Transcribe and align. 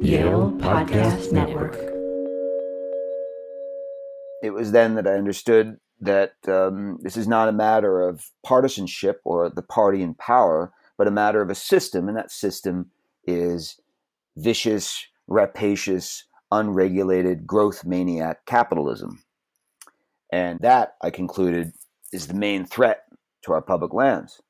Yale 0.00 0.52
Podcast 0.58 1.32
Network. 1.32 1.74
It 4.42 4.50
was 4.50 4.70
then 4.70 4.94
that 4.94 5.08
I 5.08 5.14
understood 5.14 5.78
that 6.00 6.34
um, 6.46 6.98
this 7.02 7.16
is 7.16 7.26
not 7.26 7.48
a 7.48 7.52
matter 7.52 8.00
of 8.00 8.24
partisanship 8.44 9.20
or 9.24 9.50
the 9.50 9.62
party 9.62 10.02
in 10.02 10.14
power, 10.14 10.72
but 10.96 11.08
a 11.08 11.10
matter 11.10 11.42
of 11.42 11.50
a 11.50 11.54
system, 11.54 12.08
and 12.08 12.16
that 12.16 12.30
system 12.30 12.90
is 13.24 13.80
vicious, 14.36 15.04
rapacious, 15.26 16.24
unregulated, 16.52 17.46
growth 17.46 17.84
maniac 17.84 18.46
capitalism. 18.46 19.24
And 20.32 20.60
that, 20.60 20.94
I 21.02 21.10
concluded, 21.10 21.72
is 22.12 22.28
the 22.28 22.34
main 22.34 22.64
threat 22.64 23.02
to 23.42 23.52
our 23.52 23.62
public 23.62 23.92
lands 23.92 24.40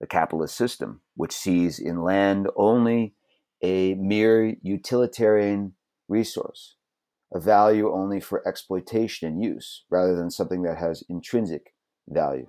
the 0.00 0.06
capitalist 0.06 0.56
system, 0.56 1.02
which 1.14 1.32
sees 1.32 1.78
in 1.78 2.02
land 2.02 2.48
only 2.56 3.14
a 3.62 3.94
mere 3.94 4.56
utilitarian 4.62 5.74
resource, 6.08 6.76
a 7.32 7.40
value 7.40 7.92
only 7.92 8.20
for 8.20 8.46
exploitation 8.46 9.28
and 9.28 9.42
use, 9.42 9.84
rather 9.90 10.16
than 10.16 10.30
something 10.30 10.62
that 10.62 10.78
has 10.78 11.04
intrinsic 11.08 11.74
value. 12.08 12.46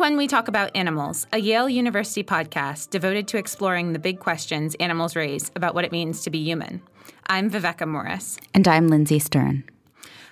When 0.00 0.16
We 0.16 0.28
Talk 0.28 0.48
About 0.48 0.74
Animals, 0.74 1.26
a 1.30 1.36
Yale 1.36 1.68
University 1.68 2.24
podcast 2.24 2.88
devoted 2.88 3.28
to 3.28 3.36
exploring 3.36 3.92
the 3.92 3.98
big 3.98 4.18
questions 4.18 4.74
animals 4.80 5.14
raise 5.14 5.50
about 5.54 5.74
what 5.74 5.84
it 5.84 5.92
means 5.92 6.22
to 6.22 6.30
be 6.30 6.42
human. 6.42 6.80
I'm 7.26 7.50
Viveka 7.50 7.86
Morris. 7.86 8.38
And 8.54 8.66
I'm 8.66 8.88
Lindsay 8.88 9.18
Stern. 9.18 9.62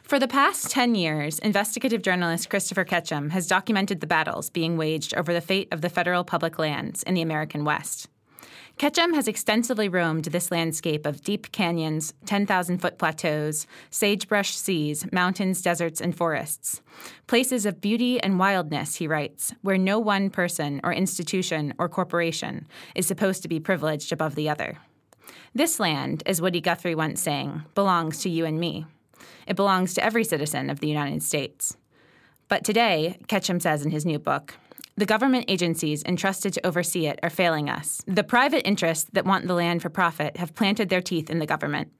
For 0.02 0.18
the 0.18 0.26
past 0.26 0.70
10 0.70 0.94
years, 0.94 1.38
investigative 1.40 2.00
journalist 2.00 2.48
Christopher 2.48 2.86
Ketcham 2.86 3.30
has 3.32 3.46
documented 3.46 4.00
the 4.00 4.06
battles 4.06 4.48
being 4.48 4.78
waged 4.78 5.12
over 5.14 5.34
the 5.34 5.42
fate 5.42 5.68
of 5.70 5.82
the 5.82 5.90
federal 5.90 6.24
public 6.24 6.58
lands 6.58 7.02
in 7.02 7.12
the 7.12 7.20
American 7.20 7.66
West. 7.66 8.08
Ketcham 8.78 9.12
has 9.12 9.26
extensively 9.26 9.88
roamed 9.88 10.26
this 10.26 10.52
landscape 10.52 11.04
of 11.04 11.24
deep 11.24 11.50
canyons, 11.50 12.14
10,000 12.26 12.78
foot 12.78 12.96
plateaus, 12.96 13.66
sagebrush 13.90 14.54
seas, 14.54 15.04
mountains, 15.10 15.60
deserts, 15.60 16.00
and 16.00 16.16
forests. 16.16 16.80
Places 17.26 17.66
of 17.66 17.80
beauty 17.80 18.22
and 18.22 18.38
wildness, 18.38 18.94
he 18.94 19.08
writes, 19.08 19.52
where 19.62 19.78
no 19.78 19.98
one 19.98 20.30
person 20.30 20.80
or 20.84 20.92
institution 20.92 21.74
or 21.76 21.88
corporation 21.88 22.68
is 22.94 23.04
supposed 23.04 23.42
to 23.42 23.48
be 23.48 23.58
privileged 23.58 24.12
above 24.12 24.36
the 24.36 24.48
other. 24.48 24.78
This 25.52 25.80
land, 25.80 26.22
as 26.24 26.40
Woody 26.40 26.60
Guthrie 26.60 26.94
once 26.94 27.20
sang, 27.20 27.64
belongs 27.74 28.20
to 28.20 28.30
you 28.30 28.44
and 28.44 28.60
me. 28.60 28.86
It 29.48 29.56
belongs 29.56 29.92
to 29.94 30.04
every 30.04 30.22
citizen 30.22 30.70
of 30.70 30.78
the 30.78 30.88
United 30.88 31.24
States. 31.24 31.76
But 32.46 32.62
today, 32.62 33.18
Ketcham 33.26 33.60
says 33.60 33.84
in 33.84 33.90
his 33.90 34.06
new 34.06 34.20
book, 34.20 34.54
the 34.98 35.06
government 35.06 35.44
agencies 35.46 36.02
entrusted 36.02 36.52
to 36.52 36.66
oversee 36.66 37.06
it 37.06 37.20
are 37.22 37.30
failing 37.30 37.70
us. 37.70 38.02
The 38.06 38.24
private 38.24 38.66
interests 38.66 39.08
that 39.12 39.24
want 39.24 39.46
the 39.46 39.54
land 39.54 39.80
for 39.80 39.90
profit 39.90 40.36
have 40.38 40.56
planted 40.56 40.88
their 40.88 41.00
teeth 41.00 41.30
in 41.30 41.38
the 41.38 41.46
government. 41.46 41.92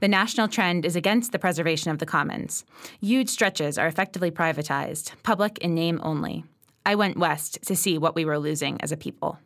The 0.00 0.08
national 0.08 0.48
trend 0.48 0.86
is 0.86 0.96
against 0.96 1.32
the 1.32 1.38
preservation 1.38 1.90
of 1.90 1.98
the 1.98 2.06
commons. 2.06 2.64
Huge 3.02 3.28
stretches 3.28 3.76
are 3.76 3.86
effectively 3.86 4.30
privatized, 4.30 5.12
public 5.22 5.58
in 5.58 5.74
name 5.74 6.00
only. 6.02 6.44
I 6.86 6.94
went 6.94 7.18
west 7.18 7.58
to 7.66 7.76
see 7.76 7.98
what 7.98 8.14
we 8.14 8.24
were 8.24 8.38
losing 8.38 8.80
as 8.80 8.92
a 8.92 8.96
people. 8.96 9.38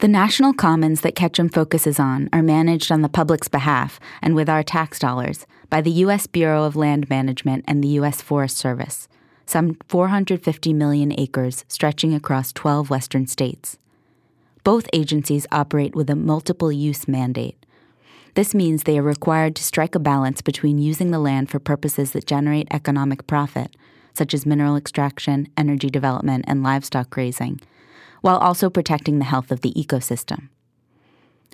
The 0.00 0.08
national 0.08 0.52
commons 0.52 1.00
that 1.00 1.14
Ketcham 1.14 1.50
focuses 1.50 1.98
on 1.98 2.28
are 2.30 2.42
managed 2.42 2.92
on 2.92 3.00
the 3.00 3.08
public's 3.08 3.48
behalf 3.48 3.98
and 4.20 4.34
with 4.34 4.50
our 4.50 4.62
tax 4.62 4.98
dollars 4.98 5.46
by 5.70 5.80
the 5.80 5.92
U.S. 5.92 6.26
Bureau 6.26 6.64
of 6.64 6.76
Land 6.76 7.08
Management 7.08 7.64
and 7.66 7.82
the 7.82 7.88
U.S. 7.88 8.20
Forest 8.20 8.58
Service 8.58 9.08
some 9.46 9.78
450 9.88 10.72
million 10.72 11.12
acres 11.18 11.64
stretching 11.68 12.12
across 12.12 12.52
12 12.52 12.90
western 12.90 13.26
states. 13.26 13.78
Both 14.64 14.88
agencies 14.92 15.46
operate 15.52 15.94
with 15.94 16.10
a 16.10 16.16
multiple 16.16 16.72
use 16.72 17.06
mandate. 17.06 17.64
This 18.34 18.54
means 18.54 18.82
they 18.82 18.98
are 18.98 19.02
required 19.02 19.56
to 19.56 19.62
strike 19.62 19.94
a 19.94 20.00
balance 20.00 20.42
between 20.42 20.78
using 20.78 21.10
the 21.10 21.20
land 21.20 21.48
for 21.48 21.58
purposes 21.58 22.12
that 22.12 22.26
generate 22.26 22.68
economic 22.70 23.26
profit, 23.26 23.74
such 24.12 24.34
as 24.34 24.44
mineral 24.44 24.76
extraction, 24.76 25.48
energy 25.56 25.88
development, 25.88 26.44
and 26.48 26.62
livestock 26.62 27.08
grazing, 27.08 27.60
while 28.20 28.38
also 28.38 28.68
protecting 28.68 29.18
the 29.18 29.24
health 29.24 29.52
of 29.52 29.60
the 29.60 29.72
ecosystem. 29.72 30.48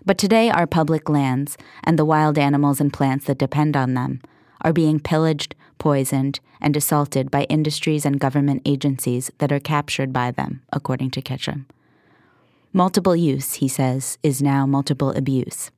But 0.05 0.19
today, 0.19 0.51
our 0.51 0.67
public 0.67 1.09
lands 1.09 1.57
and 1.85 1.99
the 1.99 2.05
wild 2.05 2.39
animals 2.39 2.81
and 2.81 2.93
plants 2.93 3.27
that 3.27 3.39
depend 3.39 3.77
on 3.77 3.95
them 3.95 4.21
are 4.63 4.73
being 4.73 4.99
pillaged, 4.99 5.55
poisoned, 5.83 6.39
and 6.61 6.77
assaulted 6.77 7.29
by 7.29 7.43
industries 7.45 8.07
and 8.07 8.21
government 8.21 8.63
agencies 8.65 9.33
that 9.39 9.51
are 9.51 9.59
captured 9.59 10.13
by 10.13 10.31
them, 10.31 10.63
according 10.73 11.11
to 11.11 11.21
Ketcham. 11.21 11.65
Multiple 12.73 13.17
use, 13.17 13.55
he 13.55 13.67
says, 13.67 14.17
is 14.23 14.41
now 14.41 14.65
multiple 14.65 15.11
abuse. 15.11 15.73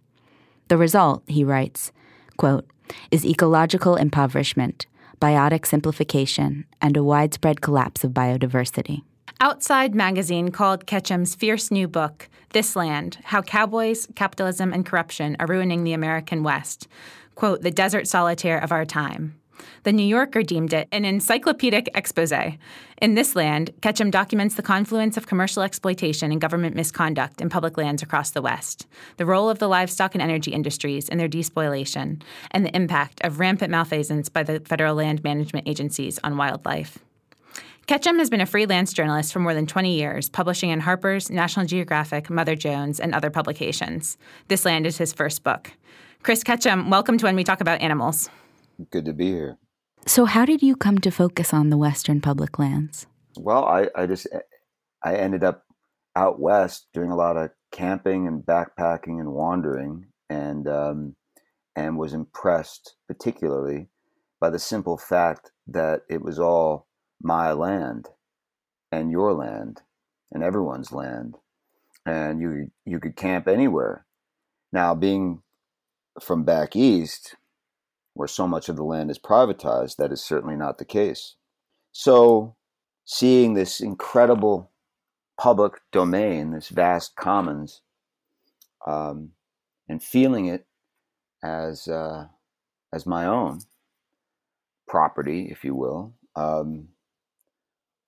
The 0.69 0.77
result, 0.77 1.23
he 1.27 1.43
writes, 1.43 1.91
quote, 2.37 2.67
is 3.11 3.25
ecological 3.25 3.97
impoverishment, 3.97 4.85
biotic 5.23 5.65
simplification, 5.65 6.67
and 6.83 6.99
a 6.99 7.03
widespread 7.03 7.63
collapse 7.63 8.05
of 8.05 8.11
biodiversity. 8.13 9.05
Outside 9.41 9.95
magazine 9.95 10.51
called 10.51 10.87
Ketcham's 10.87 11.35
fierce 11.35 11.71
new 11.71 11.89
book, 11.89 12.29
This 12.53 12.77
Land 12.77 13.17
How 13.25 13.41
Cowboys, 13.41 14.07
Capitalism, 14.15 14.71
and 14.75 14.85
Corruption 14.85 15.35
Are 15.41 15.47
Ruining 15.47 15.83
the 15.83 15.95
American 15.95 16.43
West, 16.43 16.89
quote, 17.35 17.63
the 17.63 17.71
desert 17.71 18.07
solitaire 18.07 18.59
of 18.59 18.71
our 18.71 18.85
time. 18.85 19.41
The 19.85 19.93
New 19.93 20.07
Yorker 20.07 20.43
deemed 20.43 20.73
it 20.73 20.89
an 20.93 21.05
encyclopedic 21.05 21.91
expose. 21.95 22.33
In 23.03 23.15
this 23.15 23.37
land, 23.37 23.71
Ketcham 23.81 24.11
documents 24.11 24.55
the 24.55 24.63
confluence 24.63 25.17
of 25.17 25.27
commercial 25.27 25.63
exploitation 25.63 26.33
and 26.33 26.41
government 26.41 26.75
misconduct 26.75 27.41
in 27.41 27.51
public 27.51 27.77
lands 27.77 28.03
across 28.03 28.31
the 28.31 28.43
West, 28.43 28.87
the 29.17 29.27
role 29.27 29.51
of 29.51 29.59
the 29.59 29.69
livestock 29.69 30.15
and 30.15 30.23
energy 30.23 30.53
industries 30.53 31.09
in 31.09 31.19
their 31.19 31.29
despoliation, 31.29 32.23
and 32.51 32.65
the 32.65 32.75
impact 32.75 33.21
of 33.23 33.41
rampant 33.41 33.71
malfeasance 33.71 34.29
by 34.29 34.43
the 34.43 34.61
federal 34.61 34.95
land 34.95 35.23
management 35.23 35.69
agencies 35.69 36.19
on 36.25 36.37
wildlife. 36.37 36.99
Ketcham 37.87 38.19
has 38.19 38.31
been 38.31 38.41
a 38.41 38.47
freelance 38.47 38.95
journalist 38.95 39.31
for 39.31 39.41
more 39.41 39.53
than 39.53 39.67
20 39.67 39.95
years, 39.95 40.31
publishing 40.31 40.71
in 40.71 40.81
Harper's, 40.81 41.29
National 41.29 41.67
Geographic, 41.67 42.31
Mother 42.31 42.57
Jones, 42.57 42.99
and 42.99 43.15
other 43.15 43.29
publications. 43.29 44.17
This 44.49 44.65
Land 44.65 44.87
is 44.87 44.97
his 44.97 45.13
first 45.13 45.45
book. 45.45 45.71
Chris 46.23 46.43
Ketcham, 46.43 46.89
welcome 46.89 47.19
to 47.19 47.27
When 47.27 47.37
We 47.37 47.45
Talk 47.45 47.61
About 47.61 47.83
Animals. 47.83 48.31
Good 48.91 49.05
to 49.05 49.13
be 49.13 49.27
here. 49.27 49.59
So, 50.07 50.25
how 50.25 50.45
did 50.45 50.63
you 50.63 50.77
come 50.77 50.99
to 50.99 51.11
focus 51.11 51.55
on 51.55 51.71
the 51.71 51.79
Western 51.79 52.21
public 52.21 52.59
lands? 52.59 53.07
Well, 53.37 53.65
I, 53.65 53.89
I 53.95 54.07
just 54.07 54.27
I 55.03 55.17
ended 55.17 55.43
up 55.45 55.65
out 56.17 56.41
west 56.41 56.89
doing 56.93 57.11
a 57.11 57.17
lot 57.17 57.37
of 57.37 57.51
camping 57.73 58.27
and 58.27 58.43
backpacking 58.43 59.21
and 59.21 59.33
wandering, 59.33 60.07
and 60.29 60.69
um, 60.69 61.17
and 61.77 61.99
was 61.99 62.13
impressed 62.13 62.97
particularly 63.09 63.89
by 64.41 64.51
the 64.51 64.59
simple 64.59 64.99
fact 64.99 65.51
that 65.67 66.03
it 66.09 66.23
was 66.23 66.39
all 66.39 66.87
my 67.23 67.53
land 67.53 68.09
and 68.93 69.11
your 69.11 69.33
land 69.33 69.83
and 70.33 70.43
everyone's 70.43 70.93
land, 70.93 71.37
and 72.05 72.41
you 72.41 72.71
you 72.85 73.01
could 73.01 73.17
camp 73.17 73.49
anywhere. 73.49 74.05
Now, 74.73 74.95
being 74.95 75.43
from 76.21 76.45
back 76.45 76.77
east, 76.77 77.37
where 78.15 78.29
so 78.29 78.47
much 78.47 78.69
of 78.69 78.77
the 78.77 78.85
land 78.85 79.11
is 79.11 79.19
privatized, 79.19 79.97
that 79.97 80.13
is 80.13 80.25
certainly 80.25 80.57
not 80.57 80.79
the 80.79 80.85
case. 80.85 81.35
So, 81.93 82.57
seeing 83.05 83.55
this 83.55 83.81
incredible 83.81 84.71
public 85.39 85.75
domain, 85.93 86.53
this 86.53 86.69
vast 86.69 87.17
commons, 87.17 87.83
um, 88.87 89.33
and 89.89 90.03
feeling 90.03 90.47
it 90.47 90.67
as 91.43 91.89
uh, 91.89 92.29
as 92.93 93.07
my 93.07 93.27
own 93.27 93.61
property, 94.89 95.49
if 95.51 95.65
you 95.65 95.75
will, 95.75 96.15
um, 96.37 96.89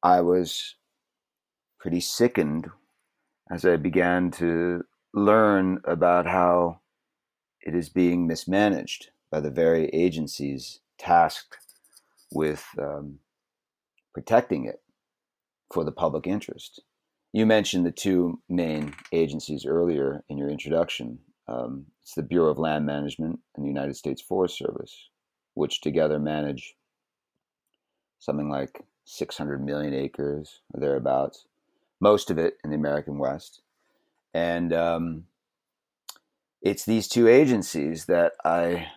I 0.02 0.20
was 0.20 0.76
pretty 1.79 2.00
sickened 2.00 2.69
as 3.50 3.64
I 3.64 3.76
began 3.76 4.31
to 4.32 4.85
learn 5.12 5.81
about 5.85 6.26
how 6.26 6.81
it 7.61 7.75
is 7.75 7.88
being 7.88 8.26
mismanaged 8.26 9.11
by 9.31 9.40
the 9.40 9.50
very 9.50 9.87
agencies 9.88 10.81
tasked 10.99 11.58
with 12.32 12.67
um, 12.78 13.19
protecting 14.14 14.64
it 14.67 14.81
for 15.73 15.84
the 15.84 15.93
public 15.93 16.26
interest. 16.26 16.81
You 17.32 17.44
mentioned 17.44 17.84
the 17.84 17.90
two 17.90 18.40
main 18.49 18.94
agencies 19.12 19.67
earlier 19.67 20.25
in 20.28 20.38
your 20.38 20.49
introduction. 20.49 21.19
Um, 21.49 21.87
it's 22.02 22.14
the 22.14 22.23
Bureau 22.23 22.50
of 22.50 22.58
Land 22.58 22.87
Management 22.87 23.40
and 23.55 23.64
the 23.64 23.69
United 23.69 23.96
States 23.96 24.23
Forest 24.23 24.58
Service, 24.58 25.08
which 25.55 25.81
together 25.81 26.19
manage 26.19 26.76
something 28.19 28.49
like 28.49 28.82
600 29.05 29.64
million 29.64 29.94
acres 29.94 30.61
or 30.73 30.81
thereabouts, 30.81 31.46
most 32.00 32.31
of 32.31 32.38
it 32.38 32.58
in 32.64 32.70
the 32.70 32.76
American 32.76 33.19
West. 33.19 33.61
And 34.34 34.73
um, 34.73 35.25
it's 36.62 36.84
these 36.84 37.08
two 37.08 37.28
agencies 37.28 38.06
that 38.06 38.32
I 38.44 38.88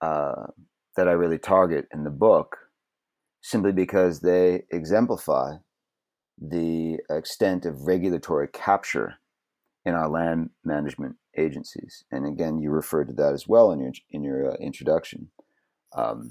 uh, 0.00 0.46
that 0.96 1.08
I 1.08 1.12
really 1.12 1.38
target 1.38 1.86
in 1.92 2.04
the 2.04 2.10
book, 2.10 2.56
simply 3.42 3.72
because 3.72 4.20
they 4.20 4.64
exemplify 4.70 5.56
the 6.38 6.98
extent 7.10 7.66
of 7.66 7.86
regulatory 7.86 8.48
capture 8.48 9.14
in 9.84 9.94
our 9.94 10.08
land 10.08 10.50
management 10.64 11.16
agencies. 11.36 12.04
And 12.10 12.26
again, 12.26 12.58
you 12.58 12.70
referred 12.70 13.08
to 13.08 13.14
that 13.14 13.32
as 13.32 13.46
well 13.46 13.72
in 13.72 13.80
your 13.80 13.92
in 14.10 14.22
your 14.22 14.52
uh, 14.52 14.56
introduction. 14.56 15.30
Um, 15.96 16.30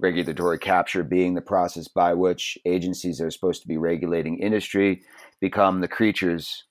regulatory 0.00 0.58
capture 0.58 1.02
being 1.02 1.34
the 1.34 1.40
process 1.40 1.88
by 1.88 2.14
which 2.14 2.56
agencies 2.64 3.18
that 3.18 3.26
are 3.26 3.30
supposed 3.30 3.62
to 3.62 3.68
be 3.68 3.76
regulating 3.76 4.38
industry 4.38 5.02
become 5.40 5.80
the 5.80 5.88
creatures 5.88 6.64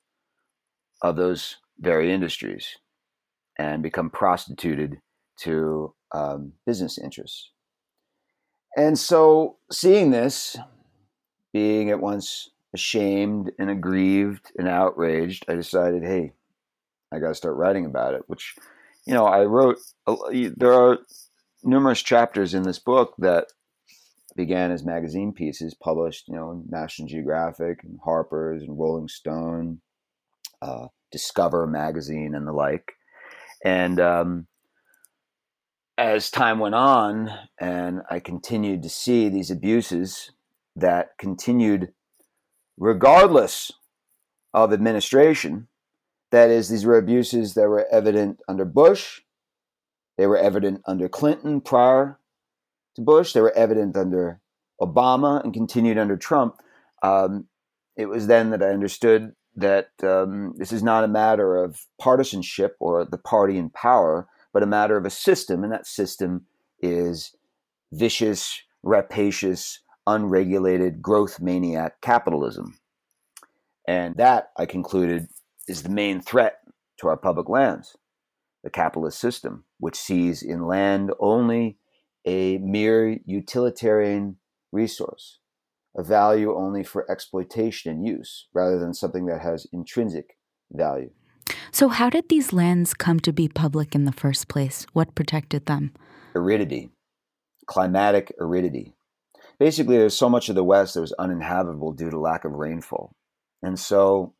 of 1.01 1.17
those 1.17 1.57
very 1.79 2.11
industries 2.11 2.77
and 3.59 3.83
become 3.83 4.09
prostituted 4.09 4.99
to 5.41 5.93
um, 6.13 6.53
business 6.65 6.97
interests. 6.97 7.51
And 8.75 8.97
so, 8.97 9.57
seeing 9.71 10.11
this, 10.11 10.57
being 11.53 11.89
at 11.89 11.99
once 11.99 12.49
ashamed 12.73 13.51
and 13.57 13.69
aggrieved 13.69 14.51
and 14.57 14.67
outraged, 14.67 15.45
I 15.47 15.55
decided, 15.55 16.03
hey, 16.03 16.33
I 17.11 17.19
got 17.19 17.29
to 17.29 17.35
start 17.35 17.55
writing 17.55 17.85
about 17.85 18.13
it. 18.13 18.21
Which, 18.27 18.55
you 19.05 19.13
know, 19.13 19.25
I 19.25 19.45
wrote. 19.45 19.77
There 20.31 20.73
are 20.73 20.99
numerous 21.63 22.01
chapters 22.01 22.53
in 22.53 22.63
this 22.63 22.79
book 22.79 23.13
that 23.17 23.47
began 24.35 24.71
as 24.71 24.85
magazine 24.85 25.33
pieces 25.33 25.73
published, 25.73 26.27
you 26.27 26.35
know, 26.35 26.51
in 26.51 26.65
National 26.69 27.07
Geographic 27.07 27.83
and 27.83 27.99
Harper's 28.03 28.61
and 28.61 28.77
Rolling 28.77 29.07
Stone, 29.07 29.81
uh, 30.61 30.87
Discover 31.11 31.67
magazine, 31.67 32.35
and 32.35 32.45
the 32.45 32.53
like. 32.53 32.93
And 33.65 33.99
um, 33.99 34.47
as 35.97 36.29
time 36.29 36.59
went 36.59 36.75
on, 36.75 37.31
and 37.59 38.01
I 38.09 38.19
continued 38.19 38.83
to 38.83 38.89
see 38.89 39.29
these 39.29 39.49
abuses 39.49 40.31
that 40.75 41.17
continued 41.17 41.91
regardless 42.77 43.71
of 44.53 44.71
administration. 44.71 45.67
That 46.31 46.49
is, 46.49 46.69
these 46.69 46.85
were 46.85 46.97
abuses 46.97 47.55
that 47.55 47.67
were 47.67 47.87
evident 47.91 48.41
under 48.47 48.65
Bush, 48.65 49.21
they 50.17 50.27
were 50.27 50.37
evident 50.37 50.81
under 50.85 51.07
Clinton 51.07 51.61
prior 51.61 52.19
to 52.95 53.01
Bush, 53.01 53.33
they 53.33 53.41
were 53.41 53.55
evident 53.55 53.95
under 53.97 54.39
Obama, 54.81 55.43
and 55.43 55.53
continued 55.53 55.97
under 55.97 56.17
Trump. 56.17 56.61
Um, 57.01 57.47
it 57.95 58.07
was 58.07 58.27
then 58.27 58.51
that 58.51 58.61
I 58.61 58.67
understood 58.67 59.33
that 59.55 59.89
um, 60.03 60.53
this 60.57 60.71
is 60.71 60.83
not 60.83 61.03
a 61.03 61.07
matter 61.07 61.63
of 61.63 61.79
partisanship 61.99 62.75
or 62.79 63.05
the 63.05 63.17
party 63.17 63.57
in 63.57 63.71
power, 63.71 64.27
but 64.53 64.63
a 64.63 64.67
matter 64.67 64.97
of 64.97 65.05
a 65.05 65.09
system, 65.09 65.63
and 65.63 65.71
that 65.71 65.87
system 65.87 66.45
is 66.81 67.35
vicious, 67.91 68.61
rapacious, 68.83 69.81
unregulated 70.05 71.01
growth 71.01 71.39
maniac 71.39 72.01
capitalism. 72.01 72.79
And 73.87 74.15
that, 74.17 74.51
I 74.57 74.65
concluded, 74.65 75.27
is 75.67 75.83
the 75.83 75.89
main 75.89 76.21
threat 76.21 76.59
to 76.99 77.07
our 77.07 77.17
public 77.17 77.49
lands 77.49 77.95
the 78.63 78.69
capitalist 78.71 79.19
system, 79.19 79.63
which 79.79 79.95
sees 79.95 80.41
in 80.41 80.65
land 80.65 81.11
only 81.19 81.77
a 82.25 82.57
mere 82.57 83.17
utilitarian 83.25 84.35
resource, 84.73 85.39
a 85.95 86.03
value 86.03 86.53
only 86.53 86.83
for 86.83 87.09
exploitation 87.09 87.91
and 87.91 88.05
use, 88.05 88.47
rather 88.53 88.77
than 88.77 88.93
something 88.93 89.25
that 89.27 89.41
has 89.41 89.67
intrinsic 89.71 90.37
value. 90.71 91.11
So, 91.71 91.89
how 91.89 92.09
did 92.09 92.29
these 92.29 92.53
lands 92.53 92.93
come 92.93 93.19
to 93.21 93.33
be 93.33 93.47
public 93.47 93.95
in 93.95 94.05
the 94.05 94.11
first 94.11 94.47
place? 94.47 94.85
What 94.93 95.15
protected 95.15 95.65
them? 95.65 95.93
Aridity, 96.35 96.89
climatic 97.65 98.33
aridity 98.39 98.93
basically 99.59 99.97
there's 99.97 100.17
so 100.17 100.29
much 100.29 100.49
of 100.49 100.55
the 100.55 100.63
West 100.63 100.93
that 100.93 101.01
was 101.01 101.13
uninhabitable 101.13 101.93
due 101.93 102.09
to 102.09 102.19
lack 102.19 102.45
of 102.45 102.53
rainfall. 102.53 103.15
And 103.61 103.79
so 103.79 104.33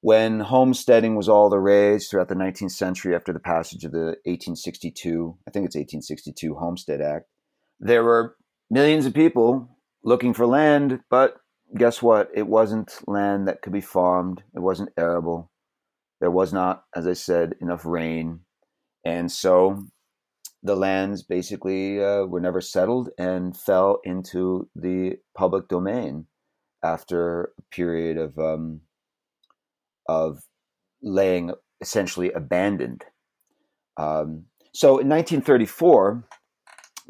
when 0.00 0.40
homesteading 0.40 1.16
was 1.16 1.28
all 1.28 1.48
the 1.48 1.58
rage 1.58 2.08
throughout 2.08 2.28
the 2.28 2.34
19th 2.34 2.72
century 2.72 3.14
after 3.14 3.32
the 3.32 3.40
passage 3.40 3.84
of 3.84 3.92
the 3.92 4.16
1862, 4.24 5.36
I 5.46 5.50
think 5.50 5.66
it's 5.66 5.76
1862 5.76 6.54
Homestead 6.54 7.00
Act, 7.00 7.26
there 7.80 8.04
were 8.04 8.36
millions 8.70 9.06
of 9.06 9.14
people 9.14 9.76
looking 10.04 10.34
for 10.34 10.46
land, 10.46 11.00
but 11.10 11.36
guess 11.76 12.02
what? 12.02 12.28
It 12.34 12.46
wasn't 12.46 12.92
land 13.06 13.48
that 13.48 13.62
could 13.62 13.72
be 13.72 13.80
farmed. 13.80 14.42
It 14.54 14.60
wasn't 14.60 14.90
arable. 14.96 15.50
There 16.22 16.30
was 16.30 16.52
not, 16.52 16.84
as 16.94 17.08
I 17.08 17.14
said, 17.14 17.56
enough 17.60 17.84
rain. 17.84 18.42
And 19.04 19.30
so 19.30 19.86
the 20.62 20.76
lands 20.76 21.24
basically 21.24 22.00
uh, 22.00 22.26
were 22.26 22.40
never 22.40 22.60
settled 22.60 23.08
and 23.18 23.56
fell 23.56 23.98
into 24.04 24.68
the 24.76 25.16
public 25.36 25.66
domain 25.66 26.26
after 26.84 27.52
a 27.58 27.74
period 27.74 28.18
of 28.18 28.38
um, 28.38 28.82
of 30.08 30.44
laying 31.02 31.54
essentially 31.80 32.30
abandoned. 32.30 33.04
Um, 33.96 34.44
so 34.72 34.98
in 34.98 35.08
1934, 35.08 36.24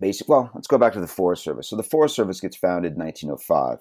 basic. 0.01 0.27
Well, 0.27 0.51
let's 0.55 0.67
go 0.67 0.79
back 0.79 0.95
to 0.95 1.01
the 1.01 1.07
Forest 1.07 1.45
Service. 1.45 1.69
So 1.69 1.77
the 1.77 1.83
Forest 1.83 2.17
Service 2.17 2.41
gets 2.41 2.57
founded 2.57 2.95
in 2.95 2.99
1905. 2.99 3.79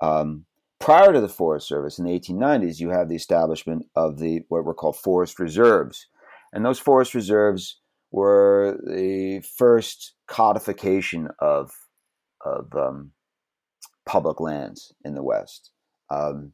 Um, 0.00 0.46
prior 0.80 1.12
to 1.12 1.20
the 1.20 1.28
Forest 1.28 1.68
Service 1.68 1.98
in 1.98 2.04
the 2.04 2.18
1890s, 2.18 2.80
you 2.80 2.90
have 2.90 3.08
the 3.08 3.16
establishment 3.16 3.86
of 3.94 4.18
the 4.18 4.42
what 4.48 4.64
were 4.64 4.74
called 4.74 4.96
forest 4.96 5.38
reserves, 5.38 6.06
and 6.52 6.64
those 6.64 6.80
forest 6.80 7.14
reserves 7.14 7.80
were 8.10 8.78
the 8.84 9.40
first 9.56 10.14
codification 10.26 11.28
of 11.38 11.70
of 12.44 12.74
um, 12.74 13.12
public 14.06 14.40
lands 14.40 14.92
in 15.04 15.14
the 15.14 15.22
West. 15.22 15.70
Um, 16.10 16.52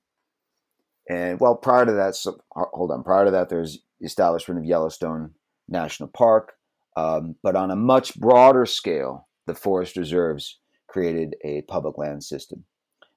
and 1.09 1.39
well, 1.41 1.55
prior 1.55 1.87
to 1.87 1.93
that, 1.93 2.17
so, 2.17 2.39
hold 2.51 2.91
on. 2.91 3.05
Prior 3.05 3.27
to 3.27 3.31
that, 3.31 3.49
there's 3.49 3.79
the 4.01 4.07
establishment 4.07 4.59
of 4.59 4.67
Yellowstone 4.67 5.31
National 5.69 6.09
Park, 6.09 6.55
um, 6.97 7.37
but 7.43 7.55
on 7.55 7.71
a 7.71 7.77
much 7.77 8.17
broader 8.17 8.67
scale, 8.67 9.29
the 9.47 9.55
forest 9.55 9.97
reserves 9.97 10.59
created 10.89 11.37
a 11.45 11.63
public 11.63 11.97
land 11.97 12.25
system. 12.25 12.65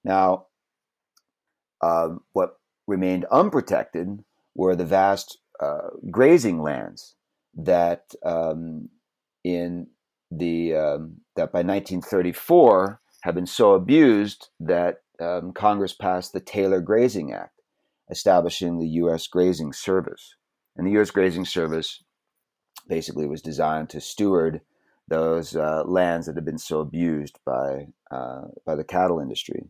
Now, 0.04 0.46
uh, 1.82 2.10
what 2.34 2.60
remained 2.88 3.26
unprotected 3.32 4.24
were 4.56 4.76
the 4.76 4.86
vast 4.86 5.38
uh, 5.60 5.90
grazing 6.10 6.62
lands 6.62 7.16
that 7.56 8.14
um, 8.26 8.90
in 9.44 9.88
the 10.32 10.76
um, 10.76 11.18
that 11.36 11.52
by 11.52 11.60
1934 11.60 13.02
had 13.22 13.36
been 13.36 13.46
so 13.46 13.74
abused 13.74 14.50
that 14.60 15.02
um, 15.20 15.52
Congress 15.52 15.94
passed 15.94 16.34
the 16.34 16.40
Taylor 16.40 16.80
Grazing 16.80 17.34
Act, 17.34 17.62
establishing 18.10 18.80
the 18.80 18.88
U.S. 18.88 19.28
Grazing 19.28 19.74
Service. 19.74 20.36
And 20.78 20.88
the 20.88 20.92
U.S. 20.92 21.12
Grazing 21.12 21.46
Service 21.46 22.02
basically 22.88 23.28
was 23.28 23.42
designed 23.42 23.90
to 23.90 24.00
steward 24.00 24.62
those 25.08 25.56
uh, 25.56 25.84
lands 25.86 26.28
that 26.28 26.36
had 26.36 26.46
been 26.46 26.60
so 26.60 26.80
abused 26.80 27.40
by 27.46 27.88
uh, 28.12 28.44
by 28.66 28.76
the 28.76 28.84
cattle 28.84 29.20
industry, 29.20 29.66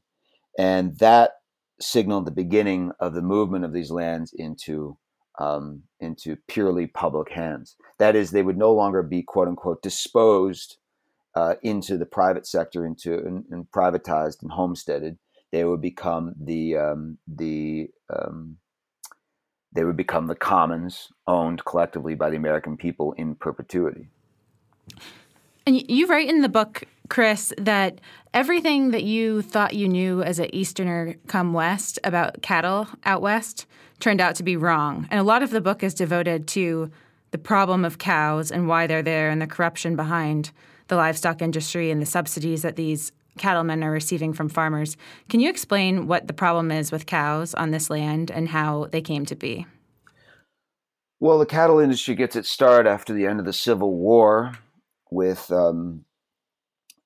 and 0.58 0.98
that 1.00 1.39
signaled 1.82 2.26
the 2.26 2.32
beginning 2.32 2.92
of 3.00 3.14
the 3.14 3.22
movement 3.22 3.66
of 3.66 3.74
these 3.74 3.92
lands 3.92 4.34
into 4.34 4.98
um, 5.40 5.84
into 6.02 6.36
purely 6.48 6.88
public 6.88 7.32
hands. 7.32 7.78
That 7.98 8.16
is, 8.16 8.32
they 8.32 8.44
would 8.44 8.58
no 8.58 8.74
longer 8.74 9.02
be 9.02 9.24
quote 9.24 9.48
unquote 9.48 9.82
disposed 9.82 10.78
uh, 11.36 11.56
into 11.62 11.98
the 11.98 12.06
private 12.06 12.46
sector, 12.46 12.86
into 12.86 13.14
and, 13.14 13.46
and, 13.50 13.72
privatized 13.72 14.42
and 14.42 14.52
homesteaded. 14.52 15.18
They 15.52 15.64
would 15.64 15.82
become 15.82 16.36
the 16.40 16.76
um, 16.78 17.18
the 17.28 17.90
um, 18.14 18.58
they 19.72 19.84
would 19.84 19.98
become 19.98 20.28
the 20.28 20.36
commons 20.36 21.10
owned 21.28 21.64
collectively 21.64 22.16
by 22.16 22.30
the 22.30 22.38
American 22.38 22.76
people 22.76 23.14
in 23.14 23.36
perpetuity. 23.36 24.10
And 25.70 25.88
you 25.88 26.08
write 26.08 26.28
in 26.28 26.42
the 26.42 26.50
book, 26.50 26.86
Chris, 27.10 27.54
that 27.60 28.02
everything 28.34 28.90
that 28.90 29.04
you 29.04 29.44
thought 29.44 29.76
you 29.76 29.88
knew 29.88 30.24
as 30.24 30.40
an 30.40 30.50
Easterner 30.52 31.14
come 31.28 31.54
west 31.54 32.00
about 32.04 32.42
cattle 32.42 32.88
out 33.06 33.22
west 33.22 33.68
turned 34.00 34.20
out 34.20 34.34
to 34.38 34.44
be 34.44 34.58
wrong. 34.58 35.08
And 35.12 35.20
a 35.20 35.24
lot 35.24 35.44
of 35.44 35.52
the 35.52 35.62
book 35.62 35.84
is 35.84 35.94
devoted 35.94 36.48
to 36.48 36.90
the 37.30 37.38
problem 37.38 37.86
of 37.86 38.00
cows 38.00 38.52
and 38.52 38.68
why 38.68 38.88
they're 38.88 39.04
there 39.04 39.30
and 39.30 39.40
the 39.40 39.46
corruption 39.46 39.96
behind 39.96 40.50
the 40.88 40.96
livestock 40.96 41.40
industry 41.40 41.92
and 41.92 42.02
the 42.02 42.08
subsidies 42.08 42.64
that 42.64 42.76
these 42.76 43.12
cattlemen 43.38 43.84
are 43.84 43.92
receiving 43.92 44.34
from 44.34 44.50
farmers. 44.50 44.98
Can 45.30 45.40
you 45.40 45.52
explain 45.52 46.08
what 46.08 46.26
the 46.26 46.34
problem 46.34 46.72
is 46.72 46.92
with 46.92 47.06
cows 47.06 47.54
on 47.54 47.70
this 47.70 47.92
land 47.92 48.32
and 48.32 48.50
how 48.50 48.88
they 48.90 49.02
came 49.02 49.24
to 49.28 49.36
be? 49.36 49.68
Well, 51.20 51.38
the 51.38 51.46
cattle 51.46 51.78
industry 51.78 52.16
gets 52.16 52.36
its 52.36 52.50
start 52.50 52.88
after 52.88 53.14
the 53.14 53.28
end 53.28 53.40
of 53.40 53.46
the 53.46 53.54
Civil 53.54 53.94
War 53.94 54.54
with 55.12 55.52
um, 55.52 56.06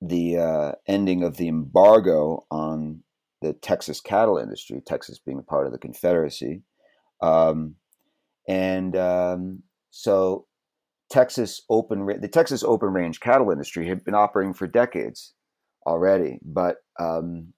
the 0.00 0.38
uh, 0.38 0.72
ending 0.86 1.22
of 1.22 1.36
the 1.36 1.48
embargo 1.48 2.44
on 2.50 3.02
the 3.40 3.52
Texas 3.52 4.00
cattle 4.00 4.38
industry, 4.38 4.82
Texas 4.86 5.18
being 5.18 5.38
a 5.38 5.42
part 5.42 5.66
of 5.66 5.72
the 5.72 5.78
Confederacy. 5.78 6.62
Um, 7.22 7.76
and 8.48 8.96
um, 8.96 9.62
so 9.90 10.46
Texas 11.10 11.62
open 11.70 12.06
the 12.20 12.28
Texas 12.28 12.62
open 12.62 12.90
range 12.90 13.20
cattle 13.20 13.50
industry 13.50 13.88
had 13.88 14.04
been 14.04 14.14
operating 14.14 14.54
for 14.54 14.66
decades 14.66 15.34
already, 15.86 16.38
but 16.42 16.78
um, 16.98 17.52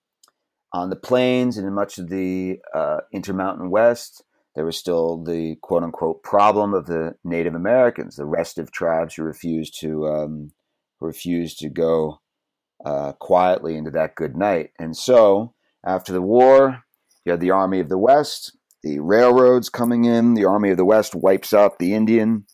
on 0.72 0.90
the 0.90 0.96
plains 0.96 1.56
and 1.56 1.66
in 1.66 1.72
much 1.72 1.98
of 1.98 2.08
the 2.08 2.58
uh, 2.74 2.98
intermountain 3.12 3.70
west, 3.70 4.22
there 4.56 4.64
was 4.64 4.76
still 4.76 5.22
the 5.22 5.56
quote 5.62 5.84
unquote 5.84 6.22
problem 6.22 6.74
of 6.74 6.86
the 6.86 7.14
Native 7.22 7.54
Americans, 7.54 8.16
the 8.16 8.24
restive 8.24 8.72
tribes 8.72 9.14
who 9.14 9.22
refused 9.22 9.78
to 9.80 10.08
um, 10.08 10.50
refused 10.98 11.58
to 11.58 11.68
go 11.68 12.20
uh, 12.84 13.12
quietly 13.12 13.76
into 13.76 13.90
that 13.90 14.16
good 14.16 14.34
night. 14.34 14.70
And 14.78 14.96
so, 14.96 15.54
after 15.84 16.12
the 16.12 16.22
war, 16.22 16.82
you 17.24 17.32
had 17.32 17.40
the 17.40 17.50
Army 17.50 17.80
of 17.80 17.90
the 17.90 17.98
West, 17.98 18.56
the 18.82 18.98
railroads 18.98 19.68
coming 19.68 20.06
in. 20.06 20.34
The 20.34 20.46
Army 20.46 20.70
of 20.70 20.78
the 20.78 20.84
West 20.86 21.14
wipes 21.14 21.52
out 21.52 21.78
the 21.78 21.92
Indian. 21.92 22.46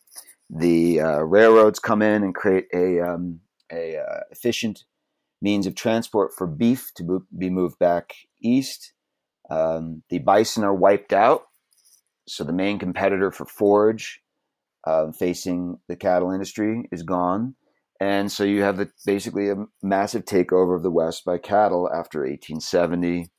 The 0.49 0.99
uh, 0.99 1.19
railroads 1.19 1.79
come 1.79 2.01
in 2.01 2.21
and 2.21 2.35
create 2.35 2.65
a, 2.73 2.99
um, 2.99 3.39
a 3.71 3.97
uh, 3.97 4.19
efficient 4.29 4.83
means 5.41 5.65
of 5.67 5.75
transport 5.75 6.31
for 6.37 6.47
beef 6.47 6.91
to 6.95 7.25
be 7.37 7.49
moved 7.49 7.79
back 7.79 8.13
east. 8.41 8.93
Um, 9.49 10.03
the 10.09 10.19
bison 10.19 10.63
are 10.63 10.73
wiped 10.73 11.13
out, 11.13 11.43
so 12.27 12.43
the 12.43 12.53
main 12.53 12.79
competitor 12.79 13.31
for 13.31 13.45
forage 13.45 14.21
uh, 14.85 15.11
facing 15.11 15.79
the 15.87 15.95
cattle 15.95 16.31
industry 16.31 16.87
is 16.91 17.03
gone. 17.03 17.55
And 17.99 18.31
so 18.31 18.43
you 18.43 18.63
have 18.63 18.77
the, 18.77 18.89
basically 19.05 19.49
a 19.49 19.65
massive 19.81 20.25
takeover 20.25 20.75
of 20.75 20.83
the 20.83 20.91
West 20.91 21.23
by 21.25 21.37
cattle 21.37 21.89
after 21.89 22.19
1870 22.19 23.29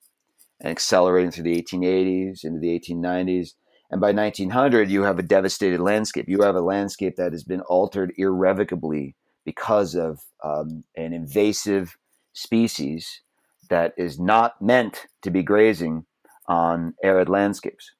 and 0.60 0.70
accelerating 0.70 1.30
through 1.30 1.44
the 1.44 1.62
1880s 1.62 2.44
into 2.44 2.60
the 2.60 2.78
1890s. 2.78 3.50
And 3.90 4.00
by 4.00 4.12
1900, 4.12 4.90
you 4.90 5.02
have 5.02 5.18
a 5.18 5.22
devastated 5.22 5.80
landscape. 5.80 6.24
You 6.28 6.42
have 6.42 6.56
a 6.56 6.60
landscape 6.60 7.16
that 7.16 7.32
has 7.32 7.44
been 7.44 7.60
altered 7.62 8.12
irrevocably 8.16 9.16
because 9.44 9.94
of 9.94 10.20
um, 10.42 10.84
an 10.96 11.12
invasive 11.12 11.96
species 12.32 13.20
that 13.68 13.92
is 13.96 14.18
not 14.18 14.60
meant 14.60 15.06
to 15.22 15.30
be 15.30 15.42
grazing 15.42 16.06
on 16.48 16.94
arid 17.02 17.28
landscapes. 17.28 17.92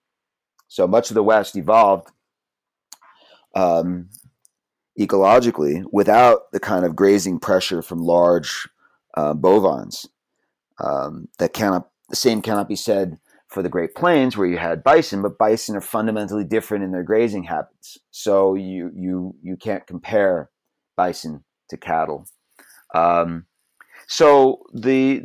So 0.74 0.88
much 0.88 1.08
of 1.08 1.14
the 1.14 1.22
West 1.22 1.54
evolved 1.54 2.10
um, 3.54 4.08
ecologically 4.98 5.84
without 5.92 6.50
the 6.50 6.58
kind 6.58 6.84
of 6.84 6.96
grazing 6.96 7.38
pressure 7.38 7.80
from 7.80 8.00
large 8.00 8.68
uh, 9.16 9.34
bovines 9.34 10.08
um, 10.80 11.28
that 11.38 11.52
cannot 11.52 11.90
the 12.10 12.16
same 12.16 12.42
cannot 12.42 12.68
be 12.68 12.74
said 12.74 13.20
for 13.46 13.62
the 13.62 13.68
Great 13.68 13.94
Plains 13.94 14.36
where 14.36 14.48
you 14.48 14.58
had 14.58 14.82
bison, 14.82 15.22
but 15.22 15.38
bison 15.38 15.76
are 15.76 15.80
fundamentally 15.80 16.42
different 16.42 16.82
in 16.82 16.90
their 16.90 17.04
grazing 17.04 17.44
habits. 17.44 17.96
So 18.10 18.56
you 18.56 18.90
you 18.96 19.36
you 19.44 19.56
can't 19.56 19.86
compare 19.86 20.50
bison 20.96 21.44
to 21.68 21.76
cattle. 21.76 22.26
Um, 22.92 23.46
so 24.08 24.64
the 24.74 25.22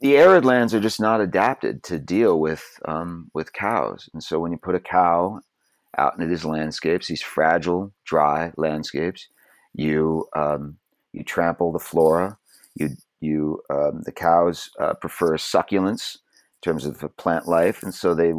the 0.00 0.16
arid 0.16 0.44
lands 0.44 0.74
are 0.74 0.80
just 0.80 1.00
not 1.00 1.20
adapted 1.20 1.82
to 1.84 1.98
deal 1.98 2.38
with 2.40 2.78
um, 2.86 3.30
with 3.34 3.52
cows, 3.52 4.08
and 4.12 4.22
so 4.22 4.38
when 4.38 4.52
you 4.52 4.58
put 4.58 4.74
a 4.74 4.80
cow 4.80 5.40
out 5.96 6.14
into 6.14 6.26
these 6.26 6.44
landscapes, 6.44 7.08
these 7.08 7.22
fragile, 7.22 7.92
dry 8.04 8.52
landscapes, 8.56 9.28
you 9.74 10.28
um, 10.36 10.76
you 11.12 11.24
trample 11.24 11.72
the 11.72 11.78
flora, 11.78 12.38
you 12.74 12.90
you 13.20 13.62
um, 13.70 14.02
the 14.04 14.12
cows 14.12 14.70
uh, 14.80 14.94
prefer 14.94 15.36
succulents 15.36 16.16
in 16.16 16.70
terms 16.70 16.84
of 16.84 17.04
plant 17.16 17.48
life, 17.48 17.82
and 17.82 17.94
so 17.94 18.14
they 18.14 18.32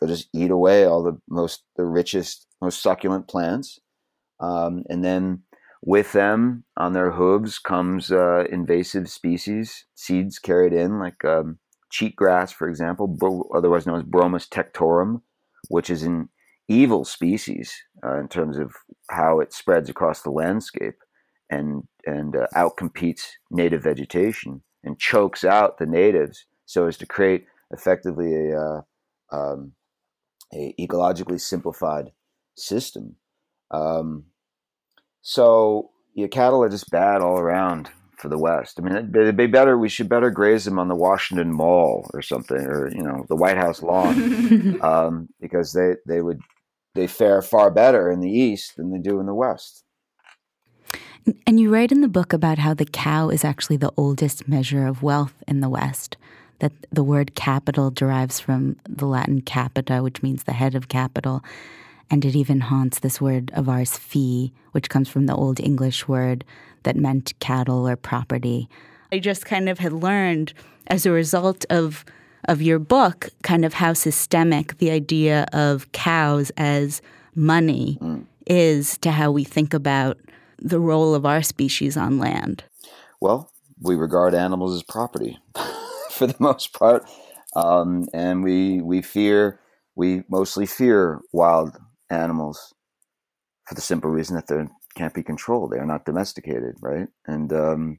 they 0.00 0.06
just 0.06 0.28
eat 0.32 0.50
away 0.50 0.84
all 0.84 1.02
the 1.02 1.18
most 1.28 1.62
the 1.76 1.84
richest, 1.84 2.46
most 2.60 2.82
succulent 2.82 3.28
plants, 3.28 3.78
um, 4.40 4.84
and 4.88 5.04
then 5.04 5.42
with 5.82 6.12
them 6.12 6.64
on 6.76 6.92
their 6.92 7.12
hooves 7.12 7.58
comes 7.58 8.10
uh, 8.10 8.44
invasive 8.50 9.08
species, 9.08 9.84
seeds 9.94 10.38
carried 10.38 10.72
in 10.72 10.98
like 10.98 11.24
um, 11.24 11.58
cheatgrass, 11.92 12.52
for 12.52 12.68
example, 12.68 13.16
otherwise 13.54 13.86
known 13.86 13.98
as 13.98 14.04
Bromus 14.04 14.48
tectorum, 14.48 15.22
which 15.68 15.90
is 15.90 16.02
an 16.02 16.28
evil 16.68 17.04
species 17.04 17.74
uh, 18.04 18.18
in 18.18 18.28
terms 18.28 18.58
of 18.58 18.72
how 19.10 19.40
it 19.40 19.52
spreads 19.52 19.88
across 19.88 20.22
the 20.22 20.30
landscape 20.30 20.96
and 21.50 21.82
and 22.04 22.36
uh, 22.36 22.46
outcompetes 22.54 23.22
native 23.50 23.82
vegetation 23.82 24.62
and 24.84 24.98
chokes 24.98 25.44
out 25.44 25.78
the 25.78 25.86
natives 25.86 26.44
so 26.66 26.86
as 26.86 26.96
to 26.98 27.06
create 27.06 27.46
effectively 27.70 28.50
a, 28.50 28.60
uh, 28.60 28.80
um, 29.32 29.72
a 30.52 30.74
ecologically 30.78 31.40
simplified 31.40 32.12
system. 32.56 33.16
Um, 33.70 34.24
so 35.22 35.90
your 36.14 36.28
cattle 36.28 36.62
are 36.62 36.68
just 36.68 36.90
bad 36.90 37.22
all 37.22 37.38
around 37.38 37.90
for 38.18 38.28
the 38.28 38.38
West. 38.38 38.78
I 38.78 38.82
mean, 38.82 38.96
it'd 38.96 39.36
be 39.36 39.46
better. 39.46 39.78
We 39.78 39.88
should 39.88 40.08
better 40.08 40.30
graze 40.30 40.64
them 40.64 40.78
on 40.78 40.88
the 40.88 40.96
Washington 40.96 41.52
Mall 41.52 42.10
or 42.12 42.20
something, 42.20 42.58
or 42.58 42.90
you 42.90 43.02
know, 43.02 43.24
the 43.28 43.36
White 43.36 43.56
House 43.56 43.82
lawn, 43.82 44.80
um, 44.82 45.28
because 45.40 45.72
they 45.72 45.94
they 46.06 46.20
would 46.20 46.40
they 46.94 47.06
fare 47.06 47.42
far 47.42 47.70
better 47.70 48.10
in 48.10 48.20
the 48.20 48.30
East 48.30 48.76
than 48.76 48.90
they 48.90 48.98
do 48.98 49.20
in 49.20 49.26
the 49.26 49.34
West. 49.34 49.84
And 51.46 51.60
you 51.60 51.72
write 51.72 51.92
in 51.92 52.00
the 52.00 52.08
book 52.08 52.32
about 52.32 52.58
how 52.58 52.74
the 52.74 52.86
cow 52.86 53.28
is 53.28 53.44
actually 53.44 53.76
the 53.76 53.92
oldest 53.96 54.48
measure 54.48 54.86
of 54.86 55.02
wealth 55.02 55.42
in 55.46 55.60
the 55.60 55.68
West, 55.68 56.16
that 56.58 56.72
the 56.90 57.04
word 57.04 57.34
capital 57.34 57.90
derives 57.90 58.40
from 58.40 58.76
the 58.88 59.06
Latin 59.06 59.42
capita, 59.42 60.02
which 60.02 60.22
means 60.22 60.44
the 60.44 60.52
head 60.52 60.74
of 60.74 60.88
capital. 60.88 61.44
And 62.10 62.24
it 62.24 62.34
even 62.34 62.60
haunts 62.60 63.00
this 63.00 63.20
word 63.20 63.50
of 63.54 63.68
ours, 63.68 63.96
fee, 63.96 64.52
which 64.72 64.88
comes 64.88 65.08
from 65.08 65.26
the 65.26 65.34
Old 65.34 65.60
English 65.60 66.08
word 66.08 66.44
that 66.84 66.96
meant 66.96 67.38
cattle 67.38 67.88
or 67.88 67.96
property. 67.96 68.68
I 69.12 69.18
just 69.18 69.44
kind 69.44 69.68
of 69.68 69.78
had 69.78 69.92
learned 69.92 70.52
as 70.86 71.06
a 71.06 71.10
result 71.10 71.64
of 71.70 72.04
of 72.46 72.62
your 72.62 72.78
book 72.78 73.28
kind 73.42 73.64
of 73.64 73.74
how 73.74 73.92
systemic 73.92 74.78
the 74.78 74.90
idea 74.90 75.46
of 75.52 75.90
cows 75.92 76.50
as 76.56 77.02
money 77.34 77.98
mm. 78.00 78.24
is 78.46 78.96
to 78.98 79.10
how 79.10 79.30
we 79.30 79.44
think 79.44 79.74
about 79.74 80.18
the 80.58 80.80
role 80.80 81.14
of 81.14 81.26
our 81.26 81.42
species 81.42 81.96
on 81.96 82.18
land? 82.18 82.64
Well, 83.20 83.50
we 83.80 83.96
regard 83.96 84.34
animals 84.34 84.74
as 84.74 84.82
property 84.82 85.38
for 86.10 86.26
the 86.26 86.36
most 86.38 86.72
part, 86.72 87.08
um, 87.54 88.08
and 88.12 88.42
we 88.42 88.80
we 88.80 89.02
fear 89.02 89.60
we 89.94 90.22
mostly 90.28 90.66
fear 90.66 91.20
wild 91.32 91.76
animals 92.10 92.74
for 93.66 93.74
the 93.74 93.80
simple 93.82 94.10
reason 94.10 94.36
that 94.36 94.48
they 94.48 94.64
can't 94.96 95.14
be 95.14 95.22
controlled; 95.22 95.72
they 95.72 95.78
are 95.78 95.86
not 95.86 96.06
domesticated, 96.06 96.76
right? 96.80 97.08
And 97.26 97.52
um, 97.52 97.98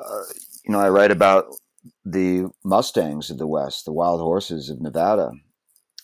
uh, 0.00 0.22
you 0.64 0.72
know, 0.72 0.80
I 0.80 0.88
write 0.90 1.10
about 1.12 1.46
the 2.04 2.46
mustangs 2.64 3.30
of 3.30 3.38
the 3.38 3.46
West, 3.46 3.84
the 3.84 3.92
wild 3.92 4.20
horses 4.20 4.70
of 4.70 4.80
Nevada, 4.80 5.32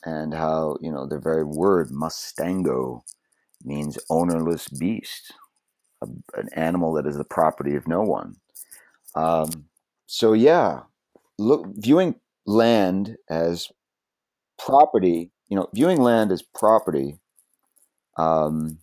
and 0.04 0.34
how 0.34 0.76
you 0.80 0.92
know 0.92 1.06
the 1.06 1.18
very 1.20 1.44
word 1.44 1.90
mustango 1.90 3.02
means 3.64 3.98
ownerless 4.10 4.68
beast, 4.68 5.32
a, 6.02 6.06
an 6.34 6.48
animal 6.54 6.92
that 6.94 7.06
is 7.06 7.16
the 7.16 7.24
property 7.24 7.76
of 7.76 7.88
no 7.88 8.02
one. 8.02 8.36
Um, 9.14 9.66
so 10.06 10.32
yeah, 10.34 10.82
look, 11.38 11.66
viewing 11.76 12.16
land 12.46 13.16
as 13.30 13.68
property, 14.58 15.32
you 15.48 15.56
know, 15.56 15.68
viewing 15.74 16.00
land 16.00 16.32
as 16.32 16.42
property. 16.42 17.18
Um, 18.16 18.78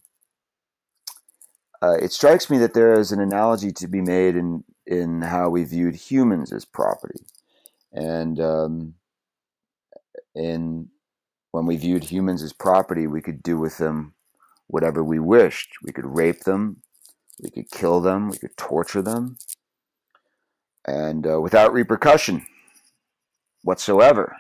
uh, 1.82 1.98
it 2.02 2.12
strikes 2.12 2.50
me 2.50 2.58
that 2.60 2.74
there 2.74 3.00
is 3.00 3.12
an 3.12 3.20
analogy 3.20 3.72
to 3.74 3.88
be 3.88 4.02
made 4.02 4.36
in 4.36 4.64
in 4.86 5.22
how 5.22 5.50
we 5.50 5.64
viewed 5.64 5.96
humans 5.96 6.52
as 6.52 6.66
property, 6.66 7.20
and 7.94 8.40
um, 8.40 8.94
in 10.36 10.90
when 11.52 11.66
we 11.66 11.78
viewed 11.78 12.04
humans 12.06 12.44
as 12.44 12.54
property, 12.54 13.08
we 13.08 13.22
could 13.22 13.44
do 13.44 13.58
with 13.58 13.78
them 13.78 14.14
whatever 14.68 15.04
we 15.04 15.20
wished. 15.20 15.70
We 15.84 15.92
could 15.92 16.06
rape 16.06 16.42
them, 16.42 16.82
we 17.42 17.50
could 17.50 17.70
kill 17.72 18.00
them, 18.02 18.30
we 18.30 18.38
could 18.38 18.56
torture 18.58 19.02
them, 19.02 19.38
and 20.86 21.28
uh, 21.28 21.42
without 21.42 21.74
repercussion 21.74 22.46
whatsoever. 23.64 24.38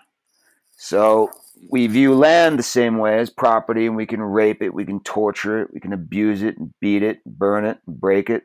So 0.77 1.31
we 1.69 1.87
view 1.87 2.15
land 2.15 2.57
the 2.57 2.63
same 2.63 2.97
way 2.97 3.19
as 3.19 3.29
property, 3.29 3.85
and 3.85 3.95
we 3.95 4.05
can 4.05 4.21
rape 4.21 4.61
it, 4.61 4.73
we 4.73 4.85
can 4.85 5.01
torture 5.01 5.61
it, 5.61 5.69
we 5.73 5.79
can 5.79 5.93
abuse 5.93 6.41
it, 6.41 6.57
and 6.57 6.71
beat 6.79 7.03
it, 7.03 7.19
burn 7.25 7.65
it, 7.65 7.77
break 7.87 8.29
it, 8.29 8.43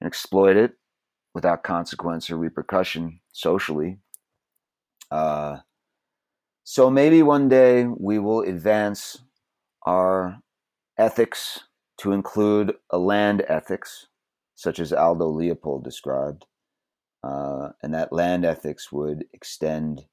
and 0.00 0.06
exploit 0.06 0.56
it 0.56 0.72
without 1.34 1.62
consequence 1.62 2.30
or 2.30 2.36
repercussion 2.36 3.20
socially. 3.32 3.98
Uh, 5.10 5.58
so 6.62 6.88
maybe 6.88 7.22
one 7.22 7.48
day 7.48 7.84
we 7.84 8.18
will 8.18 8.40
advance 8.40 9.18
our 9.84 10.38
ethics 10.96 11.60
to 11.98 12.12
include 12.12 12.74
a 12.90 12.98
land 12.98 13.44
ethics, 13.48 14.06
such 14.54 14.78
as 14.78 14.92
Aldo 14.92 15.28
Leopold 15.28 15.84
described. 15.84 16.46
Uh, 17.22 17.70
and 17.82 17.94
that 17.94 18.12
land 18.12 18.44
ethics 18.44 18.92
would 18.92 19.24
extend 19.32 20.04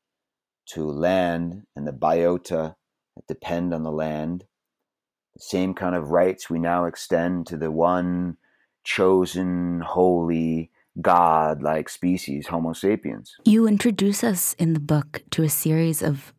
to 0.67 0.85
land 0.89 1.63
and 1.75 1.87
the 1.87 1.91
biota 1.91 2.75
that 3.15 3.27
depend 3.27 3.73
on 3.73 3.83
the 3.83 3.91
land, 3.91 4.45
The 5.35 5.41
same 5.43 5.73
kind 5.73 5.95
of 5.95 6.11
rights 6.11 6.49
we 6.49 6.59
now 6.59 6.85
extend 6.85 7.47
to 7.47 7.57
the 7.57 7.71
one 7.71 8.37
chosen, 8.83 9.81
holy, 9.81 10.71
God 10.99 11.61
like 11.61 11.87
species, 11.89 12.47
Homo 12.47 12.73
sapiens. 12.73 13.35
You 13.45 13.67
introduce 13.67 14.23
us 14.23 14.53
in 14.55 14.73
the 14.73 14.79
book 14.79 15.23
to 15.31 15.43
a 15.43 15.49
series 15.49 16.01
of 16.01 16.33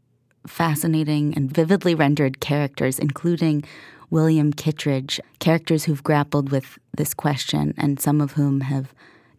fascinating 0.46 1.34
and 1.34 1.50
vividly 1.50 1.94
rendered 1.94 2.40
characters, 2.40 2.98
including 2.98 3.64
William 4.10 4.52
Kittredge, 4.52 5.20
characters 5.38 5.84
who've 5.84 6.02
grappled 6.02 6.50
with 6.50 6.78
this 6.94 7.14
question 7.14 7.72
and 7.78 7.98
some 7.98 8.20
of 8.20 8.32
whom 8.32 8.60
have 8.60 8.92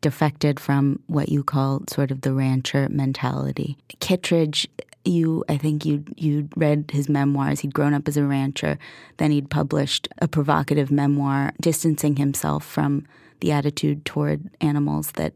defected 0.04 0.60
from 0.60 1.00
what 1.08 1.30
you 1.30 1.44
call 1.44 1.82
sort 1.90 2.12
of 2.12 2.22
the 2.22 2.34
rancher 2.34 2.88
mentality. 2.90 3.78
Kittredge, 4.00 4.68
you, 5.06 5.44
I 5.50 5.58
think 5.58 5.86
you 5.86 6.04
you 6.16 6.48
read 6.56 6.92
his 6.92 7.10
memoirs. 7.10 7.62
He'd 7.62 7.74
grown 7.74 7.94
up 7.94 8.08
as 8.08 8.18
a 8.18 8.24
rancher, 8.24 8.78
then 9.18 9.32
he'd 9.32 9.50
published 9.50 10.08
a 10.22 10.28
provocative 10.28 10.92
memoir 10.92 11.54
distancing 11.60 12.18
himself 12.18 12.64
from 12.64 13.08
the 13.40 13.52
attitude 13.52 14.06
toward 14.06 14.50
animals 14.62 15.12
that 15.14 15.34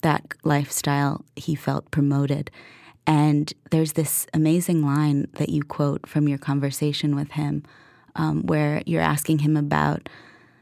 that 0.00 0.22
lifestyle 0.44 1.24
he 1.36 1.54
felt 1.54 1.90
promoted. 1.90 2.50
And 3.06 3.52
there's 3.70 3.92
this 3.92 4.26
amazing 4.32 4.84
line 4.84 5.28
that 5.34 5.48
you 5.48 5.62
quote 5.62 6.06
from 6.06 6.28
your 6.28 6.38
conversation 6.38 7.16
with 7.16 7.32
him, 7.32 7.64
um, 8.16 8.42
where 8.46 8.82
you're 8.86 9.02
asking 9.02 9.40
him 9.40 9.56
about 9.56 10.08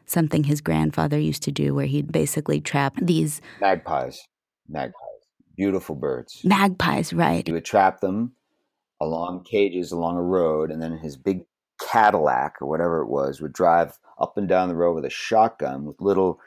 something 0.07 0.45
his 0.45 0.61
grandfather 0.61 1.19
used 1.19 1.43
to 1.43 1.53
do, 1.53 1.75
where 1.75 1.87
he'd 1.87 2.13
basically 2.13 2.61
trap 2.61 2.95
these 3.01 3.41
magpies, 3.61 4.27
magpies, 4.69 4.95
beautiful 5.57 5.95
birds. 5.95 6.41
Magpies, 6.45 7.13
right? 7.13 7.47
He 7.47 7.53
would 7.53 7.65
trap 7.65 8.01
them 8.01 8.33
along 9.01 9.45
cages 9.45 9.93
along 9.93 10.17
a 10.17 10.23
road, 10.23 10.71
and 10.71 10.81
then 10.81 10.99
his 10.99 11.17
big 11.17 11.45
Cadillac 11.81 12.55
or 12.63 12.69
whatever 12.69 13.03
it 13.03 13.09
was 13.09 13.43
would 13.43 13.53
drive 13.53 13.99
up 14.19 14.39
and 14.39 14.49
down 14.49 14.69
the 14.69 14.75
road 14.75 14.95
with 14.95 15.05
a 15.05 15.11
shotgun 15.11 15.85
with 15.85 16.01
little 16.01 16.41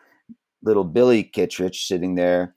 little 0.63 0.83
Billy 0.83 1.23
Kittredge 1.23 1.85
sitting 1.85 2.15
there, 2.15 2.55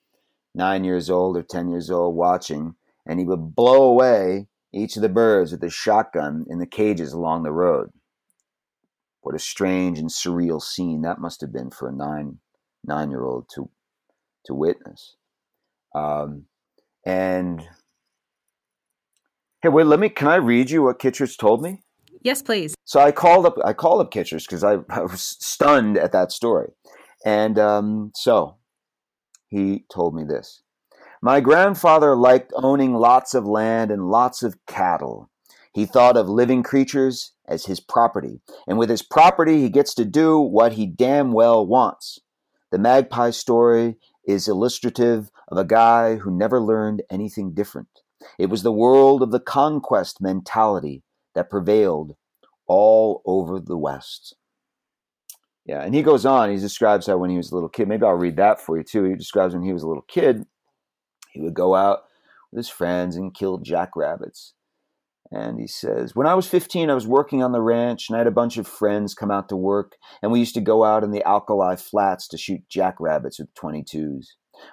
nine 0.55 0.83
years 0.83 1.11
old 1.11 1.37
or 1.37 1.43
ten 1.43 1.69
years 1.69 1.91
old, 1.91 2.17
watching 2.17 2.75
and 3.07 3.19
he 3.19 3.25
would 3.27 3.55
blow 3.55 3.83
away 3.85 4.49
each 4.73 4.97
of 4.97 5.03
the 5.03 5.09
birds 5.09 5.53
with 5.53 5.63
his 5.63 5.75
shotgun 5.75 6.47
in 6.49 6.59
the 6.59 6.67
cages 6.67 7.13
along 7.13 7.43
the 7.43 7.53
road. 7.53 7.91
What 9.23 9.35
a 9.35 9.39
strange 9.39 9.99
and 9.99 10.11
surreal 10.11 10.61
scene 10.61 11.03
that 11.03 11.21
must 11.21 11.41
have 11.41 11.53
been 11.53 11.71
for 11.71 11.89
a 11.89 11.93
nine 11.93 12.39
nine 12.85 13.11
year 13.11 13.25
old 13.25 13.49
to 13.55 13.71
to 14.47 14.55
witness. 14.55 15.17
Um, 15.95 16.47
and 17.07 17.63
hey, 19.63 19.69
wait, 19.69 19.87
let 19.87 20.01
me. 20.01 20.09
Can 20.09 20.29
I 20.29 20.37
read 20.37 20.71
you 20.71 20.83
what 20.85 20.99
Kittredge 20.99 21.37
told 21.37 21.63
me? 21.63 21.83
Yes, 22.23 22.43
please. 22.43 22.75
So 22.85 23.01
I 23.01 23.13
called 23.13 23.47
up. 23.47 23.57
I 23.65 23.73
called 23.73 24.01
up 24.01 24.11
Kittredge 24.11 24.47
because 24.47 24.65
I, 24.65 24.79
I, 24.89 25.03
was 25.03 25.23
stunned 25.41 25.97
at 25.99 26.13
that 26.13 26.33
story, 26.33 26.71
and 27.25 27.59
um, 27.59 28.13
so 28.15 28.57
he 29.49 29.85
told 29.93 30.15
me 30.15 30.25
this. 30.25 30.63
My 31.21 31.41
grandfather 31.41 32.17
liked 32.17 32.53
owning 32.57 32.95
lots 32.95 33.35
of 33.35 33.47
land 33.47 33.93
and 33.93 34.11
lots 34.11 34.43
of 34.43 34.57
cattle. 34.67 35.31
He 35.73 35.87
thought 35.87 36.17
of 36.17 36.29
living 36.29 36.63
creatures 36.63 37.33
as 37.47 37.67
his 37.67 37.81
property, 37.81 38.41
and 38.67 38.79
with 38.79 38.91
his 38.91 39.03
property, 39.03 39.61
he 39.61 39.71
gets 39.71 39.95
to 39.95 40.05
do 40.05 40.39
what 40.39 40.75
he 40.75 40.87
damn 40.87 41.33
well 41.33 41.67
wants. 41.67 42.19
The 42.71 42.79
magpie 42.79 43.31
story 43.31 43.97
is 44.27 44.49
illustrative 44.49 45.31
of 45.49 45.59
a 45.59 45.65
guy 45.65 46.17
who 46.17 46.31
never 46.31 46.61
learned 46.61 47.03
anything 47.11 47.55
different. 47.55 47.89
It 48.39 48.51
was 48.51 48.63
the 48.63 48.73
world 48.73 49.23
of 49.23 49.31
the 49.31 49.41
conquest 49.41 50.21
mentality 50.21 51.03
that 51.35 51.51
prevailed 51.51 52.17
all 52.67 53.23
over 53.25 53.59
the 53.59 53.77
West. 53.77 54.37
Yeah, 55.65 55.83
and 55.83 55.95
he 55.95 56.03
goes 56.03 56.27
on, 56.27 56.51
he 56.51 56.57
describes 56.57 57.07
how 57.07 57.17
when 57.17 57.31
he 57.31 57.37
was 57.37 57.51
a 57.51 57.55
little 57.55 57.69
kid, 57.69 57.89
maybe 57.89 58.05
I'll 58.05 58.13
read 58.13 58.37
that 58.37 58.61
for 58.61 58.77
you 58.77 58.85
too. 58.85 59.05
He 59.05 59.15
describes 59.15 59.55
when 59.55 59.63
he 59.63 59.73
was 59.73 59.83
a 59.83 59.89
little 59.89 60.05
kid, 60.09 60.45
he 61.31 61.41
would 61.41 61.55
go 61.55 61.75
out 61.75 62.01
with 62.51 62.59
his 62.59 62.69
friends 62.69 63.17
and 63.17 63.35
kill 63.35 63.59
jackrabbits. 63.59 64.55
And 65.33 65.59
he 65.59 65.67
says, 65.67 66.15
When 66.15 66.27
I 66.27 66.35
was 66.35 66.47
15, 66.47 66.91
I 66.91 66.95
was 66.95 67.07
working 67.07 67.43
on 67.43 67.53
the 67.53 67.63
ranch 67.63 68.09
and 68.09 68.17
I 68.17 68.19
had 68.19 68.27
a 68.27 68.33
bunch 68.33 68.59
of 68.59 68.69
friends 68.69 69.15
come 69.15 69.31
out 69.31 69.49
to 69.49 69.57
work, 69.57 69.97
and 70.23 70.31
we 70.31 70.39
used 70.39 70.55
to 70.55 70.61
go 70.61 70.85
out 70.85 71.03
in 71.03 71.11
the 71.11 71.27
alkali 71.27 71.77
flats 71.77 72.29
to 72.29 72.39
shoot 72.39 72.69
jackrabbits 72.69 73.39
with 73.39 73.55
22s. 73.55 74.27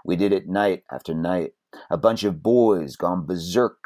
We 0.03 0.17
did 0.17 0.33
it 0.33 0.49
night 0.49 0.83
after 0.91 1.13
night. 1.13 1.51
A 1.89 1.97
bunch 1.97 2.25
of 2.25 2.43
boys 2.43 2.97
gone 2.97 3.25
berserk. 3.25 3.77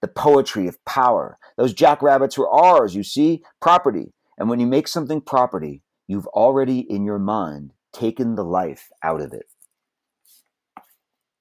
The 0.00 0.08
poetry 0.08 0.66
of 0.66 0.82
power. 0.84 1.38
Those 1.56 1.74
jackrabbits 1.74 2.38
were 2.38 2.50
ours, 2.50 2.96
you 2.96 3.02
see, 3.02 3.42
property. 3.60 4.14
And 4.38 4.48
when 4.48 4.58
you 4.58 4.66
make 4.66 4.88
something 4.88 5.20
property, 5.20 5.82
you've 6.08 6.26
already 6.28 6.80
in 6.80 7.04
your 7.04 7.18
mind 7.18 7.72
taken 7.92 8.34
the 8.34 8.44
life 8.44 8.88
out 9.04 9.20
of 9.20 9.32
it. 9.32 9.46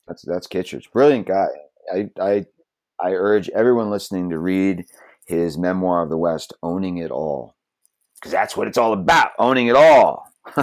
That's 0.08 0.24
that's 0.24 0.48
Kittredge, 0.48 0.92
brilliant 0.92 1.28
guy. 1.28 1.48
I 1.92 2.10
I 2.20 2.46
I 3.02 3.14
urge 3.14 3.50
everyone 3.50 3.90
listening 3.90 4.30
to 4.30 4.38
read 4.38 4.86
his 5.26 5.58
memoir 5.58 6.04
of 6.04 6.10
the 6.10 6.18
West, 6.18 6.54
owning 6.62 6.98
it 6.98 7.12
all, 7.12 7.56
because 8.16 8.32
that's 8.32 8.56
what 8.56 8.68
it's 8.68 8.78
all 8.78 8.94
about, 8.94 9.32
owning 9.40 9.68
it 9.68 9.76
all. 9.76 10.28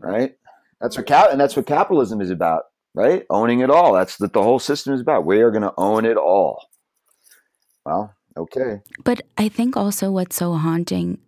right? 0.00 0.34
That's 0.80 0.96
what 0.96 1.06
cap- 1.06 1.30
and 1.30 1.40
that's 1.40 1.56
what 1.56 1.66
capitalism 1.66 2.20
is 2.20 2.30
about, 2.30 2.64
right? 2.94 3.24
Owning 3.30 3.60
it 3.60 3.70
all. 3.70 3.92
That's 3.92 4.18
what 4.20 4.32
the 4.32 4.42
whole 4.42 4.58
system 4.58 4.94
is 4.94 5.00
about. 5.00 5.26
We 5.26 5.40
are 5.40 5.50
going 5.50 5.62
to 5.62 5.74
own 5.76 6.04
it 6.04 6.16
all. 6.16 6.68
Well, 7.84 8.14
okay. 8.36 8.80
But 9.04 9.22
I 9.36 9.48
think 9.48 9.76
also 9.76 10.10
what's 10.10 10.36
so 10.36 10.54
haunting 10.54 11.18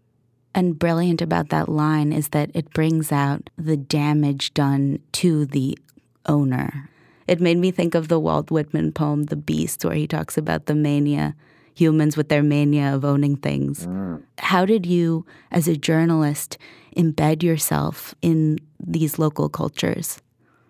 and 0.54 0.78
brilliant 0.78 1.22
about 1.22 1.48
that 1.50 1.68
line 1.68 2.12
is 2.12 2.28
that 2.28 2.50
it 2.54 2.72
brings 2.72 3.12
out 3.12 3.50
the 3.56 3.76
damage 3.76 4.52
done 4.54 5.00
to 5.12 5.46
the 5.46 5.78
owner. 6.26 6.90
It 7.30 7.40
made 7.40 7.58
me 7.58 7.70
think 7.70 7.94
of 7.94 8.08
the 8.08 8.18
Walt 8.18 8.50
Whitman 8.50 8.90
poem, 8.90 9.26
The 9.26 9.36
Beast, 9.36 9.84
where 9.84 9.94
he 9.94 10.08
talks 10.08 10.36
about 10.36 10.66
the 10.66 10.74
mania, 10.74 11.36
humans 11.74 12.16
with 12.16 12.28
their 12.28 12.42
mania 12.42 12.92
of 12.92 13.04
owning 13.04 13.36
things. 13.36 13.86
Mm. 13.86 14.24
How 14.38 14.64
did 14.64 14.84
you, 14.84 15.24
as 15.52 15.68
a 15.68 15.76
journalist, 15.76 16.58
embed 16.96 17.44
yourself 17.44 18.16
in 18.20 18.58
these 18.84 19.16
local 19.16 19.48
cultures? 19.48 20.20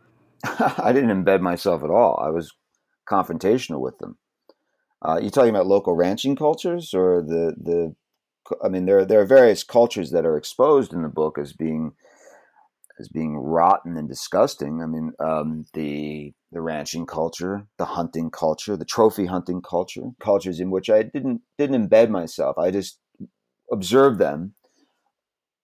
I 0.44 0.92
didn't 0.92 1.24
embed 1.24 1.40
myself 1.40 1.82
at 1.82 1.88
all. 1.88 2.20
I 2.22 2.28
was 2.28 2.52
confrontational 3.08 3.80
with 3.80 3.96
them. 3.96 4.18
Uh, 5.00 5.18
you 5.18 5.30
talking 5.30 5.48
about 5.48 5.66
local 5.66 5.96
ranching 5.96 6.36
cultures, 6.36 6.92
or 6.92 7.22
the 7.22 7.54
the? 7.58 7.94
I 8.62 8.68
mean, 8.68 8.84
there 8.84 9.06
there 9.06 9.20
are 9.22 9.24
various 9.24 9.64
cultures 9.64 10.10
that 10.10 10.26
are 10.26 10.36
exposed 10.36 10.92
in 10.92 11.00
the 11.00 11.08
book 11.08 11.38
as 11.38 11.54
being 11.54 11.92
as 13.00 13.08
being 13.08 13.36
rotten 13.36 13.96
and 13.96 14.08
disgusting. 14.08 14.82
I 14.82 14.86
mean, 14.86 15.12
um, 15.18 15.64
the 15.74 16.32
the 16.52 16.60
ranching 16.60 17.06
culture, 17.06 17.66
the 17.78 17.84
hunting 17.84 18.30
culture, 18.30 18.76
the 18.76 18.84
trophy 18.84 19.26
hunting 19.26 19.62
culture, 19.62 20.02
cultures 20.20 20.60
in 20.60 20.70
which 20.70 20.90
I 20.90 21.02
didn't 21.02 21.40
didn't 21.58 21.88
embed 21.88 22.10
myself. 22.10 22.58
I 22.58 22.70
just 22.70 22.98
observed 23.72 24.18
them, 24.18 24.54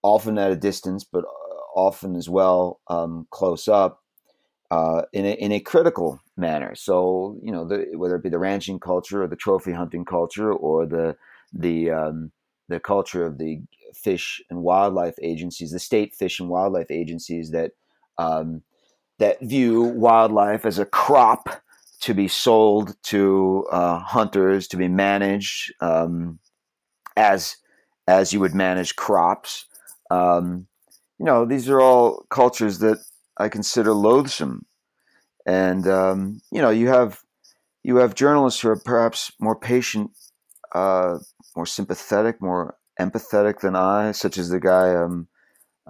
often 0.03 0.39
at 0.39 0.51
a 0.51 0.57
distance, 0.57 1.05
but 1.05 1.25
uh, 1.25 1.79
often 1.79 2.17
as 2.17 2.29
well 2.29 2.81
um, 2.89 3.27
close 3.31 3.69
up, 3.69 4.03
uh, 4.71 5.03
in 5.13 5.27
a 5.27 5.33
in 5.33 5.53
a 5.53 5.61
critical 5.61 6.21
manner. 6.37 6.75
So 6.75 7.39
you 7.43 7.53
know, 7.53 7.67
the, 7.67 7.87
whether 7.97 8.17
it 8.17 8.23
be 8.23 8.29
the 8.31 8.39
ranching 8.39 8.81
culture 8.81 9.23
or 9.23 9.29
the 9.29 9.37
trophy 9.37 9.73
hunting 9.73 10.05
culture 10.05 10.53
or 10.53 10.87
the 10.87 11.17
the 11.53 11.91
um, 11.91 12.33
the 12.69 12.81
culture 12.81 13.25
of 13.25 13.39
the 13.39 13.61
fish 13.97 14.43
and 14.51 14.63
wildlife 14.63 15.17
agencies, 15.23 15.73
the 15.73 15.79
state 15.79 16.15
fish 16.15 16.41
and 16.41 16.49
wildlife 16.49 16.91
agencies 16.91 17.51
that 17.51 17.73
um, 18.19 18.63
that 19.19 19.41
view 19.41 19.83
wildlife 19.83 20.65
as 20.65 20.79
a 20.79 20.85
crop 20.85 21.63
to 22.01 22.15
be 22.15 22.29
sold 22.29 22.95
to 23.03 23.67
uh, 23.71 23.99
hunters 23.99 24.69
to 24.69 24.77
be 24.77 24.89
managed 24.89 25.73
um, 25.81 26.39
as 27.17 27.57
as 28.07 28.33
you 28.33 28.41
would 28.41 28.55
manage 28.55 28.97
crops. 28.97 29.67
Um, 30.11 30.67
you 31.19 31.27
know, 31.27 31.45
these 31.45 31.69
are 31.69 31.81
all 31.81 32.25
cultures 32.31 32.79
that 32.81 32.99
I 33.39 33.49
consider 33.49 33.93
loathsome, 33.93 34.67
and 35.47 35.87
um, 35.89 36.41
you 36.51 36.61
know, 36.61 36.71
you 36.71 36.89
have 36.89 37.21
you 37.83 37.97
have 37.97 38.15
journalists 38.15 38.61
who 38.61 38.69
are 38.69 38.77
perhaps 38.77 39.33
more 39.41 39.59
patient, 39.59 40.11
uh, 40.75 41.19
more 41.55 41.67
sympathetic, 41.67 42.43
more 42.43 42.77
empathetic 43.01 43.61
than 43.61 43.77
I, 43.77 44.13
such 44.13 44.39
as 44.39 44.49
the 44.49 44.61
guy 44.61 44.95
um, 44.95 45.29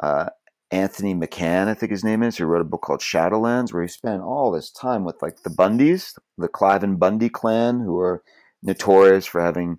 uh, 0.02 0.30
Anthony 0.70 1.14
McCann, 1.14 1.68
I 1.68 1.74
think 1.74 1.92
his 1.92 2.04
name 2.04 2.22
is, 2.22 2.36
who 2.36 2.46
wrote 2.46 2.60
a 2.60 2.64
book 2.64 2.82
called 2.82 3.00
Shadowlands, 3.00 3.72
where 3.72 3.82
he 3.82 3.88
spent 3.88 4.22
all 4.22 4.50
this 4.50 4.70
time 4.70 5.04
with 5.04 5.22
like 5.22 5.42
the 5.42 5.50
Bundys, 5.50 6.18
the 6.36 6.48
Cliven 6.48 6.98
Bundy 6.98 7.28
clan, 7.28 7.80
who 7.80 7.98
are 7.98 8.22
notorious 8.62 9.26
for 9.26 9.40
having 9.40 9.78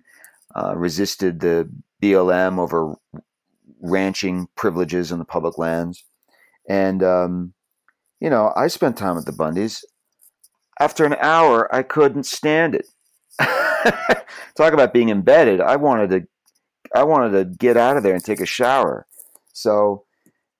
uh, 0.56 0.74
resisted 0.76 1.40
the 1.40 1.70
BLM 2.02 2.58
over 2.58 2.94
ranching 3.80 4.48
privileges 4.56 5.12
on 5.12 5.18
the 5.18 5.24
public 5.24 5.58
lands. 5.58 6.04
And, 6.68 7.02
um, 7.02 7.52
you 8.20 8.30
know, 8.30 8.52
I 8.56 8.68
spent 8.68 8.96
time 8.96 9.16
with 9.16 9.26
the 9.26 9.32
Bundys. 9.32 9.84
After 10.80 11.04
an 11.04 11.16
hour, 11.20 11.72
I 11.74 11.82
couldn't 11.82 12.24
stand 12.24 12.74
it. 12.74 12.86
Talk 14.56 14.72
about 14.72 14.92
being 14.92 15.10
embedded. 15.10 15.60
I 15.60 15.76
wanted 15.76 16.10
to 16.10 16.26
I 16.94 17.04
wanted 17.04 17.32
to 17.32 17.44
get 17.44 17.76
out 17.76 17.96
of 17.96 18.02
there 18.02 18.14
and 18.14 18.24
take 18.24 18.40
a 18.40 18.46
shower. 18.46 19.06
So, 19.52 20.04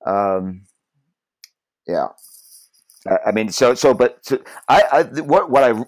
um, 0.06 0.62
yeah, 1.86 2.08
I, 3.06 3.18
I 3.26 3.32
mean, 3.32 3.50
so 3.50 3.74
so, 3.74 3.94
but 3.94 4.18
so 4.22 4.38
I, 4.68 4.82
I 4.92 5.02
what 5.22 5.50
what 5.50 5.64
I 5.64 5.84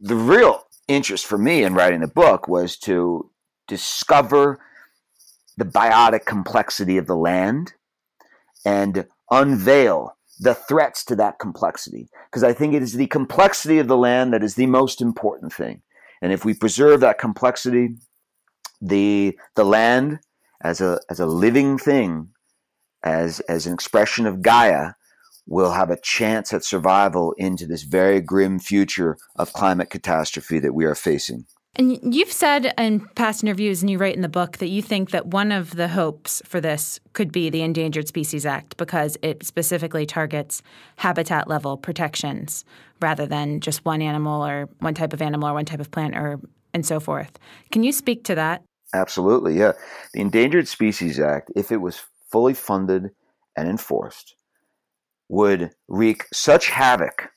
the 0.00 0.16
real 0.16 0.64
interest 0.86 1.26
for 1.26 1.38
me 1.38 1.62
in 1.62 1.74
writing 1.74 2.00
the 2.00 2.08
book 2.08 2.48
was 2.48 2.76
to 2.78 3.30
discover 3.66 4.58
the 5.56 5.64
biotic 5.64 6.24
complexity 6.24 6.96
of 6.96 7.06
the 7.06 7.16
land 7.16 7.74
and 8.64 9.06
unveil 9.30 10.16
the 10.40 10.54
threats 10.54 11.04
to 11.04 11.16
that 11.16 11.38
complexity. 11.38 12.08
Because 12.30 12.44
I 12.44 12.52
think 12.52 12.74
it 12.74 12.82
is 12.82 12.94
the 12.94 13.08
complexity 13.08 13.78
of 13.78 13.88
the 13.88 13.96
land 13.96 14.32
that 14.32 14.44
is 14.44 14.54
the 14.54 14.66
most 14.66 15.02
important 15.02 15.52
thing. 15.52 15.82
And 16.22 16.32
if 16.32 16.44
we 16.44 16.54
preserve 16.54 17.00
that 17.00 17.18
complexity, 17.18 17.96
the 18.80 19.38
the 19.56 19.64
land 19.64 20.20
as 20.62 20.80
a 20.80 21.00
as 21.10 21.20
a 21.20 21.26
living 21.26 21.78
thing, 21.78 22.28
as 23.02 23.40
as 23.40 23.66
an 23.66 23.74
expression 23.74 24.26
of 24.26 24.42
Gaia, 24.42 24.92
will 25.46 25.72
have 25.72 25.90
a 25.90 26.00
chance 26.00 26.52
at 26.52 26.64
survival 26.64 27.34
into 27.38 27.66
this 27.66 27.82
very 27.82 28.20
grim 28.20 28.58
future 28.58 29.16
of 29.36 29.52
climate 29.52 29.90
catastrophe 29.90 30.58
that 30.58 30.74
we 30.74 30.84
are 30.84 30.94
facing. 30.94 31.46
And 31.76 32.12
you've 32.12 32.32
said 32.32 32.74
in 32.76 33.06
past 33.14 33.44
interviews, 33.44 33.82
and 33.82 33.90
you 33.90 33.98
write 33.98 34.16
in 34.16 34.22
the 34.22 34.28
book, 34.28 34.56
that 34.56 34.66
you 34.66 34.82
think 34.82 35.10
that 35.10 35.28
one 35.28 35.52
of 35.52 35.76
the 35.76 35.88
hopes 35.88 36.42
for 36.44 36.60
this 36.60 36.98
could 37.12 37.30
be 37.30 37.50
the 37.50 37.62
Endangered 37.62 38.08
Species 38.08 38.44
Act 38.44 38.76
because 38.76 39.16
it 39.22 39.46
specifically 39.46 40.04
targets 40.04 40.60
habitat 40.96 41.46
level 41.46 41.76
protections 41.76 42.64
rather 43.00 43.26
than 43.26 43.60
just 43.60 43.84
one 43.84 44.02
animal 44.02 44.44
or 44.44 44.68
one 44.80 44.94
type 44.94 45.12
of 45.12 45.22
animal 45.22 45.48
or 45.48 45.54
one 45.54 45.66
type 45.66 45.78
of 45.78 45.90
plant 45.92 46.16
or 46.16 46.40
and 46.74 46.84
so 46.84 47.00
forth. 47.00 47.38
Can 47.70 47.82
you 47.82 47.92
speak 47.92 48.24
to 48.24 48.34
that? 48.34 48.62
Absolutely, 48.94 49.58
yeah. 49.58 49.72
The 50.14 50.20
Endangered 50.20 50.66
Species 50.66 51.20
Act, 51.20 51.50
if 51.54 51.70
it 51.70 51.78
was 51.78 52.02
fully 52.30 52.54
funded 52.54 53.10
and 53.56 53.68
enforced, 53.68 54.34
would 55.28 55.70
wreak 55.88 56.24
such 56.32 56.70
havoc 56.70 57.30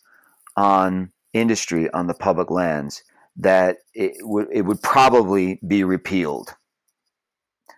on 0.55 1.11
industry 1.33 1.89
on 1.91 2.07
the 2.07 2.13
public 2.13 2.49
lands 2.49 3.03
that 3.37 3.77
it 3.93 4.13
would 4.21 4.47
it 4.51 4.63
would 4.63 4.81
probably 4.81 5.59
be 5.65 5.83
repealed 5.83 6.55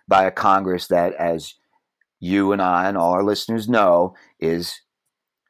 by 0.06 0.24
a 0.24 0.30
Congress 0.30 0.88
that, 0.88 1.14
as 1.14 1.54
you 2.20 2.52
and 2.52 2.60
I 2.60 2.88
and 2.88 2.96
all 2.96 3.12
our 3.12 3.24
listeners 3.24 3.68
know, 3.68 4.14
is 4.40 4.80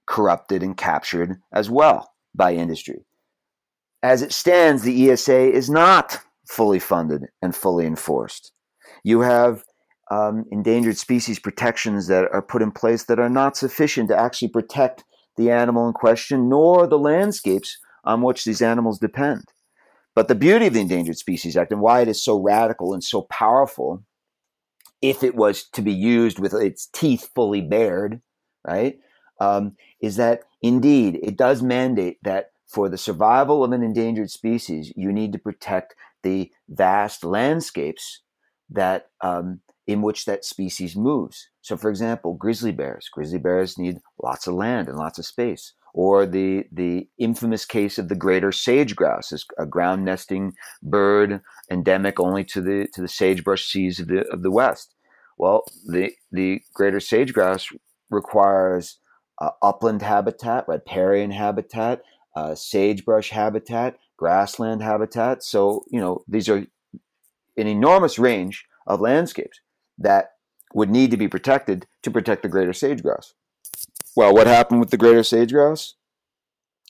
corrupted 0.07 0.63
and 0.63 0.77
captured 0.77 1.41
as 1.53 1.71
well 1.71 2.13
by 2.35 2.55
industry. 2.55 3.05
As 4.03 4.23
it 4.23 4.33
stands, 4.33 4.83
the 4.83 5.11
ESA 5.11 5.53
is 5.53 5.71
not 5.71 6.21
fully 6.49 6.79
funded 6.79 7.27
and 7.43 7.55
fully 7.55 7.87
enforced. 7.87 8.53
You 9.03 9.21
have 9.21 9.65
um, 10.11 10.45
endangered 10.51 10.97
species 10.97 11.39
protections 11.39 12.07
that 12.09 12.29
are 12.33 12.43
put 12.43 12.63
in 12.63 12.71
place 12.71 13.05
that 13.05 13.19
are 13.19 13.31
not 13.31 13.57
sufficient 13.57 14.09
to 14.09 14.19
actually 14.19 14.49
protect 14.49 15.05
the 15.37 15.51
animal 15.51 15.87
in 15.87 15.93
question, 15.95 16.49
nor 16.49 16.87
the 16.87 16.99
landscapes 16.99 17.79
on 18.05 18.23
which 18.23 18.45
these 18.45 18.63
animals 18.63 18.99
depend. 18.99 19.45
But 20.15 20.29
the 20.29 20.35
beauty 20.35 20.67
of 20.67 20.75
the 20.75 20.81
Endangered 20.81 21.17
Species 21.17 21.57
Act 21.57 21.73
and 21.73 21.81
why 21.81 22.03
it 22.03 22.09
is 22.09 22.23
so 22.23 22.41
radical 22.41 22.95
and 22.95 23.03
so 23.03 23.23
powerful, 23.23 24.05
if 25.03 25.23
it 25.23 25.35
was 25.35 25.65
to 25.71 25.83
be 25.83 25.93
used 25.93 26.39
with 26.39 26.55
its 26.55 26.87
teeth 26.87 27.31
fully 27.35 27.61
bared, 27.61 28.21
right, 28.67 28.99
um, 29.41 29.77
is 30.01 30.17
that 30.17 30.43
indeed 30.63 31.19
it 31.23 31.37
does 31.37 31.63
mandate 31.63 32.19
that 32.23 32.53
for 32.67 32.89
the 32.89 32.99
survival 32.99 33.65
of 33.65 33.73
an 33.73 33.83
endangered 33.83 34.31
species, 34.31 34.93
you 34.97 35.13
need 35.13 35.33
to 35.33 35.39
protect 35.39 35.95
the 36.25 36.51
vast 36.69 37.23
landscapes 37.25 38.23
that 38.71 39.07
um, 39.21 39.61
in 39.87 40.03
which 40.03 40.25
that 40.25 40.45
species 40.45 40.97
moves. 40.97 41.49
So, 41.61 41.77
for 41.77 41.91
example, 41.91 42.35
grizzly 42.35 42.73
bears. 42.73 43.09
Grizzly 43.13 43.39
bears 43.39 43.79
need 43.79 43.99
lots 44.21 44.49
of 44.49 44.55
land 44.55 44.89
and 44.89 44.99
lots 44.99 45.19
of 45.19 45.27
space 45.27 45.75
or 45.95 46.27
the 46.27 46.65
the 46.73 47.09
infamous 47.19 47.65
case 47.65 47.99
of 47.99 48.09
the 48.09 48.17
greater 48.17 48.53
sage 48.53 48.97
grouse, 48.97 49.33
is 49.33 49.47
a 49.57 49.65
ground 49.65 50.05
nesting 50.05 50.53
bird 50.83 51.41
endemic 51.71 52.19
only 52.19 52.45
to 52.45 52.61
the 52.61 52.89
to 52.93 53.01
the 53.01 53.09
sagebrush 53.09 53.65
seas 53.65 54.01
of 54.01 54.09
the 54.09 54.27
of 54.31 54.43
the 54.43 54.51
west. 54.51 54.93
Well, 55.39 55.63
the 55.87 56.11
the 56.33 56.61
greater 56.75 57.01
sage 57.01 57.33
grouse 57.33 57.69
requires 58.11 58.99
uh, 59.41 59.51
upland 59.63 60.03
habitat, 60.03 60.67
riparian 60.67 61.31
habitat, 61.31 62.03
uh, 62.35 62.57
sagebrush 62.57 63.31
habitat, 63.31 63.97
grassland 64.25 64.83
habitat. 64.83 65.43
So 65.43 65.85
you 65.91 66.01
know 66.01 66.25
these 66.27 66.49
are 66.49 66.65
an 67.63 67.67
enormous 67.67 68.19
range 68.19 68.65
of 68.87 69.03
landscapes 69.03 69.61
that 69.99 70.31
would 70.73 70.89
need 70.89 71.11
to 71.11 71.19
be 71.19 71.29
protected 71.29 71.87
to 72.03 72.11
protect 72.11 72.43
the 72.43 72.49
greater 72.49 72.73
sage 72.73 73.03
grouse. 73.03 73.35
Well, 74.17 74.33
what 74.33 74.47
happened 74.47 74.81
with 74.81 74.91
the 74.91 74.97
greater 74.97 75.23
sage 75.23 75.53
grouse? 75.53 75.97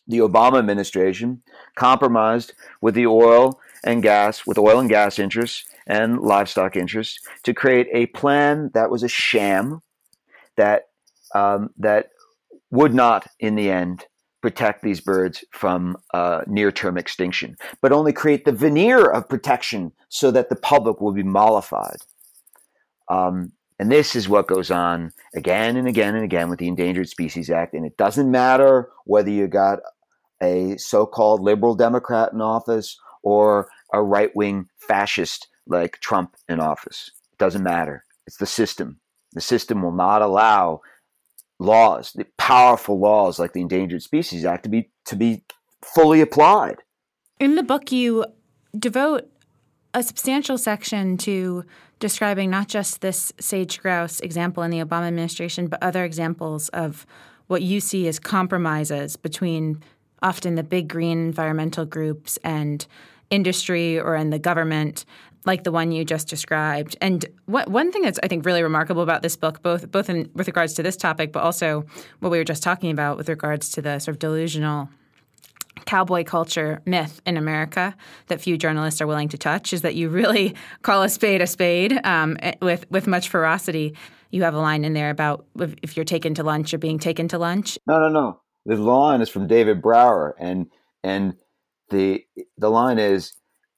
The 0.06 0.18
Obama 0.18 0.58
administration 0.60 1.42
compromised 1.74 2.52
with 2.80 2.94
the 2.94 3.06
oil 3.06 3.58
and 3.82 4.00
gas, 4.00 4.46
with 4.46 4.58
oil 4.58 4.78
and 4.78 4.88
gas 4.88 5.18
interests 5.18 5.64
and 5.88 6.20
livestock 6.20 6.76
interests, 6.76 7.18
to 7.42 7.52
create 7.52 7.88
a 7.92 8.06
plan 8.06 8.70
that 8.74 8.90
was 8.90 9.02
a 9.02 9.08
sham, 9.08 9.80
that 10.56 10.84
um, 11.34 11.70
that 11.78 12.10
would 12.70 12.94
not, 12.94 13.26
in 13.40 13.56
the 13.56 13.70
end, 13.70 14.06
protect 14.44 14.82
these 14.82 15.00
birds 15.00 15.42
from 15.52 15.96
uh, 16.12 16.42
near-term 16.46 16.98
extinction, 16.98 17.56
but 17.80 17.92
only 17.92 18.12
create 18.12 18.44
the 18.44 18.52
veneer 18.52 19.10
of 19.10 19.26
protection 19.26 19.90
so 20.10 20.30
that 20.30 20.50
the 20.50 20.54
public 20.56 21.00
will 21.00 21.14
be 21.14 21.22
mollified. 21.22 21.96
Um, 23.08 23.52
and 23.78 23.90
this 23.90 24.14
is 24.14 24.28
what 24.28 24.46
goes 24.46 24.70
on 24.70 25.12
again 25.34 25.78
and 25.78 25.88
again 25.88 26.14
and 26.14 26.24
again 26.24 26.50
with 26.50 26.58
the 26.58 26.68
Endangered 26.68 27.08
Species 27.08 27.48
Act. 27.48 27.72
And 27.72 27.86
it 27.86 27.96
doesn't 27.96 28.30
matter 28.30 28.90
whether 29.06 29.30
you 29.30 29.46
got 29.46 29.78
a 30.42 30.76
so 30.76 31.06
called 31.06 31.40
liberal 31.40 31.74
Democrat 31.74 32.34
in 32.34 32.42
office 32.42 32.98
or 33.22 33.70
a 33.94 34.02
right 34.02 34.36
wing 34.36 34.68
fascist 34.76 35.48
like 35.66 36.00
Trump 36.00 36.36
in 36.50 36.60
office. 36.60 37.10
It 37.32 37.38
doesn't 37.38 37.62
matter. 37.62 38.04
It's 38.26 38.36
the 38.36 38.44
system. 38.44 39.00
The 39.32 39.40
system 39.40 39.80
will 39.80 39.96
not 39.96 40.20
allow 40.20 40.82
laws, 41.58 42.12
the 42.12 42.26
powerful 42.38 42.98
laws 42.98 43.38
like 43.38 43.52
the 43.52 43.60
Endangered 43.60 44.02
Species 44.02 44.44
Act, 44.44 44.64
to 44.64 44.68
be 44.68 44.90
to 45.06 45.16
be 45.16 45.44
fully 45.82 46.20
applied. 46.20 46.76
In 47.38 47.54
the 47.54 47.62
book, 47.62 47.92
you 47.92 48.24
devote 48.78 49.30
a 49.92 50.02
substantial 50.02 50.58
section 50.58 51.16
to 51.18 51.64
describing 52.00 52.50
not 52.50 52.68
just 52.68 53.00
this 53.00 53.32
sage 53.38 53.80
grouse 53.80 54.20
example 54.20 54.62
in 54.62 54.70
the 54.70 54.80
Obama 54.80 55.06
administration, 55.06 55.68
but 55.68 55.82
other 55.82 56.04
examples 56.04 56.68
of 56.70 57.06
what 57.46 57.62
you 57.62 57.80
see 57.80 58.08
as 58.08 58.18
compromises 58.18 59.16
between 59.16 59.82
often 60.22 60.54
the 60.54 60.62
big 60.62 60.88
green 60.88 61.18
environmental 61.18 61.84
groups 61.84 62.38
and 62.38 62.86
industry 63.34 63.98
or 63.98 64.14
in 64.16 64.30
the 64.30 64.38
government 64.38 65.04
like 65.46 65.64
the 65.64 65.72
one 65.72 65.92
you 65.92 66.04
just 66.04 66.28
described. 66.28 66.96
And 67.00 67.24
what, 67.46 67.68
one 67.68 67.92
thing 67.92 68.02
that's 68.02 68.18
I 68.22 68.28
think 68.28 68.46
really 68.46 68.62
remarkable 68.62 69.02
about 69.02 69.22
this 69.22 69.36
book, 69.36 69.62
both 69.62 69.90
both 69.90 70.08
in, 70.08 70.30
with 70.34 70.46
regards 70.46 70.74
to 70.74 70.82
this 70.82 70.96
topic, 70.96 71.32
but 71.32 71.42
also 71.42 71.84
what 72.20 72.30
we 72.30 72.38
were 72.38 72.44
just 72.44 72.62
talking 72.62 72.90
about 72.90 73.16
with 73.16 73.28
regards 73.28 73.70
to 73.72 73.82
the 73.82 73.98
sort 73.98 74.14
of 74.14 74.18
delusional 74.18 74.88
cowboy 75.86 76.24
culture 76.24 76.80
myth 76.86 77.20
in 77.26 77.36
America 77.36 77.94
that 78.28 78.40
few 78.40 78.56
journalists 78.56 79.00
are 79.00 79.06
willing 79.06 79.28
to 79.28 79.36
touch 79.36 79.72
is 79.72 79.82
that 79.82 79.94
you 79.94 80.08
really 80.08 80.54
call 80.82 81.02
a 81.02 81.08
spade 81.08 81.42
a 81.42 81.46
spade 81.46 82.00
um, 82.04 82.36
eh, 82.40 82.54
with 82.62 82.90
with 82.90 83.06
much 83.06 83.28
ferocity. 83.28 83.94
You 84.30 84.42
have 84.42 84.54
a 84.54 84.60
line 84.60 84.84
in 84.84 84.94
there 84.94 85.10
about 85.10 85.46
if 85.82 85.96
you're 85.96 86.04
taken 86.04 86.34
to 86.34 86.42
lunch, 86.42 86.72
you're 86.72 86.78
being 86.78 86.98
taken 86.98 87.28
to 87.28 87.38
lunch. 87.38 87.78
No, 87.86 88.00
no, 88.00 88.08
no. 88.08 88.40
The 88.66 88.76
line 88.76 89.20
is 89.20 89.28
from 89.28 89.46
David 89.46 89.82
Brower, 89.82 90.34
and 90.38 90.66
and 91.02 91.34
the 91.90 92.24
the 92.58 92.70
line 92.70 92.98
is 92.98 93.32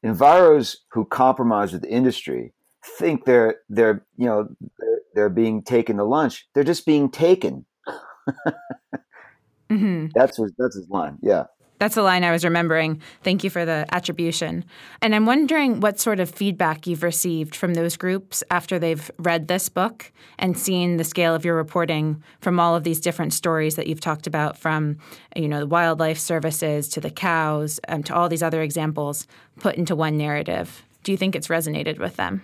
enviros 0.05 0.77
who 0.93 1.05
compromise 1.05 1.73
with 1.73 1.83
the 1.83 1.91
industry 1.91 2.53
think 2.87 3.25
they're 3.25 3.57
they're 3.69 4.05
you 4.17 4.27
know 4.27 4.49
they're, 4.79 5.01
they're 5.15 5.29
being 5.29 5.63
taken 5.63 5.97
to 5.97 6.05
lunch. 6.05 6.47
They're 6.55 6.65
just 6.65 6.87
being 6.87 7.11
taken. 7.11 7.67
mm-hmm. 9.71 10.07
That's 10.15 10.39
what 10.39 10.51
that's 10.59 10.77
his 10.77 10.89
line. 10.89 11.19
Yeah. 11.23 11.45
That's 11.79 11.95
the 11.95 12.03
line 12.03 12.25
I 12.25 12.33
was 12.33 12.45
remembering. 12.45 13.03
Thank 13.23 13.45
you 13.45 13.51
for 13.51 13.65
the 13.65 13.87
attribution. 13.91 14.65
And 15.03 15.15
I'm 15.15 15.27
wondering 15.27 15.81
what 15.81 16.01
sort 16.01 16.21
of 16.21 16.31
feedback 16.31 16.87
you've 16.87 17.03
received 17.03 17.55
from 17.55 17.75
those 17.75 17.97
groups 17.97 18.43
after 18.51 18.79
they've 18.79 19.11
read 19.19 19.49
this 19.49 19.69
book 19.69 20.13
and 20.39 20.59
seen 20.59 20.97
the 20.97 21.05
scale 21.05 21.35
of 21.35 21.45
your 21.45 21.55
reporting 21.55 22.23
from 22.41 22.59
all 22.59 22.75
of 22.75 22.85
these 22.85 23.01
different 23.01 23.33
stories 23.33 23.77
that 23.77 23.87
you've 23.87 24.01
talked 24.01 24.27
about 24.27 24.57
from 24.57 24.99
you 25.35 25.49
know 25.49 25.61
the 25.61 25.67
wildlife 25.67 26.19
services 26.19 26.89
to 26.89 27.01
the 27.01 27.11
cows 27.11 27.79
um, 27.89 28.03
to 28.05 28.15
all 28.15 28.29
these 28.29 28.43
other 28.43 28.63
examples 28.63 29.27
put 29.61 29.77
into 29.77 29.95
one 29.95 30.17
narrative. 30.17 30.85
Do 31.03 31.13
you 31.13 31.19
think 31.19 31.37
it's 31.37 31.49
resonated 31.49 31.99
with 31.99 32.17
them? 32.17 32.43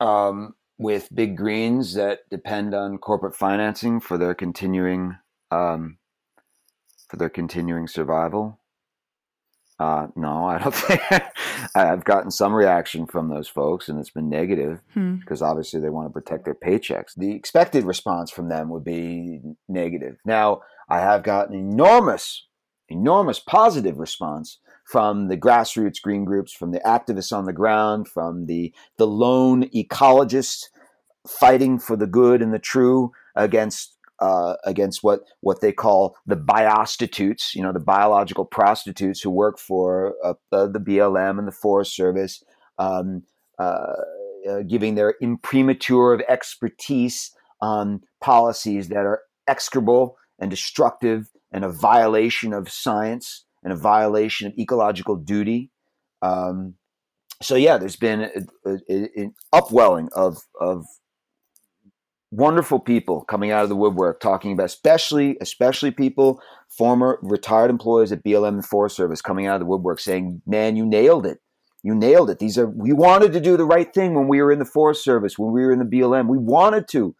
Um, 0.00 0.54
with 0.78 1.08
big 1.14 1.36
greens 1.36 1.94
that 1.94 2.20
depend 2.30 2.74
on 2.74 2.98
corporate 2.98 3.36
financing 3.36 4.00
for 4.00 4.18
their 4.18 4.34
continuing 4.34 5.16
um, 5.50 5.98
for 7.14 7.18
their 7.18 7.28
continuing 7.30 7.86
survival? 7.86 8.58
Uh, 9.78 10.08
no, 10.16 10.46
I 10.48 10.58
don't 10.58 10.74
think. 10.74 11.00
I've 11.74 12.04
gotten 12.04 12.30
some 12.32 12.52
reaction 12.52 13.06
from 13.06 13.28
those 13.28 13.48
folks, 13.48 13.88
and 13.88 14.00
it's 14.00 14.10
been 14.10 14.28
negative 14.28 14.80
Hmm. 14.94 15.16
because 15.16 15.40
obviously 15.40 15.80
they 15.80 15.90
want 15.90 16.08
to 16.08 16.12
protect 16.12 16.44
their 16.44 16.56
paychecks. 16.56 17.14
The 17.16 17.32
expected 17.32 17.84
response 17.84 18.30
from 18.32 18.48
them 18.48 18.68
would 18.70 18.84
be 18.84 19.40
negative. 19.68 20.16
Now, 20.24 20.62
I 20.88 20.98
have 21.00 21.22
gotten 21.22 21.54
enormous, 21.54 22.46
enormous 22.88 23.38
positive 23.38 23.98
response 23.98 24.58
from 24.84 25.28
the 25.28 25.36
grassroots 25.36 26.02
green 26.02 26.24
groups, 26.24 26.52
from 26.52 26.72
the 26.72 26.80
activists 26.80 27.32
on 27.36 27.44
the 27.44 27.52
ground, 27.52 28.08
from 28.08 28.46
the 28.46 28.74
the 28.98 29.06
lone 29.06 29.64
ecologists 29.70 30.64
fighting 31.26 31.78
for 31.78 31.96
the 31.96 32.06
good 32.06 32.42
and 32.42 32.52
the 32.52 32.58
true 32.58 33.12
against 33.34 33.93
uh, 34.20 34.54
against 34.64 35.02
what 35.02 35.20
what 35.40 35.60
they 35.60 35.72
call 35.72 36.16
the 36.26 36.36
biostitutes, 36.36 37.54
you 37.54 37.62
know, 37.62 37.72
the 37.72 37.80
biological 37.80 38.44
prostitutes 38.44 39.20
who 39.20 39.30
work 39.30 39.58
for 39.58 40.14
uh, 40.24 40.34
the, 40.50 40.80
BLM 40.80 41.38
and 41.38 41.48
the 41.48 41.52
Forest 41.52 41.94
Service, 41.94 42.42
um, 42.78 43.22
uh, 43.58 43.94
uh, 44.48 44.62
giving 44.68 44.94
their 44.94 45.14
imprimatur 45.20 46.12
of 46.12 46.20
expertise 46.28 47.32
on 47.60 48.02
policies 48.20 48.88
that 48.88 49.04
are 49.04 49.22
execrable 49.48 50.16
and 50.38 50.50
destructive 50.50 51.30
and 51.52 51.64
a 51.64 51.68
violation 51.68 52.52
of 52.52 52.68
science 52.68 53.44
and 53.62 53.72
a 53.72 53.76
violation 53.76 54.46
of 54.46 54.58
ecological 54.58 55.16
duty. 55.16 55.70
Um, 56.22 56.74
so 57.42 57.56
yeah, 57.56 57.78
there's 57.78 57.96
been 57.96 58.30
an 58.64 59.34
upwelling 59.52 60.08
of 60.14 60.38
of 60.60 60.86
wonderful 62.34 62.80
people 62.80 63.22
coming 63.22 63.52
out 63.52 63.62
of 63.62 63.68
the 63.68 63.76
woodwork 63.76 64.20
talking 64.20 64.52
about 64.52 64.66
especially 64.66 65.36
especially 65.40 65.90
people 65.90 66.40
former 66.68 67.18
retired 67.22 67.70
employees 67.70 68.10
at 68.10 68.24
BLM 68.24 68.48
and 68.48 68.66
Forest 68.66 68.96
Service 68.96 69.22
coming 69.22 69.46
out 69.46 69.54
of 69.54 69.60
the 69.60 69.66
woodwork 69.66 70.00
saying 70.00 70.42
man 70.46 70.76
you 70.76 70.84
nailed 70.84 71.26
it. 71.26 71.40
You 71.84 71.94
nailed 71.94 72.30
it. 72.30 72.38
These 72.40 72.58
are 72.58 72.66
we 72.66 72.92
wanted 72.92 73.32
to 73.34 73.40
do 73.40 73.56
the 73.56 73.64
right 73.64 73.92
thing 73.92 74.14
when 74.14 74.26
we 74.26 74.42
were 74.42 74.50
in 74.50 74.58
the 74.58 74.64
Forest 74.64 75.04
Service 75.04 75.38
when 75.38 75.52
we 75.52 75.62
were 75.62 75.72
in 75.72 75.78
the 75.78 75.84
BLM 75.84 76.26
we 76.26 76.38
wanted 76.38 76.88
to. 76.88 77.14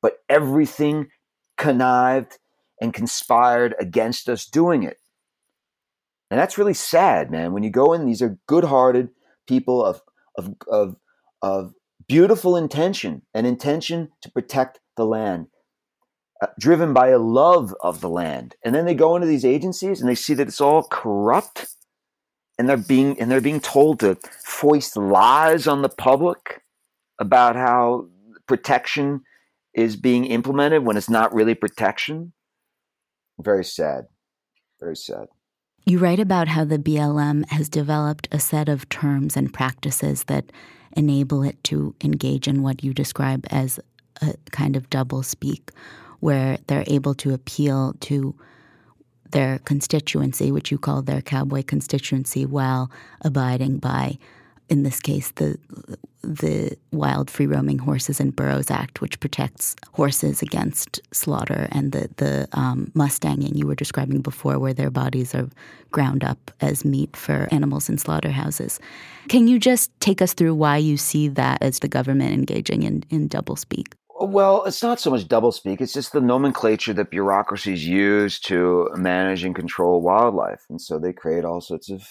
But 0.00 0.18
everything 0.28 1.08
connived 1.58 2.38
and 2.80 2.94
conspired 2.94 3.74
against 3.78 4.28
us 4.28 4.46
doing 4.46 4.82
it. 4.82 4.98
And 6.30 6.40
that's 6.40 6.58
really 6.58 6.74
sad 6.74 7.30
man 7.30 7.52
when 7.52 7.62
you 7.62 7.70
go 7.70 7.92
in 7.92 8.06
these 8.06 8.22
are 8.22 8.38
good-hearted 8.46 9.10
people 9.46 9.84
of 9.84 10.00
of 10.36 10.54
of 10.66 10.96
of 11.42 11.74
beautiful 12.08 12.56
intention, 12.56 13.22
an 13.34 13.46
intention 13.46 14.10
to 14.22 14.30
protect 14.30 14.80
the 14.96 15.04
land, 15.04 15.48
uh, 16.40 16.46
driven 16.58 16.92
by 16.92 17.08
a 17.08 17.18
love 17.18 17.74
of 17.80 18.00
the 18.00 18.08
land. 18.08 18.56
And 18.64 18.74
then 18.74 18.84
they 18.84 18.94
go 18.94 19.16
into 19.16 19.26
these 19.26 19.44
agencies 19.44 20.00
and 20.00 20.08
they 20.08 20.14
see 20.14 20.34
that 20.34 20.48
it's 20.48 20.60
all 20.60 20.84
corrupt, 20.84 21.66
and 22.58 22.68
they're 22.68 22.76
being 22.76 23.20
and 23.20 23.30
they're 23.30 23.40
being 23.40 23.60
told 23.60 24.00
to 24.00 24.16
foist 24.44 24.96
lies 24.96 25.66
on 25.66 25.82
the 25.82 25.88
public 25.88 26.62
about 27.18 27.56
how 27.56 28.08
protection 28.46 29.22
is 29.74 29.96
being 29.96 30.24
implemented 30.24 30.84
when 30.84 30.96
it's 30.96 31.10
not 31.10 31.34
really 31.34 31.54
protection. 31.54 32.32
Very 33.38 33.64
sad. 33.64 34.06
Very 34.80 34.96
sad. 34.96 35.26
You 35.84 35.98
write 35.98 36.18
about 36.18 36.48
how 36.48 36.64
the 36.64 36.78
BLM 36.78 37.48
has 37.50 37.68
developed 37.68 38.26
a 38.32 38.40
set 38.40 38.68
of 38.68 38.88
terms 38.88 39.36
and 39.36 39.52
practices 39.52 40.24
that 40.24 40.50
enable 40.96 41.42
it 41.42 41.62
to 41.64 41.94
engage 42.02 42.48
in 42.48 42.62
what 42.62 42.82
you 42.82 42.92
describe 42.92 43.46
as 43.50 43.78
a 44.22 44.34
kind 44.50 44.76
of 44.76 44.90
double 44.90 45.22
speak, 45.22 45.70
where 46.20 46.58
they're 46.66 46.84
able 46.86 47.14
to 47.14 47.34
appeal 47.34 47.94
to 48.00 48.34
their 49.32 49.58
constituency, 49.60 50.50
which 50.50 50.70
you 50.70 50.78
call 50.78 51.02
their 51.02 51.20
cowboy 51.20 51.62
constituency, 51.62 52.46
while 52.46 52.90
abiding 53.20 53.78
by, 53.78 54.18
in 54.68 54.82
this 54.82 55.00
case, 55.00 55.30
the 55.32 55.58
the 56.22 56.76
Wild 56.90 57.30
Free 57.30 57.46
Roaming 57.46 57.78
Horses 57.78 58.18
and 58.18 58.34
Burros 58.34 58.68
Act, 58.68 59.00
which 59.00 59.20
protects 59.20 59.76
horses 59.92 60.42
against 60.42 61.00
slaughter, 61.12 61.68
and 61.70 61.92
the 61.92 62.08
the 62.16 62.48
um, 62.52 62.90
mustanging 62.94 63.56
you 63.56 63.66
were 63.66 63.74
describing 63.76 64.22
before, 64.22 64.58
where 64.58 64.74
their 64.74 64.90
bodies 64.90 65.34
are 65.34 65.48
ground 65.92 66.24
up 66.24 66.50
as 66.60 66.84
meat 66.84 67.16
for 67.16 67.48
animals 67.52 67.88
in 67.88 67.98
slaughterhouses. 67.98 68.80
Can 69.28 69.46
you 69.46 69.58
just 69.58 69.90
take 70.00 70.20
us 70.20 70.34
through 70.34 70.54
why 70.54 70.76
you 70.76 70.96
see 70.96 71.28
that 71.28 71.62
as 71.62 71.78
the 71.78 71.88
government 71.88 72.32
engaging 72.32 72.82
in, 72.82 73.04
in 73.10 73.28
doublespeak? 73.28 73.94
Well, 74.18 74.64
it's 74.64 74.82
not 74.82 74.98
so 74.98 75.10
much 75.10 75.28
doublespeak. 75.28 75.80
It's 75.80 75.92
just 75.92 76.12
the 76.12 76.20
nomenclature 76.20 76.94
that 76.94 77.10
bureaucracies 77.10 77.86
use 77.86 78.40
to 78.40 78.88
manage 78.96 79.44
and 79.44 79.54
control 79.54 80.00
wildlife. 80.00 80.64
And 80.70 80.80
so 80.80 80.98
they 80.98 81.12
create 81.12 81.44
all 81.44 81.60
sorts 81.60 81.90
of 81.90 82.08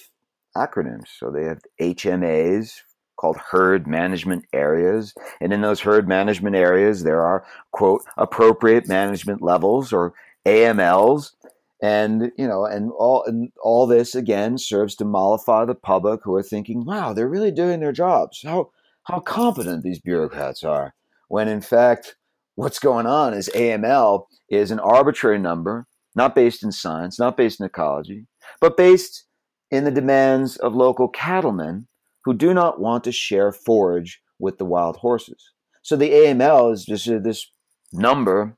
acronyms. 0.55 1.07
So 1.19 1.29
they 1.29 1.43
have 1.43 1.61
HMAs 1.79 2.81
called 3.17 3.37
herd 3.37 3.87
management 3.87 4.45
areas. 4.53 5.13
And 5.39 5.53
in 5.53 5.61
those 5.61 5.81
herd 5.81 6.07
management 6.07 6.55
areas, 6.55 7.03
there 7.03 7.21
are, 7.21 7.45
quote, 7.71 8.03
appropriate 8.17 8.87
management 8.87 9.41
levels 9.41 9.93
or 9.93 10.13
AMLs. 10.45 11.33
And 11.81 12.31
you 12.37 12.47
know, 12.47 12.65
and 12.65 12.91
all 12.97 13.23
and 13.25 13.51
all 13.61 13.85
this 13.85 14.15
again 14.15 14.57
serves 14.57 14.95
to 14.95 15.05
mollify 15.05 15.65
the 15.65 15.75
public 15.75 16.21
who 16.23 16.33
are 16.33 16.41
thinking, 16.41 16.85
"Wow, 16.85 17.13
they're 17.13 17.27
really 17.27 17.51
doing 17.51 17.79
their 17.79 17.91
jobs. 17.91 18.41
How 18.43 18.71
how 19.03 19.19
competent 19.19 19.83
these 19.83 19.99
bureaucrats 19.99 20.63
are." 20.63 20.95
When 21.27 21.47
in 21.49 21.61
fact, 21.61 22.15
what's 22.55 22.79
going 22.79 23.05
on 23.05 23.33
is 23.33 23.49
AML 23.53 24.27
is 24.49 24.71
an 24.71 24.79
arbitrary 24.79 25.37
number, 25.37 25.85
not 26.15 26.33
based 26.33 26.63
in 26.63 26.71
science, 26.71 27.19
not 27.19 27.35
based 27.35 27.59
in 27.59 27.65
ecology, 27.65 28.25
but 28.61 28.77
based 28.77 29.24
in 29.71 29.83
the 29.83 29.91
demands 29.91 30.57
of 30.57 30.73
local 30.75 31.07
cattlemen 31.07 31.87
who 32.23 32.33
do 32.33 32.53
not 32.53 32.79
want 32.79 33.03
to 33.03 33.11
share 33.11 33.51
forage 33.51 34.21
with 34.39 34.57
the 34.57 34.65
wild 34.65 34.97
horses. 34.97 35.51
So 35.81 35.95
the 35.95 36.11
AML 36.11 36.73
is 36.73 36.85
just 36.85 37.05
this 37.23 37.51
number 37.93 38.57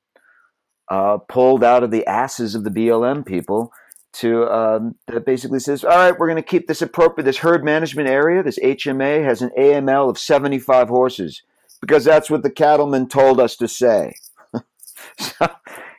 uh, 0.90 1.18
pulled 1.18 1.64
out 1.64 1.84
of 1.84 1.92
the 1.92 2.06
asses 2.08 2.56
of 2.56 2.64
the 2.64 2.70
BLM 2.70 3.26
people 3.26 3.72
to 4.14 4.46
um, 4.46 4.96
that 5.08 5.26
basically 5.26 5.60
says, 5.60 5.84
all 5.84 5.92
right, 5.92 6.18
we're 6.18 6.28
going 6.28 6.42
to 6.42 6.50
keep 6.50 6.68
this 6.68 6.82
appropriate. 6.82 7.26
This 7.26 7.38
herd 7.38 7.64
management 7.64 8.08
area, 8.08 8.42
this 8.42 8.60
HMA, 8.60 9.24
has 9.24 9.42
an 9.42 9.52
AML 9.58 10.10
of 10.10 10.18
75 10.18 10.88
horses 10.88 11.44
because 11.82 12.06
that's 12.06 12.30
what 12.30 12.44
the 12.44 12.50
cattlemen 12.50 13.08
told 13.08 13.40
us 13.40 13.56
to 13.58 13.68
say. 13.68 14.16
so, 15.20 15.48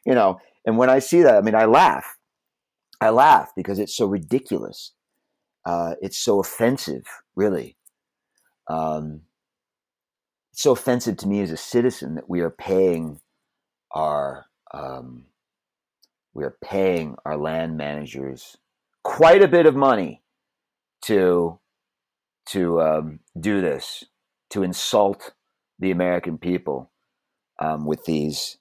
you 0.05 0.15
know, 0.15 0.41
and 0.65 0.79
when 0.79 0.91
I 0.91 0.99
see 0.99 1.23
that, 1.23 1.37
I 1.37 1.41
mean, 1.43 1.55
I 1.55 1.67
laugh. 1.67 2.17
I 3.01 3.11
laugh 3.11 3.53
because 3.55 3.79
it's 3.79 3.97
so 3.97 4.07
ridiculous. 4.07 4.93
Uh, 5.69 5.97
it's 6.01 6.17
so 6.17 6.41
offensive, 6.41 7.05
really. 7.37 7.77
Um, 8.69 9.21
it's 10.51 10.63
so 10.63 10.73
offensive 10.73 11.19
to 11.19 11.29
me 11.29 11.43
as 11.43 11.51
a 11.51 11.59
citizen 11.59 12.15
that 12.15 12.27
we 12.27 12.41
are 12.41 12.49
paying 12.49 13.21
our 13.91 14.47
um, 14.73 15.27
we 16.33 16.43
are 16.43 16.57
paying 16.65 17.17
our 17.27 17.37
land 17.37 17.77
managers 17.77 18.57
quite 19.03 19.43
a 19.43 19.49
bit 19.49 19.67
of 19.67 19.77
money 19.77 20.23
to 21.03 21.59
to 22.47 22.81
um, 22.81 23.21
do 23.39 23.61
this, 23.61 24.05
to 24.49 24.63
insult 24.63 25.35
the 25.79 25.91
American 25.91 26.39
people 26.39 26.91
um, 27.59 27.85
with 27.85 28.07
these 28.07 28.57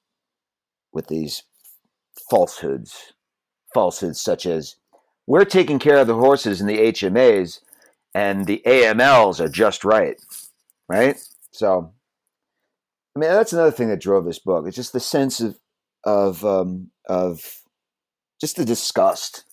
with 0.91 1.07
these 1.07 1.43
falsehoods, 2.29 3.13
falsehoods 3.73 4.19
such 4.19 4.45
as 4.45 4.75
we're 5.27 5.45
taking 5.45 5.77
care 5.77 5.97
of 5.97 6.07
the 6.07 6.15
horses 6.15 6.61
in 6.61 6.67
the 6.67 6.77
HMAs, 6.77 7.59
and 8.15 8.45
the 8.45 8.63
AMLs 8.65 9.39
are 9.39 9.49
just 9.49 9.83
right, 9.83 10.19
right? 10.87 11.17
So, 11.51 11.93
I 13.15 13.19
mean, 13.19 13.29
that's 13.29 13.53
another 13.53 13.71
thing 13.71 13.89
that 13.89 14.01
drove 14.01 14.25
this 14.25 14.39
book. 14.39 14.65
It's 14.65 14.75
just 14.75 14.93
the 14.93 14.99
sense 14.99 15.41
of 15.41 15.59
of 16.03 16.45
um, 16.45 16.91
of 17.05 17.61
just 18.39 18.55
the 18.55 18.65
disgust 18.65 19.43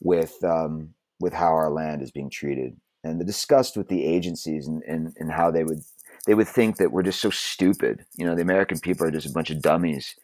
with 0.00 0.42
um, 0.44 0.94
with 1.20 1.32
how 1.32 1.52
our 1.52 1.70
land 1.70 2.00
is 2.00 2.12
being 2.12 2.30
treated, 2.30 2.76
and 3.02 3.20
the 3.20 3.24
disgust 3.24 3.76
with 3.76 3.88
the 3.88 4.06
agencies 4.06 4.68
and, 4.68 4.82
and, 4.84 5.12
and 5.18 5.32
how 5.32 5.50
they 5.50 5.64
would 5.64 5.80
they 6.26 6.34
would 6.34 6.48
think 6.48 6.76
that 6.76 6.92
we're 6.92 7.02
just 7.02 7.20
so 7.20 7.30
stupid. 7.30 8.06
You 8.16 8.24
know, 8.24 8.36
the 8.36 8.42
American 8.42 8.78
people 8.78 9.04
are 9.06 9.10
just 9.10 9.26
a 9.26 9.32
bunch 9.32 9.50
of 9.50 9.60
dummies, 9.60 10.14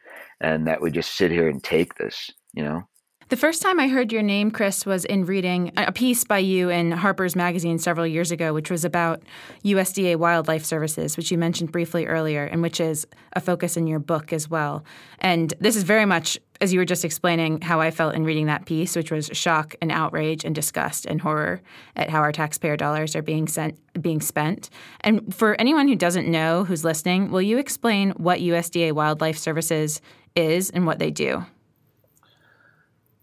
and 0.41 0.69
that 0.69 0.81
we 0.81 0.93
just 0.93 1.17
sit 1.17 1.33
here 1.33 1.49
and 1.49 1.63
take 1.63 1.97
this. 1.97 2.31
You 2.53 2.63
know. 2.63 2.89
The 3.29 3.37
first 3.37 3.61
time 3.61 3.79
I 3.79 3.89
heard 3.89 4.11
your 4.11 4.23
name, 4.23 4.51
Chris, 4.51 4.87
was 4.87 5.05
in 5.05 5.27
reading 5.27 5.71
a 5.77 5.93
piece 5.93 6.25
by 6.25 6.39
you 6.39 6.71
in 6.71 6.93
Harper's 6.93 7.37
Magazine 7.37 7.79
several 7.79 8.07
years 8.07 8.31
ago, 8.31 8.55
which 8.55 8.71
was 8.71 8.87
about 8.87 9.23
USDA 9.67 10.17
Wildlife 10.17 10.65
Services, 10.65 11.15
which 11.19 11.31
you 11.31 11.37
mentioned 11.37 11.71
briefly 11.71 12.07
earlier, 12.07 12.45
and 12.45 12.63
which 12.63 12.81
is 12.81 13.07
a 13.35 13.41
focus 13.41 13.77
in 13.77 13.87
your 13.87 13.99
book 13.99 14.33
as 14.33 14.49
well. 14.49 14.83
And 15.19 15.53
this 15.61 15.77
is 15.77 15.83
very 15.83 16.07
much, 16.07 16.39
as 16.63 16.73
you 16.73 16.79
were 16.79 16.87
just 16.87 17.05
explaining, 17.05 17.61
how 17.61 17.83
I 17.83 17.91
felt 17.91 18.15
in 18.15 18.25
reading 18.25 18.47
that 18.47 18.65
piece, 18.65 18.97
which 18.97 19.11
was 19.11 19.27
shock 19.35 19.75
and 19.83 19.93
outrage 19.93 20.43
and 20.43 20.55
disgust 20.55 21.05
and 21.05 21.21
horror 21.21 21.61
at 21.97 22.09
how 22.09 22.21
our 22.21 22.33
taxpayer 22.33 22.79
dollars 22.79 23.15
are 23.15 23.21
being 23.21 23.47
sent, 23.47 23.79
being 24.01 24.23
spent. 24.23 24.71
And 25.03 25.35
for 25.35 25.55
anyone 25.61 25.87
who 25.87 25.97
doesn't 25.97 26.31
know 26.31 26.65
who's 26.65 26.83
listening, 26.83 27.31
will 27.31 27.43
you 27.43 27.59
explain 27.59 28.13
what 28.13 28.41
USDA 28.41 28.93
Wildlife 28.93 29.37
Services 29.37 30.01
is 30.35 30.71
and 30.71 30.87
what 30.87 30.99
they 30.99 31.11
do? 31.11 31.45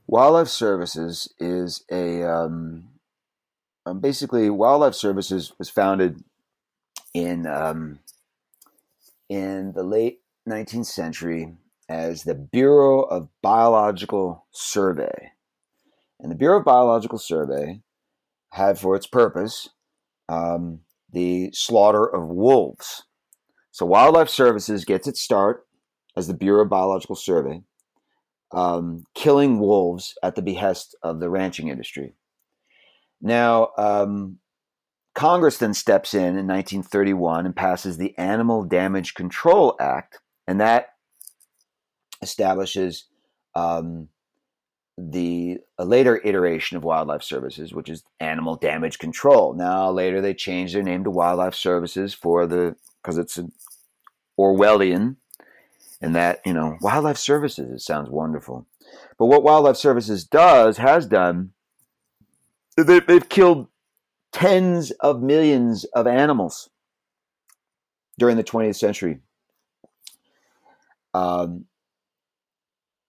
Wildlife 0.07 0.47
Services 0.49 1.33
is 1.39 1.83
a 1.91 2.23
um, 2.23 2.89
um, 3.85 3.99
basically, 3.99 4.49
Wildlife 4.49 4.95
Services 4.95 5.53
was 5.57 5.69
founded 5.69 6.23
in 7.13 7.47
um, 7.47 7.99
in 9.29 9.73
the 9.73 9.83
late 9.83 10.19
19th 10.47 10.85
century 10.85 11.55
as 11.89 12.23
the 12.23 12.35
Bureau 12.35 13.01
of 13.01 13.29
Biological 13.41 14.45
Survey, 14.51 15.31
and 16.19 16.31
the 16.31 16.35
Bureau 16.35 16.59
of 16.59 16.65
Biological 16.65 17.19
Survey 17.19 17.81
had 18.51 18.77
for 18.77 18.95
its 18.95 19.07
purpose 19.07 19.69
um, 20.29 20.81
the 21.11 21.49
slaughter 21.53 22.05
of 22.05 22.27
wolves. 22.27 23.03
So, 23.71 23.85
Wildlife 23.85 24.29
Services 24.29 24.85
gets 24.85 25.07
its 25.07 25.21
start 25.21 25.65
as 26.15 26.27
the 26.27 26.33
Bureau 26.33 26.63
of 26.63 26.69
Biological 26.69 27.15
Survey, 27.15 27.61
um, 28.55 29.03
killing 29.13 29.59
wolves 29.59 30.17
at 30.23 30.35
the 30.35 30.41
behest 30.41 30.95
of 31.03 31.19
the 31.19 31.29
ranching 31.29 31.67
industry. 31.67 32.15
Now, 33.21 33.69
um, 33.77 34.39
Congress 35.13 35.57
then 35.57 35.73
steps 35.73 36.13
in 36.13 36.37
in 36.37 36.47
1931 36.47 37.45
and 37.45 37.55
passes 37.55 37.97
the 37.97 38.17
Animal 38.17 38.63
Damage 38.63 39.13
Control 39.13 39.75
Act, 39.79 40.19
and 40.47 40.59
that 40.61 40.87
establishes 42.21 43.05
um, 43.55 44.07
the 44.97 45.59
a 45.77 45.83
later 45.83 46.21
iteration 46.23 46.77
of 46.77 46.83
Wildlife 46.83 47.23
Services, 47.23 47.73
which 47.73 47.89
is 47.89 48.03
Animal 48.21 48.55
Damage 48.55 48.99
Control. 48.99 49.53
Now, 49.53 49.91
later 49.91 50.21
they 50.21 50.33
changed 50.33 50.75
their 50.75 50.83
name 50.83 51.03
to 51.03 51.11
Wildlife 51.11 51.55
Services 51.55 52.13
for 52.13 52.47
the 52.47 52.75
because 53.01 53.17
it's 53.17 53.37
an 53.37 53.51
Orwellian, 54.39 55.17
and 56.05 56.15
that 56.15 56.39
you 56.45 56.53
know 56.53 56.77
Wildlife 56.81 57.17
Services. 57.17 57.71
It 57.71 57.81
sounds 57.81 58.09
wonderful, 58.09 58.67
but 59.17 59.25
what 59.25 59.43
Wildlife 59.43 59.77
Services 59.77 60.23
does 60.23 60.77
has 60.77 61.05
done 61.05 61.51
they, 62.77 62.99
they've 62.99 63.27
killed 63.27 63.67
tens 64.31 64.91
of 64.91 65.21
millions 65.21 65.85
of 65.95 66.07
animals 66.07 66.69
during 68.19 68.37
the 68.37 68.43
20th 68.43 68.75
century, 68.75 69.19
um, 71.13 71.65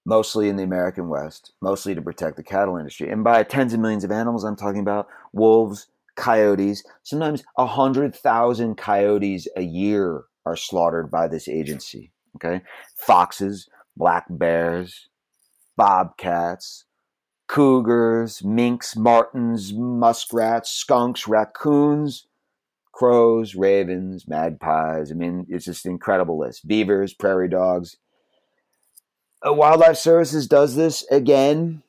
mostly 0.05 0.49
in 0.49 0.57
the 0.57 0.63
American 0.63 1.09
West, 1.09 1.53
mostly 1.61 1.95
to 1.95 2.03
protect 2.03 2.37
the 2.37 2.43
cattle 2.43 2.77
industry. 2.77 3.11
And 3.11 3.25
by 3.25 3.43
tens 3.43 3.75
of 3.75 3.81
millions 3.81 4.05
of 4.05 4.13
animals, 4.13 4.45
I'm 4.45 4.57
talking 4.57 4.81
about 4.81 5.09
wolves, 5.33 5.89
coyotes. 6.17 6.85
Sometimes 7.03 7.45
100,000 7.57 8.77
coyotes 8.77 9.49
a 9.57 9.63
year 9.63 10.25
are 10.45 10.57
slaughtered 10.57 11.11
by 11.11 11.27
this 11.29 11.49
agency. 11.49 12.13
Okay. 12.37 12.63
Foxes, 12.97 13.69
black 13.97 14.27
bears, 14.29 15.09
bobcats, 15.77 16.85
cougars, 17.49 18.45
minks, 18.45 18.97
martens, 18.97 19.73
muskrats, 19.73 20.71
skunks, 20.71 21.27
raccoons, 21.27 22.27
crows, 22.93 23.55
ravens, 23.55 24.27
magpies. 24.29 25.11
I 25.11 25.15
mean, 25.15 25.47
it's 25.49 25.65
just 25.65 25.85
an 25.87 25.93
incredible 25.93 26.39
list. 26.39 26.67
Beavers, 26.67 27.15
prairie 27.15 27.49
dogs. 27.49 27.97
Uh, 29.47 29.53
Wildlife 29.53 29.99
Services 29.99 30.47
does 30.47 30.77
this 30.77 31.07
again 31.11 31.83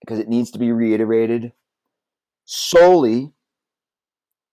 because 0.00 0.18
it 0.18 0.28
needs 0.28 0.50
to 0.50 0.58
be 0.58 0.72
reiterated 0.72 1.52
solely 2.44 3.32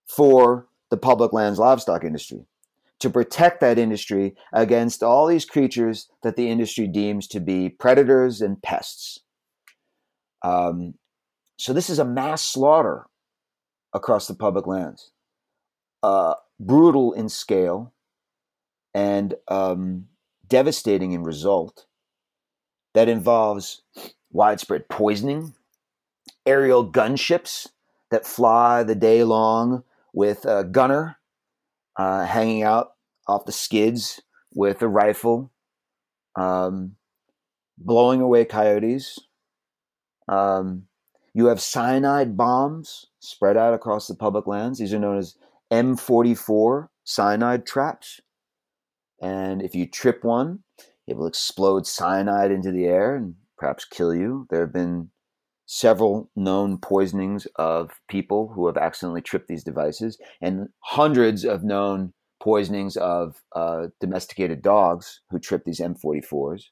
for 0.06 0.68
the 0.90 0.96
public 0.96 1.32
lands 1.32 1.58
livestock 1.58 2.04
industry 2.04 2.46
to 3.00 3.10
protect 3.10 3.60
that 3.60 3.78
industry 3.78 4.34
against 4.52 5.02
all 5.02 5.26
these 5.26 5.44
creatures 5.44 6.08
that 6.22 6.36
the 6.36 6.50
industry 6.50 6.86
deems 6.86 7.26
to 7.28 7.40
be 7.40 7.68
predators 7.68 8.40
and 8.40 8.60
pests. 8.62 9.20
Um, 10.42 10.94
so 11.58 11.72
this 11.72 11.90
is 11.90 11.98
a 11.98 12.04
mass 12.04 12.42
slaughter 12.42 13.06
across 13.92 14.26
the 14.26 14.34
public 14.34 14.66
lands, 14.66 15.10
uh, 16.02 16.34
brutal 16.60 17.12
in 17.12 17.28
scale, 17.28 17.92
and 18.94 19.34
um, 19.48 20.06
devastating 20.46 21.12
in 21.12 21.22
result. 21.22 21.86
That 22.94 23.08
involves 23.08 23.82
widespread 24.32 24.88
poisoning, 24.88 25.54
aerial 26.46 26.90
gunships 26.90 27.68
that 28.10 28.26
fly 28.26 28.82
the 28.82 28.94
day 28.94 29.22
long 29.22 29.84
with 30.12 30.44
a 30.46 30.64
gunner 30.64 31.17
uh, 31.98 32.24
hanging 32.24 32.62
out 32.62 32.92
off 33.26 33.44
the 33.44 33.52
skids 33.52 34.22
with 34.54 34.80
a 34.80 34.88
rifle, 34.88 35.52
um, 36.36 36.96
blowing 37.76 38.20
away 38.20 38.44
coyotes, 38.44 39.18
um, 40.28 40.84
you 41.34 41.46
have 41.46 41.60
cyanide 41.60 42.36
bombs 42.36 43.06
spread 43.20 43.56
out 43.56 43.74
across 43.74 44.06
the 44.06 44.14
public 44.14 44.46
lands. 44.46 44.78
These 44.78 44.94
are 44.94 44.98
known 44.98 45.18
as 45.18 45.36
M44 45.70 46.88
cyanide 47.04 47.66
traps. 47.66 48.20
And 49.20 49.62
if 49.62 49.74
you 49.74 49.86
trip 49.86 50.24
one, 50.24 50.60
it 51.06 51.16
will 51.16 51.26
explode 51.26 51.86
cyanide 51.86 52.50
into 52.50 52.70
the 52.70 52.86
air 52.86 53.16
and 53.16 53.34
perhaps 53.56 53.84
kill 53.84 54.14
you. 54.14 54.46
There 54.50 54.60
have 54.60 54.72
been 54.72 55.10
several 55.70 56.30
known 56.34 56.78
poisonings 56.78 57.46
of 57.56 57.90
people 58.08 58.50
who 58.54 58.66
have 58.66 58.78
accidentally 58.78 59.20
tripped 59.20 59.48
these 59.48 59.62
devices, 59.62 60.18
and 60.40 60.70
hundreds 60.80 61.44
of 61.44 61.62
known 61.62 62.14
poisonings 62.40 62.96
of 62.96 63.42
uh, 63.54 63.88
domesticated 64.00 64.62
dogs 64.62 65.20
who 65.30 65.38
trip 65.38 65.64
these 65.64 65.78
M44s. 65.78 66.62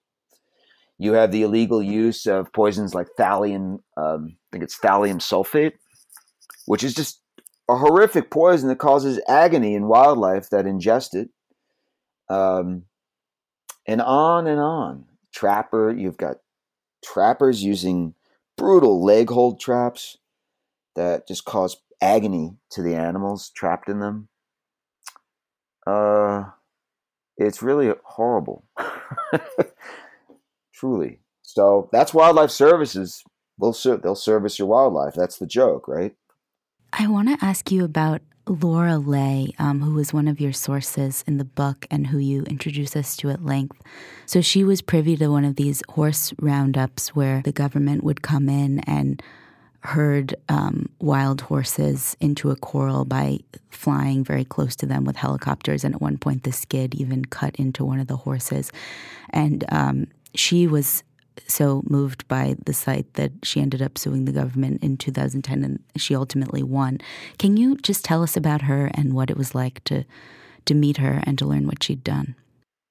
You 0.98 1.12
have 1.12 1.30
the 1.30 1.42
illegal 1.42 1.82
use 1.82 2.24
of 2.24 2.50
poisons 2.54 2.94
like 2.94 3.08
thallium, 3.18 3.80
um, 3.98 4.36
I 4.38 4.48
think 4.50 4.64
it's 4.64 4.78
thallium 4.78 5.18
sulfate, 5.18 5.74
which 6.64 6.82
is 6.82 6.94
just 6.94 7.20
a 7.68 7.76
horrific 7.76 8.30
poison 8.30 8.70
that 8.70 8.78
causes 8.78 9.20
agony 9.28 9.74
in 9.74 9.88
wildlife 9.88 10.48
that 10.48 10.64
ingest 10.64 11.14
it. 11.14 11.28
Um, 12.30 12.84
and 13.86 14.00
on 14.00 14.46
and 14.46 14.58
on. 14.58 15.04
Trapper, 15.34 15.92
you've 15.92 16.16
got 16.16 16.36
trappers 17.04 17.62
using 17.62 18.14
brutal 18.56 19.04
leg 19.04 19.30
hold 19.30 19.60
traps 19.60 20.18
that 20.94 21.28
just 21.28 21.44
cause 21.44 21.76
agony 22.00 22.56
to 22.70 22.82
the 22.82 22.94
animals 22.94 23.50
trapped 23.50 23.88
in 23.88 24.00
them. 24.00 24.28
Uh, 25.86 26.44
it's 27.36 27.62
really 27.62 27.92
horrible. 28.04 28.64
truly. 30.76 31.20
So 31.42 31.88
that's 31.92 32.14
wildlife 32.14 32.50
services. 32.50 33.24
They'll 33.60 33.72
they'll 33.98 34.14
service 34.14 34.58
your 34.58 34.68
wildlife. 34.68 35.14
That's 35.14 35.38
the 35.38 35.46
joke, 35.46 35.88
right? 35.88 36.14
I 36.92 37.06
want 37.06 37.28
to 37.28 37.44
ask 37.44 37.72
you 37.72 37.84
about 37.84 38.20
Laura 38.48 38.96
Lay, 38.96 39.52
um, 39.58 39.80
who 39.80 39.94
was 39.94 40.12
one 40.12 40.28
of 40.28 40.40
your 40.40 40.52
sources 40.52 41.24
in 41.26 41.38
the 41.38 41.44
book 41.44 41.86
and 41.90 42.06
who 42.06 42.18
you 42.18 42.42
introduce 42.44 42.94
us 42.94 43.16
to 43.16 43.30
at 43.30 43.44
length. 43.44 43.82
So 44.24 44.40
she 44.40 44.62
was 44.62 44.80
privy 44.82 45.16
to 45.16 45.28
one 45.28 45.44
of 45.44 45.56
these 45.56 45.82
horse 45.88 46.32
roundups 46.40 47.14
where 47.14 47.42
the 47.42 47.52
government 47.52 48.04
would 48.04 48.22
come 48.22 48.48
in 48.48 48.80
and 48.80 49.20
herd 49.80 50.34
um, 50.48 50.88
wild 51.00 51.40
horses 51.42 52.16
into 52.20 52.50
a 52.50 52.56
corral 52.56 53.04
by 53.04 53.40
flying 53.70 54.24
very 54.24 54.44
close 54.44 54.76
to 54.76 54.86
them 54.86 55.04
with 55.04 55.16
helicopters. 55.16 55.84
And 55.84 55.94
at 55.94 56.00
one 56.00 56.18
point, 56.18 56.44
the 56.44 56.52
skid 56.52 56.94
even 56.94 57.24
cut 57.24 57.56
into 57.56 57.84
one 57.84 58.00
of 58.00 58.06
the 58.06 58.16
horses. 58.16 58.70
And 59.30 59.64
um, 59.70 60.06
she 60.34 60.66
was 60.66 61.02
so 61.46 61.82
moved 61.88 62.26
by 62.28 62.56
the 62.64 62.72
site 62.72 63.14
that 63.14 63.32
she 63.42 63.60
ended 63.60 63.82
up 63.82 63.98
suing 63.98 64.24
the 64.24 64.32
government 64.32 64.82
in 64.82 64.96
2010 64.96 65.64
and 65.64 65.82
she 65.96 66.14
ultimately 66.14 66.62
won. 66.62 66.98
Can 67.38 67.56
you 67.56 67.76
just 67.76 68.04
tell 68.04 68.22
us 68.22 68.36
about 68.36 68.62
her 68.62 68.90
and 68.94 69.12
what 69.12 69.30
it 69.30 69.36
was 69.36 69.54
like 69.54 69.82
to 69.84 70.04
to 70.64 70.74
meet 70.74 70.96
her 70.96 71.22
and 71.24 71.38
to 71.38 71.46
learn 71.46 71.66
what 71.66 71.82
she'd 71.82 72.02
done? 72.02 72.34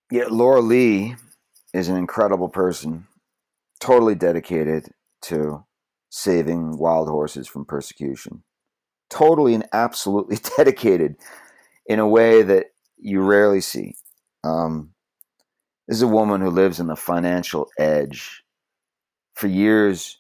Yeah, 0.10 0.26
Laura 0.30 0.62
Leigh 0.62 1.16
is 1.74 1.90
an 1.90 1.98
incredible 1.98 2.48
person, 2.48 3.08
totally 3.82 4.16
dedicated 4.16 4.88
to 5.24 5.66
saving 6.10 6.78
wild 6.78 7.10
horses 7.10 7.48
from 7.48 7.66
persecution. 7.66 8.44
Totally 9.10 9.54
and 9.54 9.68
absolutely 9.74 10.38
dedicated 10.58 11.18
in 11.86 12.00
a 12.00 12.08
way 12.08 12.42
that 12.42 12.68
you 12.98 13.22
rarely 13.22 13.62
see. 13.62 13.96
Um, 14.44 14.95
this 15.88 15.98
is 15.98 16.02
a 16.02 16.08
woman 16.08 16.42
who 16.42 16.50
lives 16.50 16.80
in 16.80 16.88
the 16.88 16.96
financial 16.96 17.70
edge. 17.78 18.44
For 19.34 19.48
years, 19.48 20.18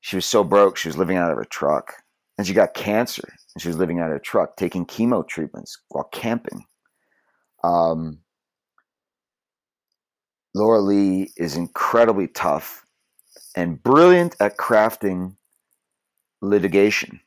she 0.00 0.16
was 0.16 0.26
so 0.26 0.44
broke, 0.44 0.76
she 0.76 0.88
was 0.88 0.98
living 0.98 1.16
out 1.16 1.30
of 1.30 1.36
her 1.36 1.44
truck. 1.44 1.94
And 2.38 2.46
she 2.46 2.54
got 2.54 2.74
cancer, 2.74 3.28
and 3.54 3.62
she 3.62 3.68
was 3.68 3.76
living 3.76 4.00
out 4.00 4.06
of 4.06 4.12
her 4.12 4.18
truck, 4.18 4.56
taking 4.56 4.86
chemo 4.86 5.26
treatments 5.26 5.78
while 5.88 6.08
camping. 6.12 6.64
Um, 7.62 8.18
Laura 10.54 10.80
Leigh 10.80 11.30
is 11.36 11.56
incredibly 11.56 12.28
tough 12.28 12.84
and 13.54 13.82
brilliant 13.82 14.36
at 14.40 14.56
crafting 14.56 15.36
litigation. 16.40 17.20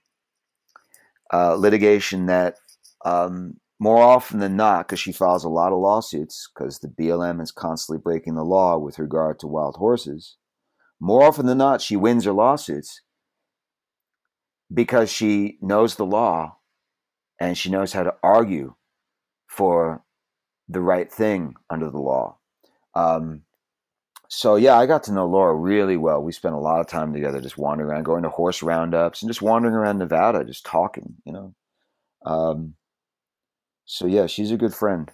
Uh, 1.34 1.56
litigation 1.56 2.28
that 2.28 2.58
um, 3.04 3.58
more 3.80 3.98
often 4.02 4.40
than 4.40 4.56
not, 4.58 4.88
because 4.88 5.00
she 5.00 5.12
files 5.12 5.44
a 5.44 5.50
lot 5.50 5.74
of 5.74 5.80
lawsuits, 5.80 6.50
because 6.56 6.80
the 6.80 6.88
BLM 6.90 7.42
is 7.42 7.52
constantly 7.52 8.02
breaking 8.02 8.36
the 8.36 8.44
law 8.46 8.78
with 8.78 9.00
regard 9.00 9.40
to 9.40 9.48
wild 9.48 9.76
horses, 9.78 10.38
more 11.00 11.24
often 11.24 11.46
than 11.46 11.58
not, 11.58 11.82
she 11.82 11.96
wins 11.98 12.26
her 12.26 12.34
lawsuits. 12.34 13.02
because 14.74 15.12
she 15.12 15.58
knows 15.62 15.96
the 15.96 16.06
law 16.06 16.58
and 17.40 17.58
she 17.58 17.70
knows 17.70 17.94
how 17.94 18.04
to 18.04 18.16
argue 18.24 18.76
for 19.48 20.04
the 20.68 20.82
right 20.82 21.12
thing 21.12 21.56
under 21.70 21.90
the 21.90 22.00
law. 22.00 22.38
Um, 22.96 23.44
so 24.30 24.56
yeah, 24.56 24.78
I 24.78 24.86
got 24.88 25.04
to 25.04 25.14
know 25.14 25.28
Laura 25.28 25.56
really 25.56 25.98
well. 25.98 26.24
We 26.24 26.32
spent 26.32 26.56
a 26.56 26.60
lot 26.60 26.82
of 26.82 26.88
time 26.88 27.14
together, 27.14 27.42
just 27.42 27.58
wandering 27.58 27.90
around, 27.90 28.04
going 28.06 28.24
to 28.24 28.30
horse 28.30 28.64
roundups, 28.64 29.22
and 29.22 29.30
just 29.30 29.42
wandering 29.42 29.76
around 29.76 30.00
Nevada, 30.00 30.44
just 30.44 30.66
talking. 30.66 31.16
You 31.26 31.34
know. 31.34 31.56
Um, 32.26 32.76
so 33.86 34.08
yeah, 34.08 34.26
she's 34.26 34.52
a 34.52 34.58
good 34.58 34.74
friend. 34.74 35.12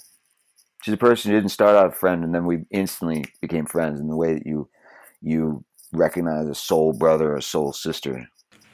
She's 0.83 0.93
a 0.93 0.97
person 0.97 1.31
who 1.31 1.37
didn't 1.37 1.51
start 1.51 1.75
out 1.75 1.87
a 1.87 1.91
friend, 1.91 2.23
and 2.23 2.33
then 2.33 2.45
we 2.45 2.65
instantly 2.71 3.25
became 3.41 3.65
friends 3.65 3.99
in 3.99 4.07
the 4.07 4.15
way 4.15 4.33
that 4.33 4.45
you 4.45 4.69
you 5.21 5.63
recognize 5.93 6.47
a 6.47 6.55
soul 6.55 6.93
brother 6.93 7.35
or 7.35 7.41
soul 7.41 7.73
sister. 7.73 8.27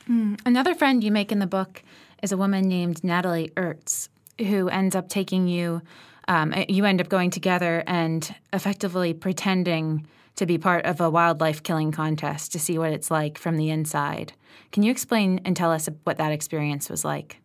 Mm. 0.09 0.39
Another 0.45 0.73
friend 0.73 1.03
you 1.03 1.11
make 1.11 1.31
in 1.31 1.39
the 1.39 1.47
book 1.47 1.83
is 2.23 2.31
a 2.31 2.37
woman 2.37 2.67
named 2.67 3.03
Natalie 3.03 3.51
Ertz, 3.57 4.09
who 4.39 4.69
ends 4.69 4.95
up 4.95 5.09
taking 5.09 5.47
you. 5.47 5.81
Um, 6.29 6.53
you 6.67 6.85
end 6.85 7.01
up 7.01 7.09
going 7.09 7.29
together 7.29 7.83
and 7.87 8.33
effectively 8.53 9.13
pretending 9.13 10.07
to 10.35 10.45
be 10.45 10.57
part 10.57 10.85
of 10.85 11.01
a 11.01 11.09
wildlife 11.09 11.63
killing 11.63 11.91
contest 11.91 12.51
to 12.51 12.59
see 12.59 12.77
what 12.77 12.91
it's 12.91 13.09
like 13.09 13.37
from 13.37 13.57
the 13.57 13.69
inside. 13.69 14.33
Can 14.71 14.83
you 14.83 14.91
explain 14.91 15.41
and 15.45 15.55
tell 15.55 15.71
us 15.71 15.89
what 16.03 16.17
that 16.17 16.31
experience 16.31 16.89
was 16.89 17.03
like? 17.03 17.37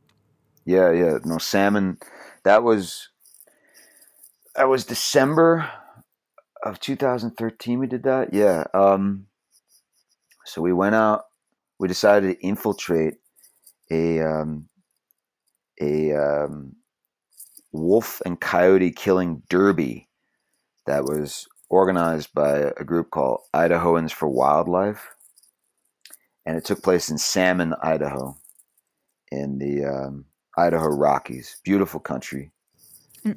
Yeah, 0.64 0.92
yeah. 0.92 1.18
No 1.24 1.38
salmon. 1.38 1.98
That 2.44 2.62
was 2.62 3.08
that 4.54 4.68
was 4.68 4.84
December 4.84 5.70
of 6.62 6.78
2013. 6.80 7.78
We 7.78 7.86
did 7.86 8.04
that. 8.04 8.32
Yeah. 8.32 8.64
Um, 8.74 9.26
so 10.44 10.60
we 10.60 10.72
went 10.72 10.94
out. 10.94 11.24
We 11.78 11.88
decided 11.88 12.28
to 12.28 12.46
infiltrate 12.46 13.14
a 13.90 14.20
um, 14.20 14.68
a 15.80 16.12
um, 16.12 16.76
wolf 17.72 18.20
and 18.24 18.40
coyote 18.40 18.92
killing 18.92 19.42
derby 19.48 20.08
that 20.86 21.04
was 21.04 21.48
organized 21.68 22.32
by 22.34 22.72
a 22.76 22.84
group 22.84 23.10
called 23.10 23.40
Idahoans 23.54 24.12
for 24.12 24.28
Wildlife, 24.28 25.14
and 26.44 26.56
it 26.56 26.64
took 26.64 26.82
place 26.82 27.08
in 27.10 27.18
Salmon, 27.18 27.74
Idaho, 27.82 28.36
in 29.30 29.58
the 29.58 29.84
um, 29.84 30.26
Idaho 30.56 30.88
Rockies. 30.88 31.60
Beautiful 31.64 32.00
country. 32.00 32.50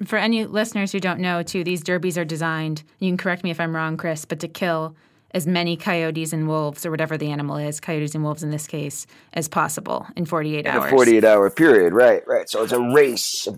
For 0.06 0.18
any 0.18 0.46
listeners 0.46 0.92
who 0.92 1.00
don't 1.00 1.20
know, 1.20 1.44
too, 1.44 1.64
these 1.64 1.84
derbies 1.84 2.18
are 2.18 2.26
designed. 2.26 2.84
You 3.00 3.10
can 3.10 3.18
correct 3.18 3.44
me 3.44 3.52
if 3.52 3.60
I'm 3.60 3.76
wrong, 3.76 3.98
Chris, 3.98 4.26
but 4.26 4.40
to 4.40 4.48
kill 4.48 4.96
as 5.32 5.46
many 5.46 5.76
coyotes 5.78 6.34
and 6.34 6.48
wolves, 6.48 6.86
or 6.86 6.92
whatever 6.92 7.18
the 7.18 7.30
animal 7.30 7.58
is, 7.58 7.80
coyotes 7.80 8.16
and 8.16 8.24
wolves 8.24 8.42
in 8.42 8.52
this 8.52 8.68
case, 8.68 9.06
as 9.34 9.48
possible 9.48 10.08
in 10.16 10.26
48 10.26 10.66
in 10.66 10.72
hours. 10.72 10.86
a 10.86 10.96
48 10.96 11.24
hour 11.24 11.50
period, 11.50 11.94
right? 11.94 12.24
Right. 12.26 12.50
So 12.50 12.64
it's 12.64 12.72
a 12.72 12.82
race, 12.82 13.46
a 13.48 13.58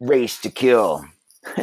race 0.00 0.40
to 0.40 0.50
kill. 0.50 1.06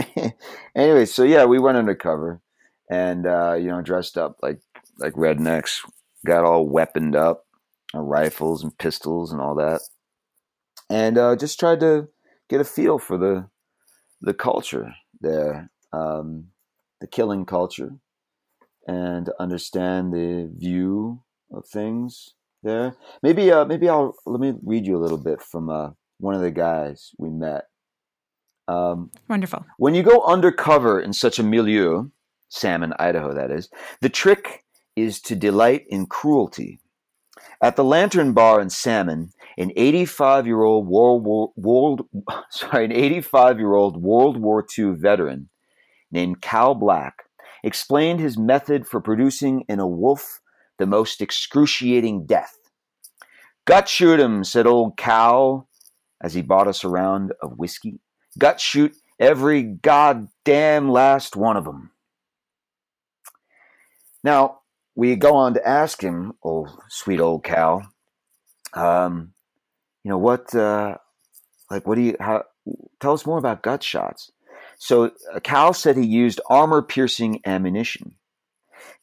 anyway, 0.75 1.05
so 1.05 1.23
yeah, 1.23 1.45
we 1.45 1.59
went 1.59 1.77
undercover 1.77 2.41
and 2.89 3.27
uh, 3.27 3.53
you 3.53 3.67
know 3.67 3.81
dressed 3.81 4.17
up 4.17 4.37
like 4.41 4.59
like 4.97 5.13
rednecks, 5.13 5.79
got 6.25 6.43
all 6.43 6.67
weaponed 6.67 7.15
up, 7.15 7.45
our 7.93 8.03
rifles 8.03 8.63
and 8.63 8.77
pistols 8.77 9.31
and 9.31 9.41
all 9.41 9.55
that, 9.55 9.81
and 10.89 11.17
uh, 11.17 11.35
just 11.35 11.59
tried 11.59 11.79
to 11.81 12.07
get 12.49 12.61
a 12.61 12.65
feel 12.65 12.99
for 12.99 13.17
the 13.17 13.49
the 14.21 14.33
culture 14.33 14.93
there, 15.21 15.71
um, 15.93 16.47
the 16.99 17.07
killing 17.07 17.45
culture, 17.45 17.93
and 18.87 19.29
understand 19.39 20.13
the 20.13 20.51
view 20.53 21.21
of 21.51 21.65
things 21.65 22.33
there. 22.63 22.95
Maybe 23.23 23.51
uh, 23.51 23.65
maybe 23.65 23.87
I'll 23.89 24.15
let 24.25 24.39
me 24.39 24.53
read 24.63 24.85
you 24.85 24.97
a 24.97 25.03
little 25.03 25.17
bit 25.17 25.41
from 25.41 25.69
uh, 25.69 25.91
one 26.19 26.35
of 26.35 26.41
the 26.41 26.51
guys 26.51 27.11
we 27.17 27.29
met. 27.29 27.65
Um, 28.67 29.11
Wonderful. 29.27 29.65
When 29.77 29.95
you 29.95 30.03
go 30.03 30.23
undercover 30.23 31.01
in 31.01 31.13
such 31.13 31.39
a 31.39 31.43
milieu, 31.43 32.09
Salmon, 32.49 32.93
Idaho, 32.99 33.33
that 33.33 33.51
is. 33.51 33.69
The 34.01 34.09
trick 34.09 34.63
is 34.95 35.21
to 35.21 35.35
delight 35.35 35.85
in 35.89 36.05
cruelty. 36.05 36.79
At 37.61 37.75
the 37.75 37.83
Lantern 37.83 38.33
Bar 38.33 38.61
in 38.61 38.69
Salmon, 38.69 39.31
an 39.57 39.71
85-year-old 39.77 40.87
World 40.87 41.51
World, 41.55 42.01
sorry, 42.49 42.85
an 42.85 42.91
85-year-old 42.91 44.01
World 44.01 44.37
War 44.37 44.65
II 44.77 44.91
veteran 44.95 45.49
named 46.11 46.41
Cal 46.41 46.75
Black 46.75 47.23
explained 47.63 48.19
his 48.19 48.37
method 48.37 48.87
for 48.87 49.01
producing 49.01 49.65
in 49.67 49.79
a 49.79 49.87
wolf 49.87 50.39
the 50.77 50.85
most 50.85 51.21
excruciating 51.21 52.25
death. 52.25 52.55
Gut 53.65 53.87
shoot 53.87 54.19
him, 54.19 54.43
said 54.43 54.65
old 54.65 54.97
Cal 54.97 55.67
as 56.21 56.33
he 56.33 56.41
bought 56.41 56.67
us 56.67 56.83
a 56.83 56.89
round 56.89 57.33
of 57.41 57.57
whiskey. 57.57 57.99
Gut 58.37 58.59
shoot 58.59 58.95
every 59.19 59.63
goddamn 59.63 60.89
last 60.89 61.35
one 61.35 61.57
of 61.57 61.65
them. 61.65 61.91
Now, 64.23 64.58
we 64.99 65.15
go 65.15 65.33
on 65.35 65.53
to 65.53 65.65
ask 65.65 66.01
him, 66.01 66.33
oh, 66.43 66.67
sweet 66.89 67.21
old 67.21 67.41
Cal, 67.45 67.89
um, 68.73 69.31
you 70.03 70.09
know, 70.09 70.17
what, 70.17 70.53
uh, 70.53 70.95
like, 71.71 71.87
what 71.87 71.95
do 71.95 72.01
you, 72.01 72.17
how, 72.19 72.43
tell 72.99 73.13
us 73.13 73.25
more 73.25 73.37
about 73.37 73.63
gut 73.63 73.81
shots. 73.81 74.29
So 74.77 75.11
Cal 75.41 75.71
said 75.71 75.95
he 75.95 76.05
used 76.05 76.41
armor 76.49 76.81
piercing 76.81 77.39
ammunition. 77.45 78.15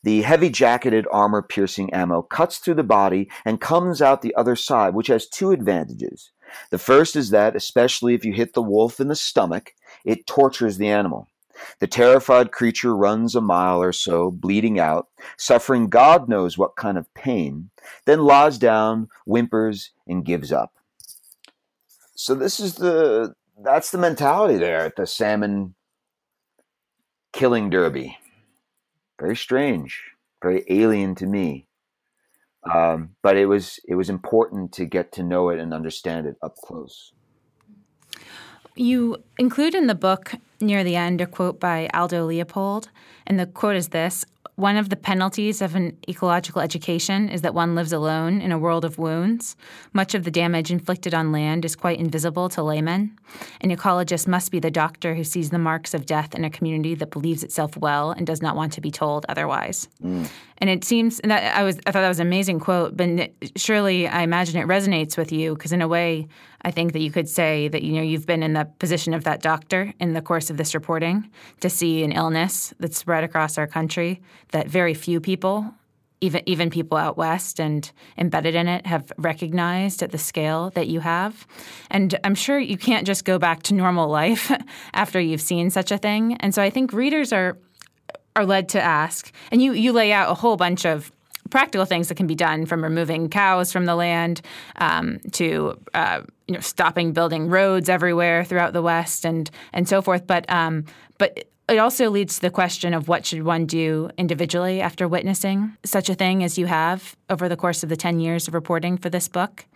The 0.02 0.20
heavy 0.20 0.50
jacketed 0.50 1.06
armor 1.10 1.40
piercing 1.40 1.92
ammo 1.94 2.20
cuts 2.20 2.58
through 2.58 2.74
the 2.74 2.82
body 2.82 3.30
and 3.46 3.58
comes 3.58 4.02
out 4.02 4.20
the 4.20 4.34
other 4.34 4.54
side, 4.54 4.92
which 4.92 5.06
has 5.06 5.26
two 5.26 5.50
advantages. 5.50 6.30
The 6.70 6.78
first 6.78 7.16
is 7.16 7.30
that, 7.30 7.56
especially 7.56 8.14
if 8.14 8.22
you 8.22 8.34
hit 8.34 8.52
the 8.52 8.60
wolf 8.60 9.00
in 9.00 9.08
the 9.08 9.16
stomach, 9.16 9.72
it 10.04 10.26
tortures 10.26 10.76
the 10.76 10.88
animal. 10.88 11.28
The 11.78 11.86
terrified 11.86 12.52
creature 12.52 12.96
runs 12.96 13.34
a 13.34 13.40
mile 13.40 13.80
or 13.80 13.92
so, 13.92 14.30
bleeding 14.30 14.78
out, 14.78 15.08
suffering 15.36 15.88
God 15.88 16.28
knows 16.28 16.58
what 16.58 16.76
kind 16.76 16.98
of 16.98 17.12
pain, 17.14 17.70
then 18.04 18.20
lies 18.20 18.58
down, 18.58 19.08
whimpers, 19.26 19.90
and 20.06 20.24
gives 20.24 20.52
up. 20.52 20.72
So 22.14 22.34
this 22.34 22.58
is 22.58 22.74
the 22.74 23.34
that's 23.62 23.90
the 23.90 23.98
mentality 23.98 24.56
there 24.56 24.80
at 24.80 24.96
the 24.96 25.06
salmon 25.06 25.74
killing 27.32 27.70
derby. 27.70 28.18
Very 29.20 29.36
strange, 29.36 30.02
very 30.42 30.64
alien 30.68 31.14
to 31.16 31.26
me. 31.26 31.66
Um, 32.72 33.10
but 33.22 33.36
it 33.36 33.46
was 33.46 33.78
it 33.86 33.94
was 33.94 34.10
important 34.10 34.72
to 34.72 34.84
get 34.84 35.12
to 35.12 35.22
know 35.22 35.50
it 35.50 35.58
and 35.58 35.72
understand 35.72 36.26
it 36.26 36.36
up 36.42 36.56
close. 36.56 37.12
You 38.76 39.22
include 39.38 39.74
in 39.74 39.86
the 39.86 39.94
book 39.94 40.34
near 40.60 40.84
the 40.84 40.96
end 40.96 41.20
a 41.20 41.26
quote 41.26 41.58
by 41.58 41.88
Aldo 41.92 42.26
Leopold, 42.26 42.90
and 43.26 43.40
the 43.40 43.46
quote 43.46 43.76
is 43.76 43.88
this 43.88 44.24
one 44.56 44.78
of 44.78 44.88
the 44.88 44.96
penalties 44.96 45.60
of 45.60 45.74
an 45.74 45.96
ecological 46.08 46.62
education 46.62 47.28
is 47.28 47.42
that 47.42 47.54
one 47.54 47.74
lives 47.74 47.92
alone 47.92 48.40
in 48.40 48.52
a 48.52 48.58
world 48.58 48.86
of 48.86 48.98
wounds. 48.98 49.54
Much 49.92 50.14
of 50.14 50.24
the 50.24 50.30
damage 50.30 50.70
inflicted 50.70 51.12
on 51.12 51.30
land 51.30 51.66
is 51.66 51.76
quite 51.76 51.98
invisible 51.98 52.48
to 52.48 52.62
laymen. 52.62 53.18
An 53.60 53.70
ecologist 53.70 54.26
must 54.26 54.50
be 54.50 54.58
the 54.58 54.70
doctor 54.70 55.14
who 55.14 55.24
sees 55.24 55.50
the 55.50 55.58
marks 55.58 55.92
of 55.92 56.06
death 56.06 56.34
in 56.34 56.42
a 56.42 56.50
community 56.50 56.94
that 56.94 57.10
believes 57.10 57.42
itself 57.42 57.76
well 57.76 58.12
and 58.12 58.26
does 58.26 58.40
not 58.40 58.56
want 58.56 58.72
to 58.72 58.80
be 58.80 58.90
told 58.90 59.26
otherwise. 59.28 59.88
Mm. 60.02 60.30
And 60.58 60.70
it 60.70 60.84
seems 60.84 61.20
that 61.24 61.56
I 61.56 61.62
was 61.62 61.78
I 61.86 61.90
thought 61.90 62.00
that 62.00 62.08
was 62.08 62.20
an 62.20 62.26
amazing 62.26 62.60
quote, 62.60 62.96
but 62.96 63.30
surely 63.56 64.08
I 64.08 64.22
imagine 64.22 64.60
it 64.60 64.66
resonates 64.66 65.16
with 65.16 65.32
you 65.32 65.54
because 65.54 65.72
in 65.72 65.82
a 65.82 65.88
way 65.88 66.28
I 66.62 66.70
think 66.70 66.92
that 66.92 67.00
you 67.00 67.10
could 67.10 67.28
say 67.28 67.68
that 67.68 67.82
you 67.82 67.92
know 67.92 68.02
you've 68.02 68.26
been 68.26 68.42
in 68.42 68.54
the 68.54 68.64
position 68.78 69.14
of 69.14 69.24
that 69.24 69.42
doctor 69.42 69.92
in 70.00 70.14
the 70.14 70.22
course 70.22 70.50
of 70.50 70.56
this 70.56 70.74
reporting 70.74 71.30
to 71.60 71.70
see 71.70 72.02
an 72.02 72.12
illness 72.12 72.72
that's 72.80 72.98
spread 72.98 73.24
across 73.24 73.58
our 73.58 73.66
country 73.66 74.20
that 74.52 74.68
very 74.68 74.94
few 74.94 75.20
people 75.20 75.72
even 76.20 76.42
even 76.46 76.70
people 76.70 76.96
out 76.96 77.16
west 77.16 77.60
and 77.60 77.92
embedded 78.16 78.54
in 78.54 78.68
it 78.68 78.86
have 78.86 79.12
recognized 79.18 80.02
at 80.02 80.12
the 80.12 80.18
scale 80.18 80.70
that 80.70 80.88
you 80.88 81.00
have. 81.00 81.46
And 81.90 82.18
I'm 82.24 82.34
sure 82.34 82.58
you 82.58 82.78
can't 82.78 83.06
just 83.06 83.24
go 83.24 83.38
back 83.38 83.62
to 83.64 83.74
normal 83.74 84.08
life 84.08 84.50
after 84.94 85.20
you've 85.20 85.40
seen 85.40 85.70
such 85.70 85.92
a 85.92 85.98
thing. 85.98 86.36
And 86.40 86.54
so 86.54 86.62
I 86.62 86.70
think 86.70 86.92
readers 86.92 87.32
are 87.32 87.58
are 88.36 88.46
led 88.46 88.68
to 88.70 88.80
ask, 88.80 89.32
and 89.50 89.60
you 89.60 89.72
you 89.72 89.92
lay 89.92 90.12
out 90.12 90.30
a 90.30 90.34
whole 90.34 90.56
bunch 90.56 90.84
of 90.84 91.10
practical 91.50 91.84
things 91.84 92.08
that 92.08 92.16
can 92.16 92.26
be 92.26 92.34
done 92.34 92.66
from 92.66 92.82
removing 92.82 93.28
cows 93.28 93.72
from 93.72 93.84
the 93.84 93.94
land 93.94 94.40
um, 94.76 95.18
to 95.32 95.78
uh, 95.94 96.20
you 96.46 96.54
know 96.54 96.60
stopping 96.60 97.12
building 97.12 97.48
roads 97.48 97.88
everywhere 97.88 98.44
throughout 98.44 98.72
the 98.72 98.82
West 98.82 99.24
and 99.24 99.50
and 99.72 99.88
so 99.88 100.00
forth. 100.02 100.26
But 100.26 100.48
um, 100.50 100.84
but 101.18 101.48
it 101.68 101.78
also 101.78 102.10
leads 102.10 102.36
to 102.36 102.42
the 102.42 102.50
question 102.50 102.94
of 102.94 103.08
what 103.08 103.26
should 103.26 103.42
one 103.42 103.66
do 103.66 104.08
individually 104.16 104.80
after 104.80 105.08
witnessing 105.08 105.76
such 105.84 106.08
a 106.08 106.14
thing 106.14 106.44
as 106.44 106.56
you 106.56 106.66
have 106.66 107.16
over 107.28 107.48
the 107.48 107.56
course 107.56 107.82
of 107.82 107.88
the 107.88 107.96
10 107.96 108.20
years 108.20 108.46
of 108.46 108.54
reporting 108.54 108.96
for 108.96 109.10
this 109.10 109.26
book. 109.26 109.66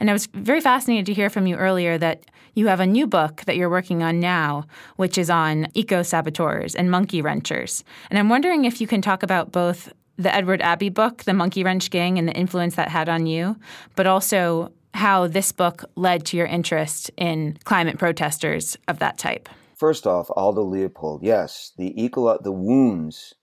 And 0.00 0.10
I 0.10 0.12
was 0.12 0.26
very 0.26 0.60
fascinated 0.60 1.06
to 1.06 1.14
hear 1.14 1.30
from 1.30 1.46
you 1.46 1.56
earlier 1.56 1.98
that 1.98 2.24
you 2.54 2.66
have 2.66 2.80
a 2.80 2.86
new 2.86 3.06
book 3.06 3.42
that 3.46 3.56
you're 3.56 3.70
working 3.70 4.02
on 4.02 4.18
now, 4.18 4.64
which 4.96 5.18
is 5.18 5.30
on 5.30 5.68
eco 5.74 6.02
saboteurs 6.02 6.74
and 6.74 6.90
monkey 6.90 7.22
wrenchers. 7.22 7.84
And 8.10 8.18
I'm 8.18 8.28
wondering 8.28 8.64
if 8.64 8.80
you 8.80 8.86
can 8.86 9.02
talk 9.02 9.22
about 9.22 9.52
both 9.52 9.92
the 10.16 10.34
Edward 10.34 10.62
Abbey 10.62 10.88
book, 10.88 11.24
The 11.24 11.34
Monkey 11.34 11.62
Wrench 11.62 11.90
Gang, 11.90 12.18
and 12.18 12.26
the 12.26 12.32
influence 12.32 12.74
that 12.76 12.88
had 12.88 13.08
on 13.08 13.26
you, 13.26 13.56
but 13.94 14.06
also 14.06 14.72
how 14.94 15.26
this 15.26 15.52
book 15.52 15.84
led 15.94 16.24
to 16.26 16.38
your 16.38 16.46
interest 16.46 17.10
in 17.18 17.58
climate 17.64 17.98
protesters 17.98 18.78
of 18.88 18.98
that 18.98 19.18
type. 19.18 19.48
First 19.76 20.06
off, 20.06 20.30
Aldo 20.34 20.62
Leopold, 20.62 21.22
yes, 21.22 21.72
the 21.76 21.92
equal 22.02 22.38
the 22.42 22.52
wounds 22.52 23.34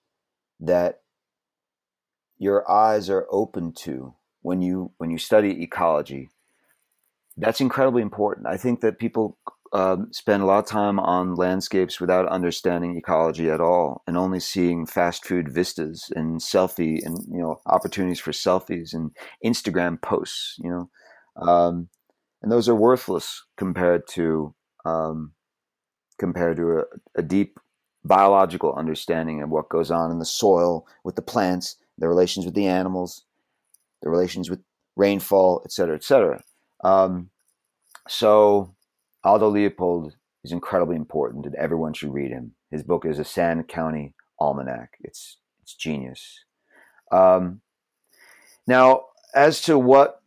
that 0.60 1.02
your 2.38 2.70
eyes 2.70 3.10
are 3.10 3.28
open 3.30 3.72
to 3.72 4.16
when 4.42 4.62
you 4.62 4.92
when 4.98 5.12
you 5.12 5.20
study 5.20 5.62
ecology. 5.62 6.30
That's 7.38 7.62
incredibly 7.62 8.02
important. 8.02 8.48
I 8.48 8.58
think 8.58 8.82
that 8.82 8.98
people 8.98 9.38
um, 9.74 10.10
spend 10.12 10.42
a 10.42 10.46
lot 10.46 10.60
of 10.60 10.66
time 10.66 11.00
on 11.00 11.36
landscapes 11.36 12.00
without 12.00 12.28
understanding 12.28 12.98
ecology 12.98 13.50
at 13.52 13.62
all, 13.62 14.02
and 14.08 14.18
only 14.18 14.40
seeing 14.40 14.88
fast 14.88 15.26
food 15.26 15.54
vistas 15.54 16.12
and 16.16 16.40
selfie 16.40 17.06
and 17.06 17.20
you 17.32 17.42
know 17.44 17.62
opportunities 17.68 18.20
for 18.20 18.32
selfies 18.32 18.94
and 18.94 19.12
Instagram 19.46 20.02
posts. 20.02 20.58
You 20.64 20.72
know, 20.72 21.48
um, 21.48 21.90
and 22.42 22.52
those 22.52 22.68
are 22.68 22.76
worthless 22.76 23.44
compared 23.56 24.08
to 24.10 24.56
um, 24.84 25.34
compared 26.18 26.58
to 26.58 26.80
a, 26.80 26.84
a 27.16 27.22
deep 27.22 27.60
biological 28.04 28.74
understanding 28.74 29.42
of 29.42 29.50
what 29.50 29.70
goes 29.70 29.92
on 29.92 30.12
in 30.12 30.20
the 30.20 30.26
soil 30.26 30.86
with 31.04 31.16
the 31.16 31.22
plants, 31.22 31.78
the 31.98 32.08
relations 32.08 32.46
with 32.46 32.56
the 32.56 32.68
animals, 32.68 33.26
the 34.02 34.10
relations 34.10 34.50
with 34.50 34.62
rainfall, 34.96 35.62
et 35.66 35.72
cetera, 35.72 35.96
et 35.96 36.04
cetera. 36.04 36.44
Um, 36.84 37.30
so 38.08 38.76
Aldo 39.24 39.50
Leopold 39.50 40.16
is 40.44 40.52
incredibly 40.52 40.98
important, 40.98 41.46
and 41.46 41.56
everyone 41.56 41.94
should 41.94 42.14
read 42.14 42.32
him. 42.32 42.54
His 42.70 42.84
book 42.84 43.06
is 43.06 43.20
a 43.20 43.24
Sand 43.24 43.68
County 43.68 44.14
Almanac. 44.40 44.98
It's 45.02 45.38
it's 45.62 45.76
genius. 45.76 46.44
Um, 47.12 47.62
now, 48.68 49.06
as 49.34 49.62
to 49.62 49.80
what 49.80 50.22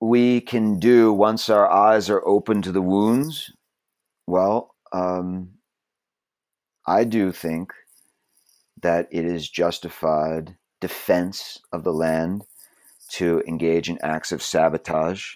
we 0.00 0.40
can 0.40 0.78
do 0.78 1.12
once 1.12 1.50
our 1.50 1.68
eyes 1.68 2.08
are 2.08 2.24
open 2.24 2.62
to 2.62 2.70
the 2.70 2.82
wounds, 2.82 3.50
well, 4.26 4.71
um, 4.92 5.50
I 6.86 7.04
do 7.04 7.32
think 7.32 7.72
that 8.82 9.08
it 9.10 9.24
is 9.24 9.48
justified 9.48 10.56
defense 10.80 11.60
of 11.72 11.84
the 11.84 11.92
land 11.92 12.42
to 13.10 13.42
engage 13.46 13.88
in 13.88 13.98
acts 14.02 14.32
of 14.32 14.42
sabotage 14.42 15.34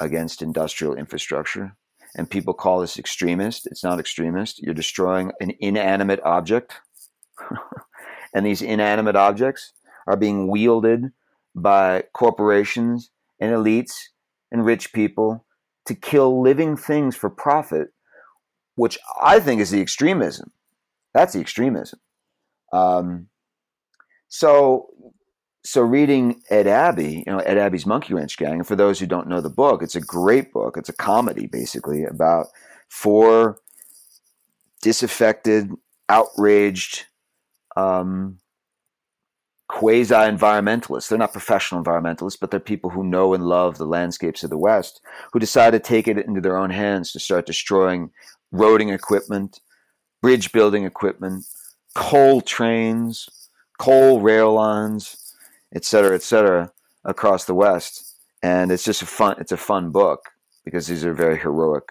against 0.00 0.42
industrial 0.42 0.94
infrastructure. 0.94 1.76
And 2.16 2.30
people 2.30 2.54
call 2.54 2.80
this 2.80 2.98
extremist. 2.98 3.66
It's 3.66 3.84
not 3.84 4.00
extremist. 4.00 4.62
You're 4.62 4.74
destroying 4.74 5.32
an 5.40 5.52
inanimate 5.60 6.20
object. 6.24 6.74
and 8.34 8.46
these 8.46 8.62
inanimate 8.62 9.16
objects 9.16 9.72
are 10.06 10.16
being 10.16 10.48
wielded 10.48 11.12
by 11.54 12.04
corporations 12.14 13.10
and 13.40 13.52
elites 13.52 13.94
and 14.50 14.64
rich 14.64 14.92
people 14.92 15.44
to 15.86 15.94
kill 15.94 16.40
living 16.40 16.76
things 16.76 17.16
for 17.16 17.30
profit, 17.30 17.88
which 18.78 18.96
I 19.20 19.40
think 19.40 19.60
is 19.60 19.70
the 19.70 19.80
extremism. 19.80 20.52
That's 21.12 21.32
the 21.32 21.40
extremism. 21.40 21.98
Um, 22.72 23.26
so 24.28 24.86
so 25.64 25.82
reading 25.82 26.42
Ed 26.48 26.68
Abbey, 26.68 27.24
you 27.26 27.32
know, 27.32 27.40
Ed 27.40 27.58
Abbey's 27.58 27.86
Monkey 27.86 28.14
Wrench 28.14 28.38
Gang, 28.38 28.54
and 28.54 28.66
for 28.66 28.76
those 28.76 29.00
who 29.00 29.06
don't 29.06 29.26
know 29.26 29.40
the 29.40 29.50
book, 29.50 29.82
it's 29.82 29.96
a 29.96 30.00
great 30.00 30.52
book. 30.52 30.76
It's 30.76 30.88
a 30.88 30.94
comedy 30.94 31.46
basically 31.46 32.04
about 32.04 32.46
four 32.88 33.58
disaffected, 34.80 35.72
outraged, 36.08 37.06
um, 37.76 38.38
quasi 39.68 40.14
environmentalists. 40.14 41.08
They're 41.08 41.18
not 41.18 41.32
professional 41.32 41.82
environmentalists, 41.82 42.38
but 42.40 42.50
they're 42.50 42.60
people 42.60 42.90
who 42.90 43.02
know 43.04 43.34
and 43.34 43.44
love 43.44 43.76
the 43.76 43.86
landscapes 43.86 44.44
of 44.44 44.50
the 44.50 44.56
West 44.56 45.00
who 45.32 45.38
decide 45.38 45.72
to 45.72 45.80
take 45.80 46.06
it 46.06 46.16
into 46.16 46.40
their 46.40 46.56
own 46.56 46.70
hands 46.70 47.12
to 47.12 47.20
start 47.20 47.44
destroying 47.44 48.10
roading 48.52 48.92
equipment, 48.92 49.60
bridge 50.22 50.52
building 50.52 50.84
equipment, 50.84 51.44
coal 51.94 52.40
trains, 52.40 53.28
coal 53.78 54.20
rail 54.20 54.52
lines 54.52 55.28
et 55.74 55.84
cetera, 55.84 56.14
et 56.14 56.22
cetera, 56.22 56.72
across 57.04 57.44
the 57.44 57.54
West. 57.54 58.16
And 58.42 58.70
it's 58.70 58.84
just 58.84 59.02
a 59.02 59.06
fun, 59.06 59.36
it's 59.38 59.52
a 59.52 59.56
fun 59.56 59.90
book 59.90 60.30
because 60.64 60.86
these 60.86 61.04
are 61.04 61.12
very 61.12 61.38
heroic 61.38 61.84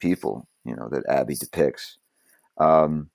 people, 0.00 0.48
you 0.64 0.74
know, 0.74 0.88
that 0.90 1.08
Abbey 1.08 1.34
depicts. 1.34 1.98
Um, 2.58 3.10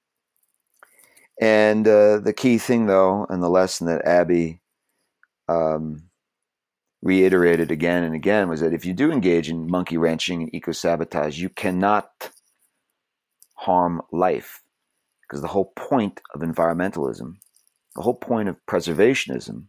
and 1.41 1.87
uh, 1.87 2.19
the 2.19 2.33
key 2.33 2.57
thing, 2.57 2.85
though, 2.85 3.25
and 3.29 3.43
the 3.43 3.49
lesson 3.49 3.87
that 3.87 4.05
Abbey 4.05 4.61
um, 5.49 6.03
reiterated 7.01 7.71
again 7.71 8.03
and 8.03 8.15
again 8.15 8.47
was 8.47 8.61
that 8.61 8.73
if 8.73 8.85
you 8.85 8.93
do 8.93 9.11
engage 9.11 9.49
in 9.49 9.69
monkey 9.69 9.97
wrenching 9.97 10.43
and 10.43 10.55
eco 10.55 10.71
sabotage, 10.71 11.37
you 11.37 11.49
cannot 11.49 12.31
harm 13.55 14.01
life. 14.11 14.61
Because 15.21 15.41
the 15.41 15.47
whole 15.47 15.73
point 15.75 16.21
of 16.33 16.41
environmentalism, 16.41 17.37
the 17.95 18.01
whole 18.01 18.13
point 18.13 18.47
of 18.47 18.57
preservationism, 18.67 19.65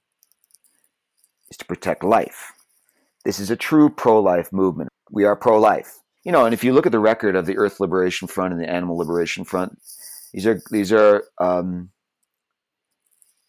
is 1.51 1.57
to 1.57 1.65
protect 1.65 2.05
life. 2.05 2.53
This 3.25 3.41
is 3.41 3.51
a 3.51 3.57
true 3.57 3.89
pro 3.89 4.21
life 4.21 4.53
movement. 4.53 4.91
We 5.11 5.25
are 5.25 5.35
pro 5.35 5.59
life. 5.59 5.99
You 6.25 6.33
know, 6.33 6.45
and 6.45 6.53
if 6.53 6.63
you 6.63 6.73
look 6.73 6.87
at 6.87 6.93
the 6.93 6.99
record 6.99 7.37
of 7.37 7.47
the 7.47 7.57
Earth 7.57 7.81
Liberation 7.81 8.29
Front 8.29 8.53
and 8.53 8.61
the 8.61 8.69
Animal 8.69 8.99
Liberation 8.99 9.45
Front, 9.45 9.79
these 10.33 10.47
are 10.47 10.61
these 10.71 10.93
are 10.93 11.25
um, 11.39 11.91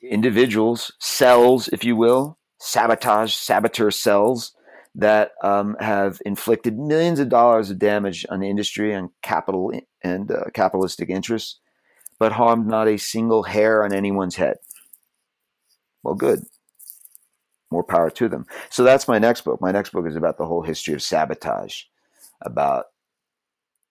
individuals, 0.01 0.91
cells, 0.99 1.67
if 1.69 1.83
you 1.83 1.95
will, 1.95 2.37
sabotage, 2.59 3.33
saboteur 3.33 3.91
cells 3.91 4.53
that 4.97 5.31
um, 5.43 5.77
have 5.79 6.19
inflicted 6.25 6.77
millions 6.77 7.19
of 7.19 7.29
dollars 7.29 7.69
of 7.69 7.79
damage 7.79 8.25
on 8.29 8.43
industry 8.43 8.93
and 8.93 9.09
capital 9.21 9.71
and 10.03 10.31
uh, 10.31 10.45
capitalistic 10.53 11.09
interests, 11.09 11.59
but 12.19 12.31
harmed 12.33 12.67
not 12.67 12.87
a 12.87 12.97
single 12.97 13.43
hair 13.43 13.83
on 13.83 13.93
anyone's 13.93 14.35
head. 14.35 14.57
Well, 16.03 16.15
good 16.15 16.41
more 17.71 17.83
power 17.83 18.09
to 18.09 18.29
them. 18.29 18.45
So 18.69 18.83
that's 18.83 19.07
my 19.07 19.19
next 19.19 19.41
book. 19.41 19.61
My 19.61 19.71
next 19.71 19.91
book 19.91 20.07
is 20.07 20.15
about 20.15 20.37
the 20.37 20.45
whole 20.45 20.61
history 20.61 20.93
of 20.93 21.03
sabotage, 21.03 21.83
about 22.41 22.85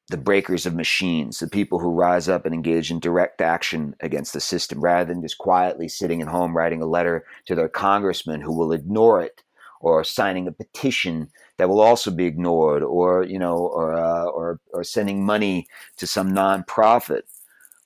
the 0.09 0.16
breakers 0.16 0.66
of 0.66 0.74
machines, 0.74 1.40
the 1.40 1.48
people 1.48 1.78
who 1.78 1.90
rise 1.90 2.28
up 2.28 2.46
and 2.46 2.54
engage 2.54 2.90
in 2.90 3.00
direct 3.00 3.40
action 3.40 3.94
against 4.00 4.32
the 4.32 4.40
system 4.40 4.80
rather 4.80 5.12
than 5.12 5.20
just 5.20 5.38
quietly 5.38 5.88
sitting 5.88 6.22
at 6.22 6.28
home 6.28 6.57
writing 6.57 6.80
a 6.80 6.86
letter 6.86 7.24
to 7.44 7.54
their 7.54 7.68
congressman 7.68 8.40
who 8.40 8.57
will 8.57 8.72
ignore 8.72 9.20
it 9.20 9.42
or 9.81 10.05
signing 10.05 10.47
a 10.47 10.53
petition 10.53 11.29
that 11.59 11.68
will 11.68 11.81
also 11.81 12.11
be 12.11 12.27
ignored 12.27 12.83
or 12.83 13.24
you 13.24 13.39
know 13.39 13.57
or 13.57 13.95
uh, 13.95 14.24
or 14.24 14.61
or 14.72 14.85
sending 14.85 15.24
money 15.24 15.66
to 15.97 16.07
some 16.07 16.33
nonprofit 16.33 17.22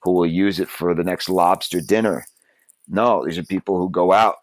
who 0.03 0.13
will 0.13 0.27
use 0.27 0.61
it 0.61 0.69
for 0.69 0.95
the 0.95 1.05
next 1.05 1.29
lobster 1.29 1.81
dinner. 1.81 2.25
No, 2.89 3.25
these 3.25 3.39
are 3.39 3.45
people 3.45 3.79
who 3.79 3.91
go 3.91 4.13
out 4.13 4.37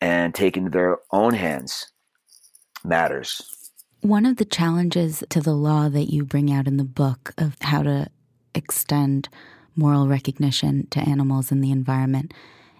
and 0.00 0.34
take 0.34 0.56
into 0.56 0.70
their 0.70 0.98
own 1.12 1.34
hands 1.34 1.92
matters. 2.84 3.42
One 4.00 4.26
of 4.26 4.36
the 4.36 4.44
challenges 4.44 5.24
to 5.30 5.40
the 5.40 5.54
law 5.54 5.88
that 5.88 6.12
you 6.12 6.24
bring 6.24 6.52
out 6.52 6.66
in 6.66 6.76
the 6.76 6.84
book 6.84 7.32
of 7.38 7.56
how 7.60 7.82
to 7.82 8.08
extend 8.54 9.28
moral 9.76 10.06
recognition 10.06 10.86
to 10.90 11.00
animals 11.00 11.50
and 11.50 11.64
the 11.64 11.72
environment 11.72 12.32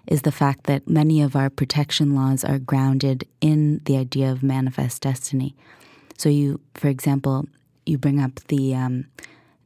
is 0.07 0.21
the 0.21 0.31
fact 0.31 0.65
that 0.65 0.87
many 0.87 1.21
of 1.21 1.35
our 1.35 1.49
protection 1.49 2.15
laws 2.15 2.43
are 2.43 2.59
grounded 2.59 3.27
in 3.41 3.81
the 3.85 3.97
idea 3.97 4.31
of 4.31 4.43
manifest 4.43 5.01
destiny. 5.01 5.55
So, 6.17 6.29
you, 6.29 6.61
for 6.73 6.87
example, 6.87 7.45
you 7.85 7.97
bring 7.97 8.19
up 8.19 8.35
the 8.47 8.75
um, 8.75 9.05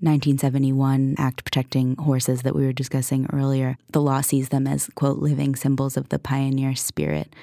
1971 0.01 1.15
Act 1.17 1.43
protecting 1.43 1.97
horses 1.97 2.43
that 2.43 2.55
we 2.55 2.65
were 2.65 2.71
discussing 2.71 3.27
earlier, 3.33 3.77
the 3.89 4.01
law 4.01 4.21
sees 4.21 4.49
them 4.49 4.65
as, 4.65 4.89
quote, 4.95 5.17
living 5.17 5.57
symbols 5.57 5.97
of 5.97 6.07
the 6.07 6.17
pioneer 6.17 6.73
spirit. 6.73 7.33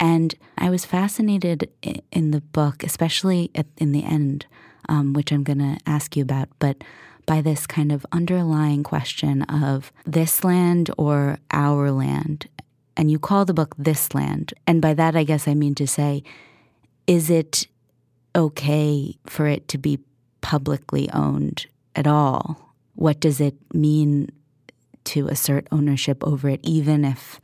And 0.00 0.34
I 0.56 0.70
was 0.70 0.84
fascinated 0.84 1.70
in 2.10 2.32
the 2.32 2.40
book, 2.40 2.82
especially 2.82 3.50
at, 3.54 3.66
in 3.76 3.92
the 3.92 4.02
end, 4.02 4.46
um, 4.88 5.12
which 5.12 5.30
I'm 5.30 5.44
going 5.44 5.58
to 5.58 5.78
ask 5.86 6.16
you 6.16 6.22
about, 6.22 6.48
but 6.58 6.82
by 7.28 7.42
this 7.42 7.66
kind 7.66 7.92
of 7.92 8.06
underlying 8.10 8.82
question 8.82 9.42
of 9.42 9.92
this 10.06 10.42
land 10.42 10.90
or 10.96 11.36
our 11.50 11.90
land. 11.90 12.48
And 12.96 13.10
you 13.10 13.18
call 13.18 13.44
the 13.44 13.52
book 13.52 13.74
This 13.76 14.14
Land. 14.14 14.54
And 14.66 14.80
by 14.80 14.94
that, 14.94 15.14
I 15.14 15.24
guess 15.24 15.46
I 15.46 15.52
mean 15.52 15.74
to 15.74 15.86
say, 15.86 16.22
is 17.06 17.28
it 17.28 17.68
okay 18.34 19.18
for 19.26 19.46
it 19.46 19.68
to 19.68 19.76
be 19.76 19.98
publicly 20.40 21.10
owned 21.12 21.66
at 21.94 22.06
all? 22.06 22.72
What 22.94 23.20
does 23.20 23.42
it 23.42 23.56
mean 23.74 24.30
to 25.04 25.28
assert 25.28 25.68
ownership 25.70 26.24
over 26.24 26.48
it, 26.48 26.60
even 26.62 27.04
if 27.04 27.42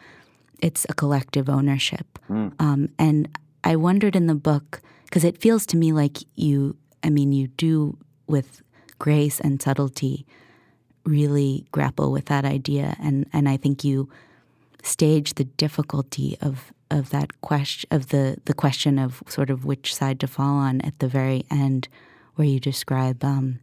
it's 0.61 0.87
a 0.89 0.95
collective 0.95 1.51
ownership? 1.51 2.19
Mm. 2.31 2.55
Um, 2.59 2.89
and 2.99 3.29
I 3.63 3.77
wondered 3.77 4.17
in 4.17 4.29
the 4.29 4.35
book, 4.35 4.81
because 5.05 5.25
it 5.25 5.43
feels 5.43 5.67
to 5.67 5.77
me 5.77 5.93
like 5.93 6.19
you, 6.37 6.75
I 7.03 7.11
mean, 7.11 7.33
you 7.33 7.49
do 7.49 7.99
with 8.27 8.63
grace 8.99 9.41
and 9.41 9.61
subtlety 9.61 10.27
really 11.05 11.67
grapple 11.73 12.13
with 12.13 12.27
that 12.27 12.45
idea. 12.45 12.97
And, 13.01 13.29
and 13.33 13.49
I 13.49 13.57
think 13.57 13.85
you 13.85 14.09
stage 14.83 15.35
the 15.35 15.45
difficulty 15.45 16.37
of 16.41 16.73
of 16.91 17.11
that 17.11 17.41
question 17.41 17.89
of 17.91 18.09
the 18.09 18.37
the 18.45 18.55
question 18.55 18.99
of 18.99 19.23
sort 19.27 19.51
of 19.51 19.65
which 19.65 19.95
side 19.95 20.21
to 20.21 20.27
fall 20.27 20.57
on 20.57 20.81
at 20.83 20.99
the 20.99 21.09
very 21.09 21.45
end, 21.51 21.89
where 22.35 22.47
you 22.47 22.61
describe 22.61 23.25
um, 23.25 23.61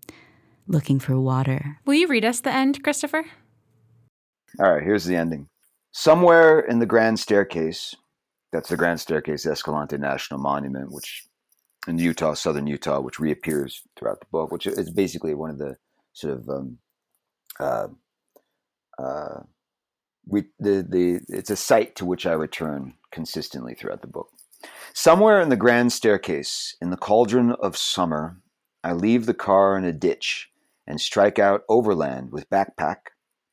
looking 0.67 0.99
for 0.99 1.19
water. 1.19 1.77
Will 1.85 1.93
you 1.93 2.07
read 2.07 2.25
us 2.25 2.41
the 2.41 2.53
end, 2.53 2.83
Christopher? 2.83 3.25
All 4.59 4.73
right, 4.73 4.83
here's 4.83 5.05
the 5.05 5.15
ending. 5.15 5.47
Somewhere 5.93 6.59
in 6.59 6.79
the 6.79 6.85
Grand 6.85 7.19
Staircase, 7.19 7.95
that's 8.51 8.69
the 8.69 8.77
Grand 8.77 8.99
Staircase 8.99 9.45
Escalante 9.45 9.97
National 9.97 10.39
Monument, 10.39 10.91
which 10.91 11.23
in 11.87 11.97
Utah, 11.97 12.33
southern 12.33 12.67
Utah, 12.67 12.99
which 12.99 13.19
reappears 13.19 13.81
throughout 13.97 14.19
the 14.19 14.27
book, 14.31 14.51
which 14.51 14.67
is 14.67 14.91
basically 14.91 15.33
one 15.33 15.49
of 15.49 15.57
the 15.57 15.77
sort 16.13 16.33
of 16.33 16.49
um, 16.49 16.77
uh, 17.59 17.87
uh, 18.99 19.43
we, 20.27 20.43
the 20.59 20.85
the 20.87 21.19
it's 21.29 21.49
a 21.49 21.55
site 21.55 21.95
to 21.95 22.05
which 22.05 22.25
I 22.25 22.33
return 22.33 22.93
consistently 23.11 23.73
throughout 23.73 24.01
the 24.01 24.07
book. 24.07 24.29
Somewhere 24.93 25.41
in 25.41 25.49
the 25.49 25.55
grand 25.55 25.91
staircase, 25.91 26.75
in 26.81 26.91
the 26.91 26.97
cauldron 26.97 27.51
of 27.53 27.75
summer, 27.77 28.37
I 28.83 28.93
leave 28.93 29.25
the 29.25 29.33
car 29.33 29.77
in 29.77 29.85
a 29.85 29.91
ditch 29.91 30.49
and 30.85 31.01
strike 31.01 31.39
out 31.39 31.63
overland 31.67 32.31
with 32.31 32.49
backpack, 32.49 32.97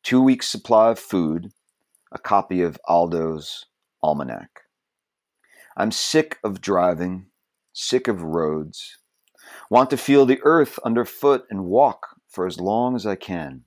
two 0.03 0.20
weeks' 0.20 0.49
supply 0.49 0.91
of 0.91 0.99
food, 0.99 1.53
a 2.12 2.18
copy 2.18 2.61
of 2.61 2.79
Aldo's 2.89 3.66
almanac. 4.03 4.51
I'm 5.76 5.93
sick 5.93 6.39
of 6.43 6.61
driving, 6.61 7.28
sick 7.79 8.09
of 8.09 8.22
roads, 8.22 8.99
want 9.70 9.91
to 9.91 9.97
feel 9.97 10.26
the 10.26 10.41
earth 10.43 10.79
underfoot 10.85 11.45
and 11.51 11.64
walk 11.64 12.16
for 12.29 12.47
as 12.47 12.61
long 12.61 12.97
as 12.97 13.07
I 13.07 13.14
can. 13.14 13.62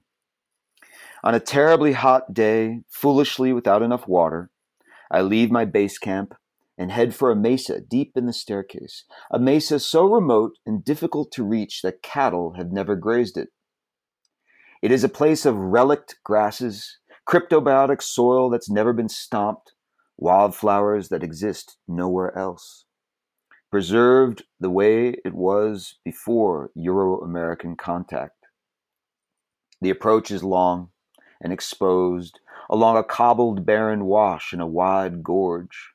On 1.23 1.35
a 1.35 1.39
terribly 1.39 1.93
hot 1.93 2.33
day, 2.33 2.81
foolishly 2.89 3.53
without 3.53 3.81
enough 3.81 4.07
water, 4.07 4.49
I 5.11 5.21
leave 5.21 5.51
my 5.51 5.65
base 5.65 5.97
camp 5.97 6.33
and 6.77 6.91
head 6.91 7.13
for 7.13 7.31
a 7.31 7.35
mesa 7.35 7.79
deep 7.79 8.13
in 8.15 8.25
the 8.25 8.33
staircase, 8.33 9.03
a 9.31 9.37
mesa 9.37 9.79
so 9.79 10.05
remote 10.05 10.53
and 10.65 10.83
difficult 10.83 11.31
to 11.33 11.43
reach 11.43 11.81
that 11.83 12.01
cattle 12.01 12.53
have 12.57 12.71
never 12.71 12.95
grazed 12.95 13.37
it. 13.37 13.49
It 14.81 14.91
is 14.91 15.03
a 15.03 15.09
place 15.09 15.45
of 15.45 15.55
relict 15.55 16.15
grasses, 16.23 16.97
cryptobiotic 17.29 18.01
soil 18.01 18.49
that's 18.49 18.69
never 18.69 18.93
been 18.93 19.09
stomped, 19.09 19.73
wildflowers 20.17 21.09
that 21.09 21.23
exist 21.23 21.77
nowhere 21.87 22.35
else. 22.35 22.85
Preserved 23.71 24.43
the 24.59 24.69
way 24.69 25.15
it 25.23 25.33
was 25.33 25.95
before 26.03 26.71
Euro 26.75 27.21
American 27.21 27.77
contact. 27.77 28.47
The 29.79 29.89
approach 29.89 30.29
is 30.29 30.43
long 30.43 30.89
and 31.39 31.53
exposed 31.53 32.41
along 32.69 32.97
a 32.97 33.03
cobbled 33.03 33.65
barren 33.65 34.03
wash 34.03 34.51
in 34.51 34.59
a 34.59 34.67
wide 34.67 35.23
gorge. 35.23 35.93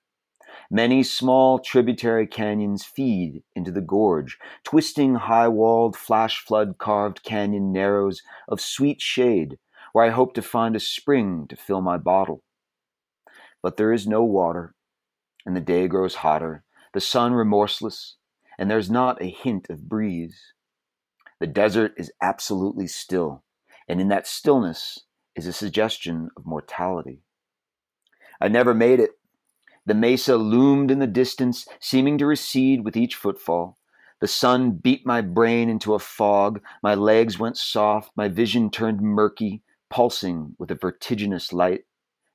Many 0.71 1.03
small 1.03 1.59
tributary 1.59 2.27
canyons 2.27 2.83
feed 2.83 3.43
into 3.55 3.71
the 3.71 3.83
gorge, 3.83 4.39
twisting 4.65 5.17
high 5.17 5.49
walled, 5.49 5.97
flash 5.97 6.41
flood 6.41 6.79
carved 6.79 7.25
canyon 7.25 7.73
narrows 7.73 8.23
of 8.49 8.59
sweet 8.59 9.03
shade 9.03 9.59
where 9.93 10.07
I 10.07 10.11
hope 10.11 10.33
to 10.35 10.43
find 10.43 10.77
a 10.77 10.81
spring 10.81 11.47
to 11.49 11.57
fill 11.57 11.83
my 11.83 11.99
bottle. 11.99 12.43
But 13.63 13.77
there 13.77 13.93
is 13.93 14.07
no 14.07 14.25
water, 14.25 14.75
and 15.45 15.55
the 15.55 15.61
day 15.61 15.89
grows 15.89 16.17
hotter, 16.17 16.65
the 16.97 17.01
sun 17.03 17.35
remorseless, 17.35 18.17
and 18.59 18.71
there's 18.71 18.91
not 18.91 19.21
a 19.21 19.29
hint 19.29 19.67
of 19.69 19.87
breeze. 19.87 20.55
The 21.41 21.47
desert 21.47 21.93
is 21.99 22.11
absolutely 22.23 22.87
still, 22.87 23.45
and 23.87 24.01
in 24.01 24.09
that 24.09 24.27
stillness 24.27 25.01
is 25.35 25.47
a 25.47 25.53
suggestion 25.53 26.31
of 26.39 26.47
mortality. 26.47 27.21
I 28.41 28.49
never 28.49 28.73
made 28.73 28.99
it. 28.99 29.11
The 29.85 29.93
mesa 29.93 30.39
loomed 30.39 30.91
in 30.91 30.99
the 30.99 31.07
distance, 31.07 31.69
seeming 31.81 32.17
to 32.17 32.25
recede 32.25 32.83
with 32.83 32.97
each 32.97 33.15
footfall. 33.15 33.77
The 34.23 34.27
sun 34.27 34.71
beat 34.71 35.05
my 35.05 35.21
brain 35.21 35.69
into 35.69 35.93
a 35.93 35.99
fog, 35.99 36.63
my 36.83 36.95
legs 36.95 37.39
went 37.39 37.59
soft, 37.59 38.13
my 38.17 38.29
vision 38.29 38.71
turned 38.71 39.03
murky, 39.03 39.63
pulsing 39.91 40.57
with 40.59 40.71
a 40.71 40.75
vertiginous 40.75 41.53
light, 41.53 41.83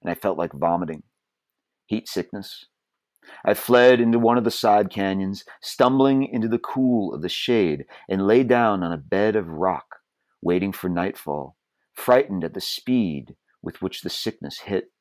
and 0.04 0.12
I 0.12 0.14
felt 0.14 0.38
like 0.38 0.54
vomiting. 0.54 1.02
Heat 1.88 2.08
sickness. 2.08 2.68
I 3.46 3.54
fled 3.54 4.00
into 4.00 4.20
one 4.20 4.38
of 4.38 4.44
the 4.44 4.52
side 4.52 4.90
canyons, 4.90 5.44
stumbling 5.62 6.24
into 6.24 6.48
the 6.48 6.60
cool 6.60 7.14
of 7.14 7.22
the 7.22 7.30
shade, 7.30 7.86
and 8.10 8.28
lay 8.28 8.44
down 8.44 8.84
on 8.84 8.92
a 8.92 8.98
bed 8.98 9.36
of 9.36 9.48
rock, 9.48 9.98
waiting 10.42 10.72
for 10.72 10.90
nightfall, 10.90 11.56
frightened 11.94 12.44
at 12.44 12.54
the 12.54 12.62
speed 12.62 13.36
with 13.62 13.82
which 13.82 14.02
the 14.02 14.10
sickness 14.10 14.60
hit. 14.60 14.92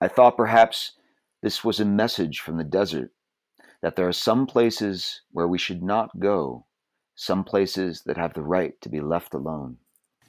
I 0.00 0.08
thought 0.08 0.36
perhaps 0.36 0.92
this 1.42 1.62
was 1.62 1.80
a 1.80 1.84
message 1.84 2.40
from 2.40 2.56
the 2.56 2.64
desert 2.64 3.12
that 3.82 3.96
there 3.96 4.08
are 4.08 4.12
some 4.12 4.46
places 4.46 5.22
where 5.32 5.48
we 5.48 5.58
should 5.58 5.82
not 5.82 6.18
go, 6.18 6.66
some 7.14 7.44
places 7.44 8.02
that 8.06 8.16
have 8.16 8.32
the 8.34 8.42
right 8.42 8.80
to 8.80 8.88
be 8.88 9.00
left 9.00 9.34
alone. 9.34 9.76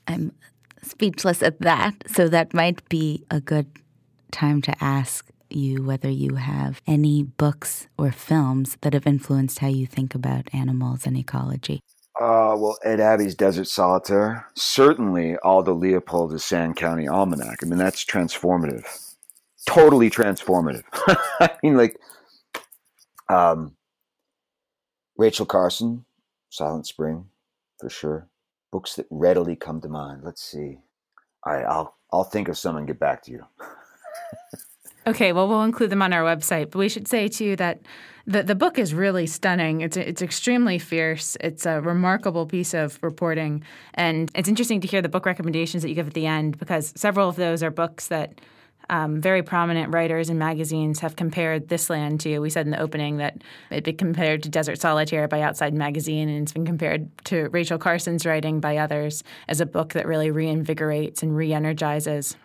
I'm 0.08 0.34
speechless 0.82 1.42
at 1.42 1.62
that, 1.62 2.04
so 2.08 2.28
that 2.28 2.54
might 2.54 2.88
be 2.90 3.24
a 3.32 3.40
good 3.40 3.68
time 4.32 4.62
to 4.64 4.84
ask 4.84 5.30
you 5.56 5.84
whether 5.84 6.10
you 6.10 6.36
have 6.36 6.82
any 6.88 7.24
books 7.24 7.88
or 7.98 8.12
films 8.12 8.78
that 8.82 8.94
have 8.94 9.08
influenced 9.08 9.60
how 9.60 9.68
you 9.68 9.86
think 9.86 10.16
about 10.16 10.54
animals 10.54 11.06
and 11.06 11.18
ecology. 11.18 11.80
Uh, 12.20 12.56
well, 12.58 12.78
Ed 12.84 13.00
Abbey's 13.00 13.34
Desert 13.34 13.68
Solitaire. 13.68 14.48
Certainly 14.56 15.38
All 15.38 15.56
Aldo 15.58 15.74
Leopold's 15.74 16.44
Sand 16.44 16.76
County 16.76 17.08
Almanac. 17.08 17.60
I 17.64 17.66
mean, 17.66 17.80
that's 17.80 18.06
transformative. 18.06 18.86
Totally 19.66 20.10
transformative. 20.10 20.84
I 21.40 21.50
mean, 21.64 21.76
like, 21.76 21.98
um, 23.30 23.76
Rachel 25.18 25.46
Carson, 25.46 26.06
Silent 26.50 26.86
Spring, 26.86 27.26
for 27.80 27.90
sure. 27.90 28.28
Books 28.72 28.96
that 28.96 29.08
readily 29.10 29.56
come 29.56 29.82
to 29.82 29.88
mind. 29.88 30.22
Let's 30.24 30.44
see. 30.44 30.80
All 31.46 31.54
right, 31.54 31.66
I'll 31.66 31.96
I'll 32.12 32.24
think 32.24 32.48
of 32.48 32.58
some 32.58 32.78
and 32.78 32.88
get 32.88 33.00
back 33.00 33.24
to 33.24 33.32
you. 33.32 33.46
Okay, 35.06 35.34
well, 35.34 35.48
we'll 35.48 35.64
include 35.64 35.90
them 35.90 36.02
on 36.02 36.14
our 36.14 36.24
website. 36.24 36.72
But 36.72 36.80
we 36.80 36.90
should 36.90 37.08
say 37.08 37.28
too 37.28 37.56
that 37.58 37.82
the 38.26 38.42
the 38.44 38.56
book 38.56 38.80
is 38.80 38.94
really 38.94 39.28
stunning. 39.28 39.82
It's 39.82 39.98
it's 39.98 40.22
extremely 40.22 40.80
fierce. 40.80 41.36
It's 41.42 41.66
a 41.66 41.82
remarkable 41.82 42.46
piece 42.46 42.74
of 42.74 42.98
reporting, 43.02 43.64
and 43.96 44.32
it's 44.34 44.48
interesting 44.48 44.80
to 44.82 44.88
hear 44.88 45.02
the 45.02 45.10
book 45.10 45.26
recommendations 45.26 45.84
that 45.84 45.90
you 45.90 45.96
give 45.96 46.08
at 46.08 46.14
the 46.14 46.26
end 46.26 46.58
because 46.58 46.94
several 46.96 47.28
of 47.28 47.36
those 47.36 47.64
are 47.64 47.72
books 47.72 48.08
that. 48.08 48.40
Um, 48.90 49.22
very 49.22 49.42
prominent 49.42 49.94
writers 49.94 50.30
and 50.30 50.38
magazines 50.38 51.00
have 51.00 51.16
compared 51.16 51.70
this 51.70 51.90
land 51.90 52.20
to. 52.20 52.40
We 52.40 52.50
said 52.50 52.66
in 52.68 52.72
the 52.72 52.82
opening 52.82 53.16
that 53.18 53.42
it'd 53.72 53.86
been 53.86 53.96
compared 53.96 54.44
to 54.44 54.50
Desert 54.50 54.78
Solitaire 54.82 55.30
by 55.30 55.40
Outside 55.40 55.74
Magazine, 55.74 56.28
and 56.28 56.44
it's 56.44 56.52
been 56.52 56.66
compared 56.66 57.10
to 57.28 57.48
Rachel 57.48 57.78
Carson's 57.78 58.26
writing 58.26 58.60
by 58.60 58.76
others 58.76 59.24
as 59.48 59.62
a 59.62 59.66
book 59.66 59.94
that 59.94 60.06
really 60.06 60.32
reinvigorates 60.32 61.24
and 61.24 61.36
re-energizes 61.36 62.36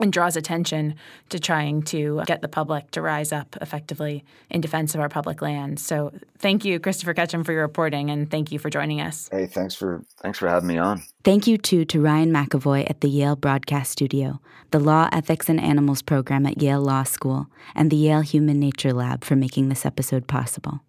and 0.00 0.12
draws 0.12 0.36
attention 0.36 0.94
to 1.28 1.38
trying 1.38 1.82
to 1.82 2.22
get 2.26 2.42
the 2.42 2.48
public 2.48 2.90
to 2.92 3.02
rise 3.02 3.32
up 3.32 3.56
effectively 3.60 4.24
in 4.48 4.60
defense 4.60 4.94
of 4.94 5.00
our 5.00 5.08
public 5.08 5.42
lands. 5.42 5.84
So 5.84 6.12
thank 6.38 6.64
you, 6.64 6.80
Christopher 6.80 7.14
Ketcham, 7.14 7.44
for 7.44 7.52
your 7.52 7.62
reporting, 7.62 8.10
and 8.10 8.30
thank 8.30 8.50
you 8.50 8.58
for 8.58 8.70
joining 8.70 9.00
us. 9.00 9.28
Hey, 9.30 9.46
thanks 9.46 9.74
for 9.74 10.02
thanks 10.22 10.38
for 10.38 10.48
having 10.48 10.68
me 10.68 10.78
on. 10.78 11.02
Thank 11.22 11.46
you 11.46 11.58
too 11.58 11.84
to 11.86 12.00
Ryan 12.00 12.32
McAvoy 12.32 12.88
at 12.88 13.00
the 13.00 13.08
Yale 13.08 13.36
Broadcast 13.36 13.92
Studio, 13.92 14.40
the 14.70 14.80
Law, 14.80 15.08
Ethics, 15.12 15.48
and 15.48 15.60
Animals 15.60 16.02
program 16.02 16.46
at 16.46 16.62
Yale 16.62 16.80
Law 16.80 17.02
School, 17.02 17.48
and 17.74 17.90
the 17.90 17.96
Yale 17.96 18.22
Human 18.22 18.58
Nature 18.58 18.92
Lab 18.92 19.24
for 19.24 19.36
making 19.36 19.68
this 19.68 19.84
episode 19.84 20.26
possible. 20.26 20.80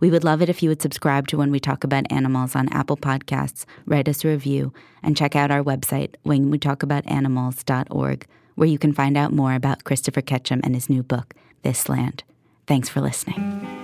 We 0.00 0.10
would 0.10 0.24
love 0.24 0.40
it 0.40 0.48
if 0.48 0.62
you 0.62 0.70
would 0.70 0.80
subscribe 0.80 1.28
to 1.28 1.36
When 1.36 1.50
We 1.50 1.60
Talk 1.60 1.84
About 1.84 2.10
Animals 2.10 2.56
on 2.56 2.70
Apple 2.70 2.96
Podcasts, 2.96 3.66
write 3.84 4.08
us 4.08 4.24
a 4.24 4.28
review, 4.28 4.72
and 5.02 5.14
check 5.14 5.36
out 5.36 5.50
our 5.50 5.62
website, 5.62 6.14
whenwetalkaboutanimals.org 6.24 8.26
where 8.54 8.68
you 8.68 8.78
can 8.78 8.92
find 8.92 9.16
out 9.16 9.32
more 9.32 9.54
about 9.54 9.84
Christopher 9.84 10.22
Ketcham 10.22 10.60
and 10.64 10.74
his 10.74 10.88
new 10.88 11.02
book, 11.02 11.34
This 11.62 11.88
Land. 11.88 12.24
Thanks 12.66 12.88
for 12.88 13.00
listening. 13.00 13.80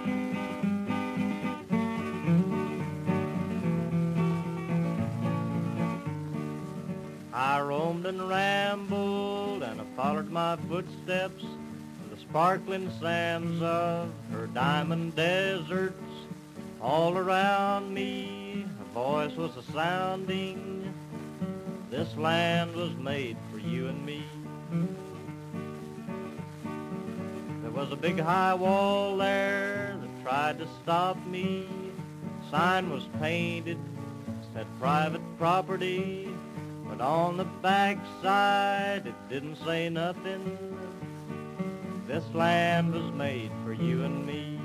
I 7.32 7.60
roamed 7.60 8.06
and 8.06 8.28
rambled 8.28 9.62
and 9.62 9.80
I 9.80 9.84
followed 9.96 10.30
my 10.30 10.56
footsteps 10.68 11.42
in 11.42 12.10
the 12.10 12.16
sparkling 12.16 12.90
sands 13.00 13.60
of 13.62 14.10
her 14.30 14.46
diamond 14.48 15.16
deserts. 15.16 15.96
All 16.80 17.16
around 17.16 17.92
me 17.92 18.66
a 18.80 18.94
voice 18.94 19.34
was 19.36 19.56
a 19.56 19.62
sounding. 19.72 20.94
This 21.90 22.14
land 22.16 22.74
was 22.74 22.94
made 22.96 23.36
for 23.50 23.58
you 23.58 23.88
and 23.88 24.04
me. 24.04 24.24
There 27.62 27.70
was 27.70 27.92
a 27.92 27.96
big 27.96 28.18
high 28.18 28.54
wall 28.54 29.16
there 29.16 29.96
that 30.00 30.22
tried 30.22 30.58
to 30.58 30.68
stop 30.82 31.16
me. 31.26 31.68
Sign 32.50 32.90
was 32.90 33.08
painted, 33.20 33.78
said 34.54 34.66
private 34.78 35.22
property, 35.38 36.28
but 36.88 37.00
on 37.00 37.36
the 37.36 37.44
backside, 37.62 39.06
it 39.06 39.28
didn't 39.28 39.56
say 39.56 39.88
nothing. 39.88 40.58
This 42.06 42.24
land 42.34 42.92
was 42.92 43.12
made 43.12 43.50
for 43.64 43.72
you 43.72 44.04
and 44.04 44.24
me. 44.24 44.56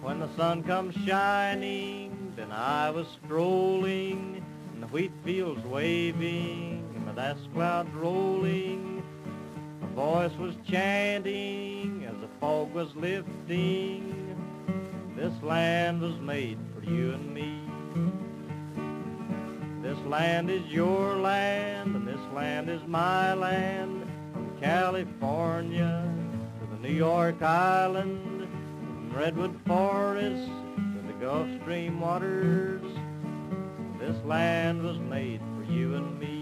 When 0.00 0.20
the 0.20 0.28
sun 0.36 0.62
comes 0.62 0.94
shining, 1.06 2.32
then 2.36 2.52
I 2.52 2.90
was 2.90 3.06
strolling, 3.24 4.42
and 4.72 4.82
the 4.82 4.86
wheat 4.86 5.12
fields 5.24 5.64
waving, 5.64 6.79
the 7.10 7.22
dust 7.22 7.48
clouds 7.54 7.90
rolling. 7.94 9.02
My 9.80 9.88
voice 9.88 10.32
was 10.38 10.54
chanting 10.68 12.04
as 12.08 12.14
the 12.20 12.28
fog 12.38 12.72
was 12.72 12.94
lifting. 12.94 14.36
This 15.16 15.32
land 15.42 16.00
was 16.00 16.14
made 16.20 16.58
for 16.74 16.84
you 16.84 17.12
and 17.12 17.34
me. 17.34 17.60
This 19.82 19.98
land 20.06 20.50
is 20.50 20.64
your 20.66 21.16
land, 21.16 21.96
and 21.96 22.06
this 22.06 22.20
land 22.32 22.70
is 22.70 22.82
my 22.86 23.34
land. 23.34 24.06
From 24.32 24.56
California 24.60 26.14
to 26.60 26.76
the 26.76 26.88
New 26.88 26.94
York 26.94 27.42
Island, 27.42 28.42
from 28.42 29.12
Redwood 29.12 29.58
Forest 29.66 30.46
to 30.46 31.02
the 31.06 31.12
Gulf 31.14 31.48
Stream 31.62 32.00
waters. 32.00 32.82
This 33.98 34.16
land 34.24 34.82
was 34.82 34.98
made 34.98 35.40
for 35.40 35.72
you 35.72 35.96
and 35.96 36.18
me. 36.20 36.39